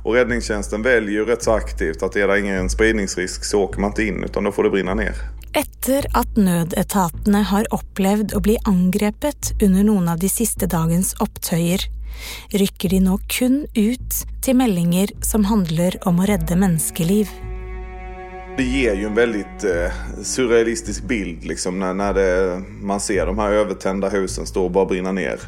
Och 0.02 0.14
räddningstjänsten 0.14 0.82
väljer 0.82 1.12
ju 1.12 1.24
rätt 1.24 1.42
så 1.42 1.52
aktivt 1.52 2.02
att 2.02 2.16
är 2.16 2.28
det 2.28 2.40
ingen 2.40 2.70
spridningsrisk 2.70 3.44
så 3.44 3.60
åker 3.60 3.80
man 3.80 3.90
inte 3.90 4.04
in 4.04 4.24
utan 4.24 4.44
då 4.44 4.52
får 4.52 4.64
det 4.64 4.70
brinna 4.70 4.94
ner. 4.94 5.14
Etter 5.52 6.06
at 6.14 6.36
nødetatene 6.38 7.40
har 7.50 7.66
opplevd 7.74 8.36
å 8.38 8.40
bli 8.44 8.54
angrepet 8.70 9.50
under 9.62 9.82
noen 9.82 10.06
av 10.12 10.20
de 10.22 10.28
siste 10.30 10.68
dagens 10.70 11.16
opptøyer, 11.18 11.82
rykker 12.54 12.92
de 12.94 13.00
nå 13.02 13.16
kun 13.26 13.64
ut 13.74 14.20
til 14.46 14.56
meldinger 14.60 15.10
som 15.26 15.48
handler 15.50 15.98
om 16.06 16.22
å 16.22 16.28
redde 16.30 16.54
menneskeliv. 16.54 17.32
Det 18.56 18.64
ger 18.64 18.94
ju 18.94 19.04
en 19.06 19.14
väldigt 19.14 19.64
eh, 19.64 19.92
surrealistisk 20.22 21.04
bild 21.04 21.44
liksom 21.44 21.78
när, 21.78 21.94
när 21.94 22.14
det, 22.14 22.62
man 22.82 23.00
ser 23.00 23.26
de 23.26 23.38
här 23.38 23.52
övertända 23.52 24.08
husen 24.08 24.46
stå 24.46 24.64
och 24.64 24.70
bara 24.70 24.86
brinna 24.86 25.12
ner. 25.12 25.40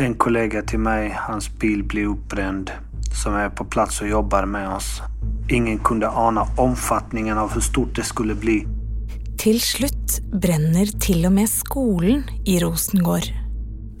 En 0.00 0.14
kollega 0.14 0.62
till 0.62 0.78
mig, 0.78 1.16
hans 1.18 1.58
bil 1.58 1.84
blev 1.84 2.06
uppbränd, 2.06 2.70
som 3.14 3.34
är 3.34 3.48
på 3.48 3.64
plats 3.64 4.00
och 4.00 4.08
jobbar 4.08 4.46
med 4.46 4.68
oss. 4.68 5.02
Ingen 5.48 5.78
kunde 5.78 6.08
ana 6.08 6.46
omfattningen 6.56 7.38
av 7.38 7.52
hur 7.54 7.60
stort 7.60 7.96
det 7.96 8.02
skulle 8.02 8.34
bli. 8.34 8.66
Till 9.38 9.60
slut 9.60 10.20
bränner 10.32 10.86
till 11.00 11.26
och 11.26 11.32
med 11.32 11.50
skolan 11.50 12.22
i 12.44 12.58
Rosengård. 12.58 13.24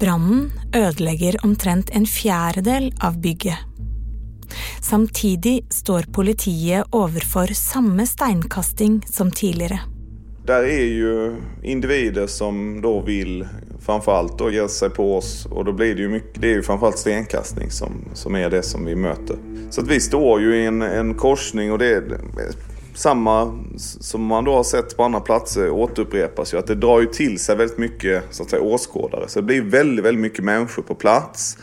Brannen 0.00 0.50
ödelägger 0.72 1.44
omtrent 1.44 1.90
en 1.90 2.06
fjärdedel 2.06 2.94
av 3.00 3.20
bygget. 3.20 3.58
Samtidigt 4.80 5.72
står 5.72 6.02
politiet 6.02 6.94
överför 6.94 7.46
samma 7.46 8.06
steinkasting 8.06 9.06
som 9.06 9.30
tidigare. 9.30 9.80
Där 10.48 10.62
är 10.62 10.84
ju 10.84 11.36
individer 11.62 12.26
som 12.26 12.80
då 12.80 13.00
vill 13.00 13.48
framförallt 13.86 14.38
då 14.38 14.50
ge 14.50 14.68
sig 14.68 14.90
på 14.90 15.16
oss 15.16 15.46
och 15.50 15.64
då 15.64 15.72
blir 15.72 15.94
det 15.94 16.00
ju 16.00 16.08
mycket, 16.08 16.42
det 16.42 16.50
är 16.50 16.54
ju 16.54 16.62
framförallt 16.62 16.98
stenkastning 16.98 17.70
som, 17.70 18.04
som 18.14 18.34
är 18.34 18.50
det 18.50 18.62
som 18.62 18.84
vi 18.84 18.96
möter. 18.96 19.36
Så 19.70 19.80
att 19.80 19.88
vi 19.88 20.00
står 20.00 20.40
ju 20.40 20.56
i 20.56 20.66
en, 20.66 20.82
en 20.82 21.14
korsning 21.14 21.72
och 21.72 21.78
det 21.78 21.86
är 21.86 22.02
samma 22.94 23.58
som 23.76 24.22
man 24.22 24.44
då 24.44 24.54
har 24.54 24.62
sett 24.62 24.96
på 24.96 25.04
andra 25.04 25.20
platser 25.20 25.70
återupprepas 25.70 26.54
ju. 26.54 26.58
Att 26.58 26.66
det 26.66 26.74
drar 26.74 27.00
ju 27.00 27.06
till 27.06 27.38
sig 27.38 27.56
väldigt 27.56 27.78
mycket 27.78 28.24
så 28.30 28.42
att 28.42 28.50
säga, 28.50 28.62
åskådare. 28.62 29.28
Så 29.28 29.40
det 29.40 29.46
blir 29.46 29.62
väldigt, 29.62 30.04
väldigt 30.04 30.22
mycket 30.22 30.44
människor 30.44 30.82
på 30.82 30.94
plats. 30.94 31.58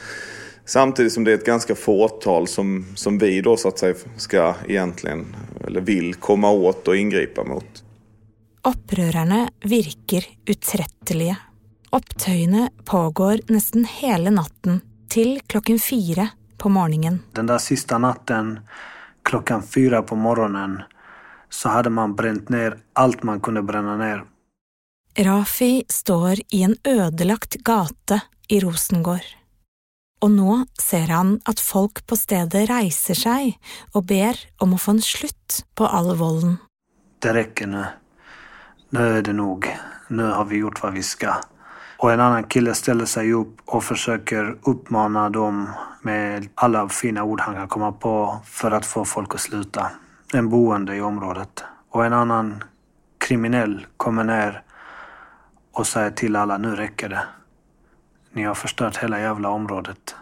Samtidigt 0.65 1.13
som 1.13 1.23
det 1.23 1.31
är 1.31 1.35
ett 1.35 1.45
ganska 1.45 1.75
fåtal 1.75 2.47
som, 2.47 2.85
som 2.95 3.17
vi 3.17 3.41
då 3.41 3.57
så 3.57 3.67
att 3.67 3.79
säga 3.79 3.95
ska 4.17 4.53
egentligen, 4.67 5.35
eller 5.67 5.81
vill 5.81 6.13
komma 6.13 6.51
åt 6.51 6.87
och 6.87 6.95
ingripa 6.95 7.43
mot. 7.43 7.84
Opprørerne 8.65 9.43
virker 9.61 10.25
utrettelige. 10.49 11.35
Opptøyene 11.93 12.71
pågår 12.89 13.43
nesten 13.53 13.85
hele 13.85 14.31
natten, 14.33 14.79
til 15.07 15.37
klokken 15.45 15.77
fire 15.79 16.31
på 16.57 16.69
morgenen. 16.69 17.19
Den 17.33 17.45
där 17.45 17.57
sista 17.57 17.97
natten, 17.97 18.59
klockan 19.23 19.63
fyra 19.63 20.01
på 20.01 20.15
morgonen, 20.15 20.81
så 21.49 21.69
hade 21.69 21.89
man 21.89 22.15
bränt 22.15 22.49
ner 22.49 22.77
allt 22.93 23.23
man 23.23 23.39
kunde 23.39 23.61
bränna 23.61 23.97
ner. 23.97 24.25
Rafi 25.17 25.85
står 25.89 26.35
i 26.49 26.63
en 26.63 26.75
ødelagt 26.83 27.53
gate 27.53 28.19
i 28.47 28.59
Rosengård. 28.59 29.25
Og 30.21 30.31
nå 30.31 30.65
ser 30.81 31.07
han 31.07 31.39
at 31.45 31.59
folk 31.59 32.01
på 32.07 32.17
stedet 32.17 32.65
reiser 32.69 33.15
seg 33.15 33.53
og 33.93 34.07
ber 34.09 34.39
om 34.57 34.73
å 34.73 34.81
få 34.81 34.97
en 34.97 35.05
slutt 35.05 35.61
på 35.75 35.85
all 35.87 36.15
volden. 36.15 36.57
Det 37.19 37.33
räcker 37.33 37.67
nu. 37.67 37.85
Nu 38.95 39.17
är 39.17 39.21
det 39.21 39.33
nog. 39.33 39.77
Nu 40.07 40.23
har 40.23 40.45
vi 40.45 40.57
gjort 40.57 40.83
vad 40.83 40.93
vi 40.93 41.03
ska. 41.03 41.33
Och 41.97 42.11
en 42.11 42.19
annan 42.19 42.43
kille 42.43 42.73
ställer 42.73 43.05
sig 43.05 43.33
upp 43.33 43.57
och 43.65 43.83
försöker 43.83 44.57
uppmana 44.61 45.29
dem 45.29 45.69
med 46.01 46.47
alla 46.55 46.89
fina 46.89 47.23
ord 47.23 47.41
han 47.41 47.55
kan 47.55 47.67
komma 47.67 47.91
på 47.91 48.37
för 48.45 48.71
att 48.71 48.85
få 48.85 49.05
folk 49.05 49.33
att 49.33 49.41
sluta. 49.41 49.91
En 50.33 50.49
boende 50.49 50.95
i 50.95 51.01
området. 51.01 51.63
Och 51.89 52.05
en 52.05 52.13
annan 52.13 52.63
kriminell 53.17 53.85
kommer 53.97 54.23
ner 54.23 54.61
och 55.71 55.87
säger 55.87 56.11
till 56.11 56.35
alla, 56.35 56.57
nu 56.57 56.75
räcker 56.75 57.09
det. 57.09 57.23
Ni 58.33 58.43
har 58.43 58.55
förstört 58.55 58.97
hela 58.97 59.19
jävla 59.19 59.49
området. 59.49 60.15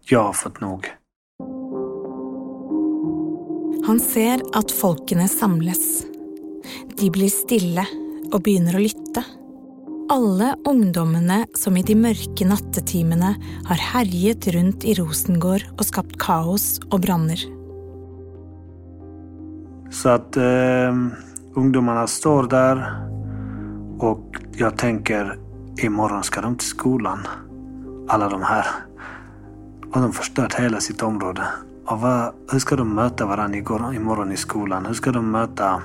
Jag 0.00 0.22
har 0.22 0.32
fått 0.32 0.60
nog. 0.60 0.94
Han 3.86 4.00
ser 4.00 4.40
att 4.58 4.70
folkene 4.70 5.28
samlas. 5.28 6.02
De 6.96 7.10
blir 7.10 7.28
stilla 7.28 7.86
og 8.32 8.42
begynner 8.44 8.76
å 8.76 8.84
lytte. 8.84 9.24
Alle 10.12 10.52
ungdommene 10.68 11.44
som 11.56 11.76
i 11.80 11.82
de 11.86 11.96
mørke 11.96 12.44
nattetimene 12.44 13.34
har 13.68 13.84
herjet 13.94 14.48
rundt 14.52 14.84
i 14.84 14.96
Rosengård 14.98 15.64
og 15.78 15.84
skapt 15.88 16.18
kaos 16.20 16.78
og 16.90 17.00
branner. 17.06 17.40
Så 19.94 20.08
att 20.08 20.36
eh, 20.36 20.96
ungdomarna 21.54 22.06
står 22.06 22.42
där 22.42 23.06
och 23.98 24.36
jag 24.52 24.78
tänker 24.78 25.38
imorgon 25.82 26.22
ska 26.22 26.40
de 26.40 26.56
till 26.56 26.68
skolan. 26.68 27.18
Alla 28.08 28.28
de 28.28 28.42
här. 28.42 28.66
Och 29.86 29.92
de 29.92 30.02
har 30.02 30.12
förstört 30.12 30.54
hela 30.54 30.80
sitt 30.80 31.02
område. 31.02 31.42
Och 31.86 32.00
vad, 32.00 32.32
hur 32.52 32.58
ska 32.58 32.76
de 32.76 32.94
möta 32.94 33.26
varandra 33.26 33.58
i 33.58 33.96
imorgon 33.96 34.32
i 34.32 34.36
skolan? 34.36 34.86
Hur 34.86 34.94
ska 34.94 35.12
de 35.12 35.30
möta 35.30 35.82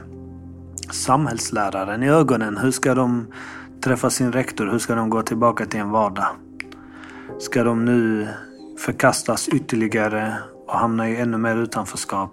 samhällsläraren 0.91 2.03
i 2.03 2.09
ögonen? 2.09 2.57
Hur 2.57 2.71
ska 2.71 2.95
de 2.95 3.27
träffa 3.83 4.09
sin 4.09 4.31
rektor? 4.31 4.67
Hur 4.67 4.79
ska 4.79 4.95
de 4.95 5.09
gå 5.09 5.21
tillbaka 5.21 5.65
till 5.65 5.79
en 5.79 5.89
vardag? 5.89 6.27
Ska 7.39 7.63
de 7.63 7.85
nu 7.85 8.27
förkastas 8.79 9.47
ytterligare 9.47 10.33
och 10.67 10.79
hamna 10.79 11.09
i 11.09 11.15
ännu 11.15 11.37
mer 11.37 11.55
utanförskap? 11.55 12.31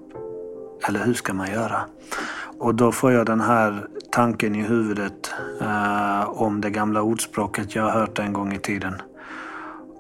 Eller 0.89 1.05
hur 1.05 1.15
ska 1.15 1.35
man 1.35 1.51
göra? 1.51 1.81
Och 2.59 2.75
då 2.75 2.93
får 2.93 3.13
jag 3.13 3.27
den 3.27 3.41
här 3.41 3.87
tanken 4.13 4.55
i 4.55 4.63
huvudet 4.63 5.35
eh, 5.61 6.29
om 6.29 6.61
det 6.61 6.71
gamla 6.71 7.03
ordspråket 7.03 7.75
jag 7.75 7.83
har 7.83 7.91
hört 7.91 8.19
en 8.19 8.33
gång 8.33 8.53
i 8.53 8.59
tiden. 8.59 8.95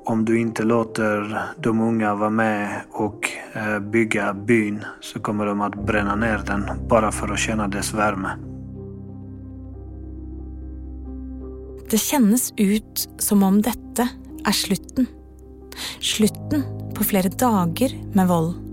Om 0.08 0.24
du 0.24 0.40
inte 0.40 0.62
låter 0.62 1.42
de 1.56 1.80
unga 1.80 2.14
vara 2.14 2.30
med 2.30 2.82
och 2.90 3.30
eh, 3.52 3.78
bygga 3.78 4.34
byn 4.34 4.84
så 5.00 5.20
kommer 5.20 5.46
de 5.46 5.60
att 5.60 5.86
bränna 5.86 6.16
ner 6.16 6.42
den 6.46 6.88
bara 6.88 7.12
för 7.12 7.28
att 7.32 7.38
känna 7.38 7.68
dess 7.68 7.94
värme. 7.94 8.28
Det 11.90 11.98
känns 11.98 12.54
ut 12.56 13.08
som 13.18 13.42
om 13.42 13.62
detta 13.62 14.08
är 14.44 14.52
slutten. 14.52 15.06
Slutten 16.00 16.62
på 16.94 17.04
flera 17.04 17.28
dagar 17.28 18.14
med 18.14 18.28
våld. 18.28 18.65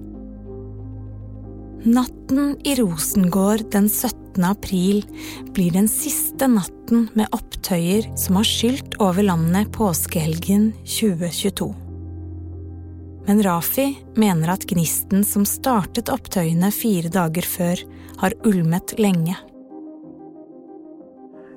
Natten 1.86 2.58
i 2.64 2.76
Rosengård 2.76 3.72
den 3.72 3.90
17. 3.90 4.44
april 4.44 5.06
blir 5.54 5.72
den 5.72 5.88
siste 5.88 6.48
natten 6.48 7.10
med 7.14 7.28
opptøyer 7.36 8.06
som 8.16 8.38
har 8.40 8.48
skylt 8.48 8.96
over 9.04 9.26
landet 9.28 9.68
påskehelgen 9.76 10.70
2022. 10.88 11.68
Men 13.28 13.44
Rafi 13.44 13.90
mener 14.16 14.54
at 14.56 14.64
gnisten 14.72 15.28
som 15.28 15.44
startet 15.44 16.08
opptøyene 16.08 16.72
fire 16.72 17.12
dager 17.12 17.44
før, 17.44 17.84
har 18.24 18.34
ulmet 18.48 18.96
lenge. 19.00 19.36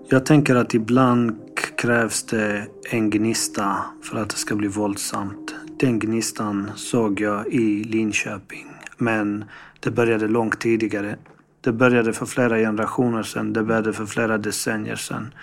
Jag 0.09 0.27
tänker 0.27 0.55
att 0.55 0.74
ibland 0.74 1.37
krävs 1.77 2.22
det 2.22 2.66
en 2.91 3.11
gnista 3.11 3.77
för 4.03 4.16
att 4.16 4.31
det 4.31 4.37
ska 4.37 4.55
bli 4.57 4.68
våldsamt. 4.68 5.55
Den 5.81 5.99
gnistan 5.99 6.70
såg 6.77 7.20
jag 7.20 7.47
i 7.47 7.85
Linköping. 7.85 8.66
Men 8.99 9.45
det 9.81 9.91
började 9.91 10.29
långt 10.29 10.61
tidigare. 10.61 11.16
Det 11.61 11.72
började 11.72 12.12
för 12.12 12.27
flera 12.27 12.59
generationer 12.59 13.22
sedan. 13.22 13.53
Det 13.53 13.62
började 13.62 13.93
för 13.93 14.07
flera 14.07 14.39
decennier 14.39 14.97
sedan. 14.97 15.35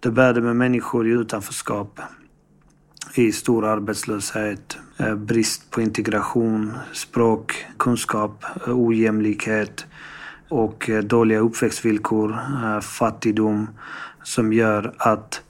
Det 0.00 0.10
började 0.10 0.40
med 0.40 0.56
människor 0.56 1.08
i 1.08 1.10
utanförskap. 1.10 2.00
I 3.14 3.32
stor 3.32 3.64
arbetslöshet, 3.64 4.78
eh, 4.98 5.14
brist 5.14 5.70
på 5.70 5.80
integration, 5.80 6.72
språk, 6.92 7.66
kunskap, 7.76 8.44
eh, 8.66 8.78
ojämlikhet 8.78 9.86
och 10.48 10.90
eh, 10.90 11.02
dåliga 11.02 11.38
uppväxtvillkor, 11.38 12.38
fattigdom 12.80 13.68
som 14.22 14.52
gör 14.52 14.94
att 14.98 15.42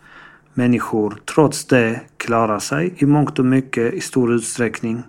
människor 0.54 1.20
trots 1.34 1.64
det 1.64 2.00
klarar 2.16 2.58
sig 2.58 2.94
i 2.96 3.06
mångt 3.06 3.38
och 3.38 3.44
mycket 3.44 3.94
i 3.94 4.00
stor 4.00 4.32
utsträckning. 4.32 5.02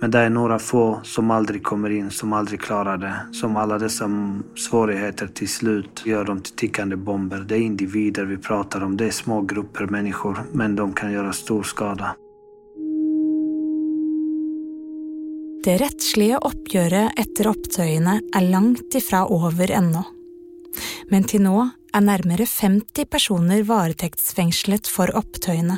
Men 0.00 0.10
det 0.10 0.18
är 0.18 0.30
några 0.30 0.58
få 0.58 1.00
som 1.02 1.30
aldrig 1.30 1.62
kommer 1.62 1.90
in, 1.90 2.10
som 2.10 2.32
aldrig 2.32 2.60
klarar 2.60 2.96
det. 2.96 3.14
Som 3.32 3.56
alla 3.56 3.78
dessa 3.78 4.10
svårigheter 4.56 5.26
till 5.26 5.48
slut 5.48 6.02
gör 6.06 6.24
dem 6.24 6.40
till 6.40 6.54
tickande 6.54 6.96
bomber. 6.96 7.38
Det 7.38 7.54
är 7.54 7.60
individer 7.60 8.24
vi 8.24 8.36
pratar 8.36 8.84
om, 8.84 8.96
det 8.96 9.06
är 9.06 9.10
små 9.10 9.40
grupper 9.40 9.86
människor, 9.86 10.38
men 10.52 10.76
de 10.76 10.92
kan 10.92 11.12
göra 11.12 11.32
stor 11.32 11.62
skada. 11.62 12.16
Det 15.64 15.76
rättsliga 15.76 16.38
uppgöret 16.38 17.12
efter 17.16 17.46
opptøyene 17.46 18.20
är 18.36 18.50
långt 18.52 18.94
ifrån 18.94 19.46
över 19.46 19.70
ännu. 19.70 20.02
Men 21.08 21.24
till 21.24 21.42
nu 21.42 21.70
är 21.92 22.00
närmare 22.00 22.46
50 22.46 23.04
personer 23.04 23.62
varetektsfengslet 23.62 24.86
för 24.86 25.16
opptøyene, 25.16 25.76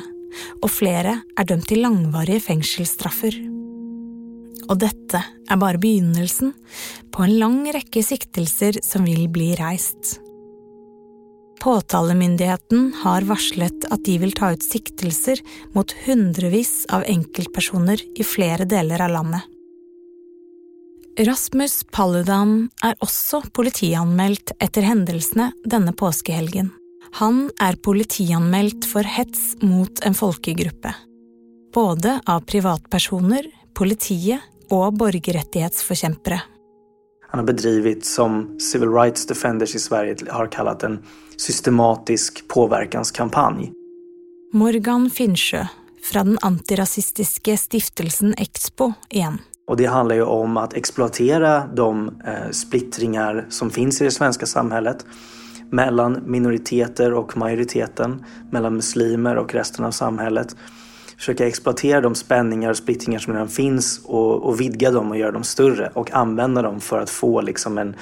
och 0.61 0.71
flera 0.71 1.19
är 1.39 1.45
dömda 1.45 1.65
till 1.65 1.81
långvariga 1.81 2.39
fängelsestraff. 2.39 3.23
Og 4.67 4.79
dette 4.81 5.19
er 5.23 5.59
bare 5.59 5.79
begynnelsen 5.81 6.53
på 7.13 7.25
en 7.25 7.35
lang 7.39 7.59
rekke 7.73 8.03
siktelser 8.03 8.81
som 8.85 9.07
vil 9.07 9.27
bli 9.31 9.53
reist. 9.59 10.17
Påtalemyndigheten 11.63 12.91
har 13.01 13.25
varslet 13.27 13.87
at 13.89 14.03
de 14.05 14.17
vil 14.21 14.33
ta 14.37 14.51
ut 14.53 14.63
siktelser 14.63 15.41
mot 15.73 15.91
hundrevis 16.05 16.85
av 16.93 17.05
enkeltpersoner 17.09 18.03
i 18.15 18.25
flere 18.27 18.67
deler 18.69 19.01
av 19.03 19.15
landet. 19.15 19.53
Rasmus 21.17 21.79
Paludan 21.89 22.67
er 22.85 22.93
også 23.01 23.41
politianmeldt 23.57 24.53
etter 24.61 24.85
hendelsene 24.85 25.49
denne 25.65 25.95
påskehelgen. 25.97 26.69
Han 27.17 27.47
er 27.63 27.79
politianmeldt 27.81 28.85
for 28.85 29.07
hets 29.07 29.55
mot 29.63 30.03
en 30.05 30.13
folkegruppe. 30.13 30.91
Både 31.73 32.19
av 32.29 32.45
privatpersoner, 32.45 33.49
politiet 33.73 34.45
och 34.69 34.93
borgerrättighetsförkämpare. 34.93 36.41
Han 37.29 37.39
har 37.39 37.45
bedrivit 37.45 38.05
som 38.05 38.59
Civil 38.59 38.89
Rights 38.89 39.25
Defenders 39.25 39.75
i 39.75 39.79
Sverige 39.79 40.15
har 40.29 40.47
kallat 40.47 40.83
en 40.83 40.99
systematisk 41.37 42.47
påverkanskampanj. 42.47 43.71
Morgan 44.53 45.09
Finnsjö 45.09 45.67
från 46.11 46.27
den 46.27 46.37
antirasistiska 46.41 47.57
stiftelsen 47.57 48.33
Expo 48.37 48.93
igen. 49.09 49.37
Och 49.67 49.77
det 49.77 49.85
handlar 49.85 50.15
ju 50.15 50.23
om 50.23 50.57
att 50.57 50.73
exploatera 50.73 51.67
de 51.67 52.07
eh, 52.07 52.51
splittringar 52.51 53.45
som 53.49 53.69
finns 53.69 54.01
i 54.01 54.03
det 54.03 54.11
svenska 54.11 54.45
samhället 54.45 55.05
mellan 55.71 56.23
minoriteter 56.25 57.13
och 57.13 57.37
majoriteten, 57.37 58.25
mellan 58.51 58.75
muslimer 58.75 59.35
och 59.35 59.53
resten 59.53 59.85
av 59.85 59.91
samhället 59.91 60.55
försöka 61.17 61.47
exploatera 61.47 62.01
de 62.01 62.15
spänningar 62.15 62.69
och 62.69 62.77
splittringar 62.77 63.19
som 63.19 63.33
redan 63.33 63.49
finns 63.49 64.01
och, 64.03 64.43
och 64.43 64.61
vidga 64.61 64.91
dem 64.91 65.11
och 65.11 65.17
göra 65.17 65.31
dem 65.31 65.43
större 65.43 65.91
och 65.93 66.11
använda 66.11 66.61
dem 66.61 66.79
för 66.79 66.99
att 66.99 67.09
få 67.09 67.41
liksom 67.41 67.77
en, 67.77 67.95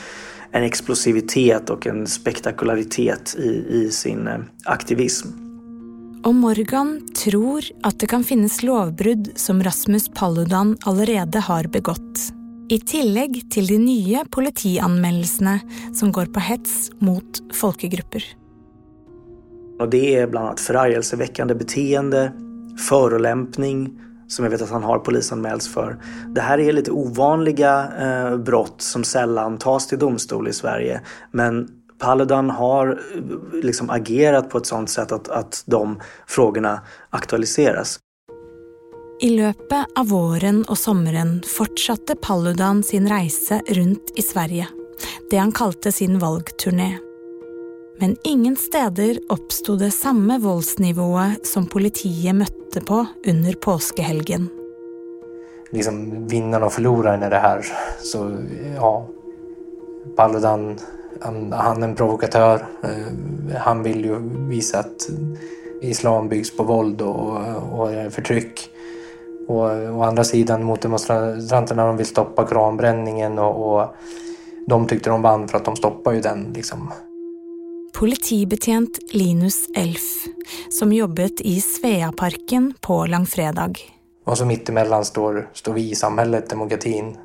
en 0.51 0.63
explosivitet 0.63 1.69
och 1.69 1.87
en 1.87 2.07
spektakularitet 2.07 3.35
i, 3.39 3.65
i 3.69 3.91
sin 3.91 4.27
eh, 4.27 4.39
aktivism. 4.63 5.27
Och 6.23 6.35
Morgan 6.35 7.01
tror 7.23 7.63
att 7.83 7.99
det 7.99 8.07
kan 8.07 8.23
finnas 8.23 8.63
lovbrudd 8.63 9.31
som 9.35 9.63
Rasmus 9.63 10.09
Paludan 10.09 10.77
allerede 10.81 11.39
har 11.39 11.63
begått. 11.63 12.19
I 12.69 12.79
tillägg 12.79 13.51
till 13.51 13.67
de 13.67 13.77
nya 13.77 14.25
politianmäldelserna 14.29 15.59
som 15.93 16.11
går 16.11 16.25
på 16.25 16.39
hets 16.39 16.91
mot 16.99 17.53
folkegrupper. 17.53 18.23
Och 19.79 19.89
det 19.89 20.15
är 20.15 20.27
bland 20.27 20.47
annat 20.47 20.59
förargelseväckande 20.59 21.55
beteende, 21.55 22.31
förolämpning 22.77 24.01
som 24.27 24.45
jag 24.45 24.49
vet 24.51 24.61
att 24.61 24.69
han 24.69 24.83
har 24.83 24.99
polisanmälts 24.99 25.67
för. 25.67 25.97
Det 26.27 26.41
här 26.41 26.59
är 26.59 26.73
lite 26.73 26.91
ovanliga 26.91 27.87
eh, 27.99 28.37
brott 28.37 28.81
som 28.81 29.03
sällan 29.03 29.57
tas 29.57 29.87
till 29.87 29.99
domstol 29.99 30.47
i 30.47 30.53
Sverige. 30.53 31.01
Men 31.31 31.69
Paludan 31.99 32.49
har 32.49 32.87
eh, 32.87 33.59
liksom 33.63 33.89
agerat 33.89 34.49
på 34.49 34.57
ett 34.57 34.65
sådant 34.65 34.89
sätt 34.89 35.11
att, 35.11 35.29
att 35.29 35.63
de 35.65 36.01
frågorna 36.27 36.81
aktualiseras. 37.09 37.99
I 39.21 39.29
løpet 39.29 39.85
av 39.95 40.07
våren 40.07 40.63
och 40.63 40.77
sommaren 40.77 41.43
fortsatte 41.57 42.15
Paludan 42.15 42.83
sin 42.83 43.09
resa 43.09 43.61
runt 43.69 44.11
i 44.15 44.21
Sverige, 44.21 44.67
det 45.29 45.37
han 45.37 45.51
kalte 45.51 45.91
sin 45.91 46.19
valgturné. 46.19 47.04
Men 47.99 48.15
ingen 48.23 48.55
steder 48.55 49.19
oppsto 49.29 49.75
det 49.75 49.91
samme 49.91 50.39
voldsnivået 50.39 51.47
som 51.47 51.67
politiet 51.71 52.35
møtte 52.35 52.81
på 52.83 53.05
under 53.27 53.53
påskehelgen. 53.53 54.49
Liksom 55.71 56.27
vinnaren 56.27 56.63
och 56.63 56.73
förloraren 56.73 57.23
i 57.23 57.29
det 57.29 57.39
här. 57.39 57.65
Så 57.99 58.37
ja, 58.75 59.07
Paludan, 60.15 60.77
han, 61.21 61.51
han 61.51 61.83
är 61.83 61.87
en 61.87 61.95
provokatör. 61.95 62.65
Eh, 62.83 63.55
han 63.57 63.83
vill 63.83 64.05
ju 64.05 64.19
visa 64.49 64.79
att 64.79 65.09
islam 65.81 66.29
byggs 66.29 66.57
på 66.57 66.63
våld 66.63 67.01
och, 67.01 67.37
och 67.79 68.13
förtryck. 68.13 68.69
Och 69.47 69.63
å 69.97 70.01
andra 70.01 70.23
sidan 70.23 70.63
mot 70.63 70.81
demonstranterna, 70.81 71.87
de 71.87 71.97
vill 71.97 72.05
stoppa 72.05 72.45
koranbränningen 72.45 73.39
och, 73.39 73.75
och 73.75 73.87
de 74.67 74.87
tyckte 74.87 75.09
de 75.09 75.21
vann 75.21 75.47
för 75.47 75.57
att 75.57 75.65
de 75.65 75.75
stoppar 75.75 76.11
ju 76.11 76.21
den 76.21 76.53
liksom. 76.53 76.91
Politibetjent 77.99 78.99
Linus 79.11 79.69
Elf, 79.75 80.25
som 80.69 80.93
jobbet 80.93 81.41
i 81.41 81.61
Sveaparken 81.61 82.73
på 82.81 83.05
Långfredag. 83.05 83.69
Och 83.69 84.23
så 84.25 84.29
alltså, 84.29 84.45
mittemellan 84.45 85.05
står, 85.05 85.49
står 85.53 85.73
vi 85.73 85.91
i 85.91 85.95
samhället, 85.95 86.49
demokratin. 86.49 87.17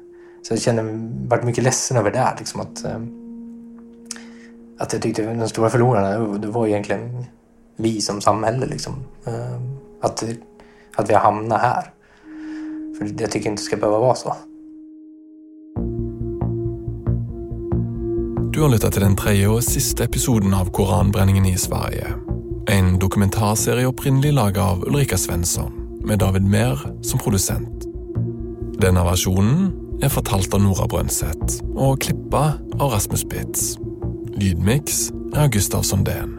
Så 0.42 0.54
jag 0.54 0.60
kände, 0.60 0.82
varit 1.28 1.44
mycket 1.44 1.64
ledsen 1.64 1.96
över 1.96 2.10
det. 2.10 2.34
Liksom 2.38 2.60
att, 2.60 2.84
ehm, 2.84 3.08
att 4.78 4.92
jag 4.92 5.02
tyckte 5.02 5.22
den 5.22 5.48
stora 5.48 5.70
förlorarna, 5.70 6.38
det 6.38 6.48
var 6.48 6.66
egentligen 6.66 7.24
vi 7.76 8.00
som 8.00 8.20
samhälle. 8.20 8.66
Liksom. 8.66 8.94
Ehm, 9.24 9.76
att, 10.00 10.24
att 10.96 11.10
vi 11.10 11.14
har 11.14 11.20
hamnat 11.20 11.60
här. 11.60 11.92
För 12.98 13.22
jag 13.22 13.30
tycker 13.30 13.50
inte 13.50 13.62
det 13.62 13.66
ska 13.66 13.76
behöva 13.76 13.98
vara 13.98 14.14
så. 14.14 14.36
Du 18.61 18.64
har 18.66 18.74
lyttet 18.74 18.92
til 18.92 19.00
den 19.00 19.14
tredje 19.16 19.46
og 19.48 19.62
siste 19.64 20.04
episoden 20.04 20.52
av 20.52 20.68
Koranbrenningen 20.76 21.46
i 21.48 21.54
Sverige. 21.56 22.11
En 22.68 22.98
dokumentarserie 23.00 23.88
opprinnelig 23.88 24.34
laget 24.36 24.61
av 24.61 24.82
Ulrika 24.84 25.16
Svensson, 25.16 25.72
med 26.04 26.20
David 26.20 26.44
Mehr 26.44 26.76
som 27.00 27.22
produsent. 27.24 27.86
Denne 28.84 29.06
versjonen 29.08 29.72
er 30.04 30.12
fortalt 30.12 30.52
av 30.52 30.61
Nora 30.61 30.84
Brønseth 30.92 31.62
og 31.72 32.04
klippa 32.04 32.44
av 32.76 32.92
Rasmus 32.92 33.24
Bitz. 33.32 33.78
Lydmiks 34.36 35.06
er 35.32 35.46
av 35.46 35.56
Gustav 35.56 35.88
Sondén. 35.88 36.36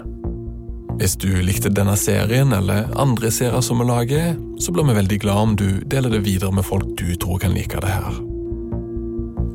Hvis 1.02 1.18
du 1.18 1.32
likte 1.42 1.74
denne 1.74 1.98
serien 1.98 2.54
eller 2.54 2.94
andre 3.02 3.34
serier 3.34 3.66
som 3.66 3.82
vi 3.82 3.90
lager, 3.90 4.36
så 4.62 4.70
blir 4.70 4.92
vi 4.92 5.02
veldig 5.02 5.24
glad 5.26 5.48
om 5.48 5.58
du 5.58 5.70
deler 5.90 6.14
det 6.14 6.28
videre 6.30 6.54
med 6.54 6.70
folk 6.70 6.86
du 7.02 7.16
tror 7.16 7.42
kan 7.42 7.58
like 7.58 7.82
det 7.82 7.98
her. 7.98 8.26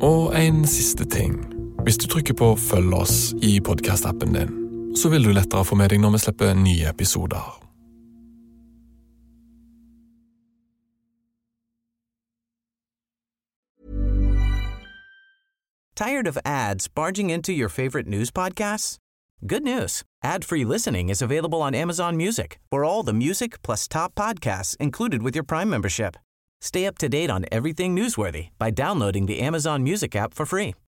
Og 0.03 0.35
en 0.35 0.67
siste 0.67 1.07
ting. 1.07 1.45
Hvis 1.87 1.97
du 1.97 2.07
trykker 2.07 2.33
oss' 2.93 3.33
i 3.41 3.61
podkastappen 3.63 4.33
din, 4.33 4.49
så 4.95 5.09
vil 5.09 5.23
du 5.23 5.31
lettere 5.31 5.63
få 5.65 5.75
med 5.75 5.89
deg 5.89 6.01
når 6.03 6.09
vi 6.11 6.17
slipper 6.19 6.53
nye 6.53 6.89
episoder. 6.89 7.63
Tired 15.95 16.27
of 16.27 16.37
ads 16.43 16.89
barging 16.89 17.29
into 17.29 17.53
your 17.53 17.69
favorite 17.69 18.07
news 18.07 18.31
podcasts? 18.31 18.97
Good 19.47 19.63
news. 19.63 20.03
Ad-free 20.23 20.65
listening 20.65 21.07
is 21.09 21.21
available 21.21 21.61
on 21.61 21.73
Amazon 21.73 22.17
Music 22.17 22.59
for 22.69 22.83
all 22.83 23.01
the 23.01 23.13
music 23.13 23.61
plus 23.61 23.87
top 23.87 24.13
podcasts 24.13 24.75
included 24.81 25.23
with 25.23 25.37
your 25.37 25.45
Prime 25.45 25.69
membership. 25.69 26.17
Stay 26.59 26.85
up 26.85 26.97
to 26.97 27.07
date 27.07 27.31
on 27.31 27.45
everything 27.49 27.95
newsworthy 27.95 28.49
by 28.59 28.71
downloading 28.71 29.25
the 29.25 29.39
Amazon 29.39 29.83
Music 29.83 30.17
app 30.17 30.33
for 30.33 30.45
free 30.45 30.73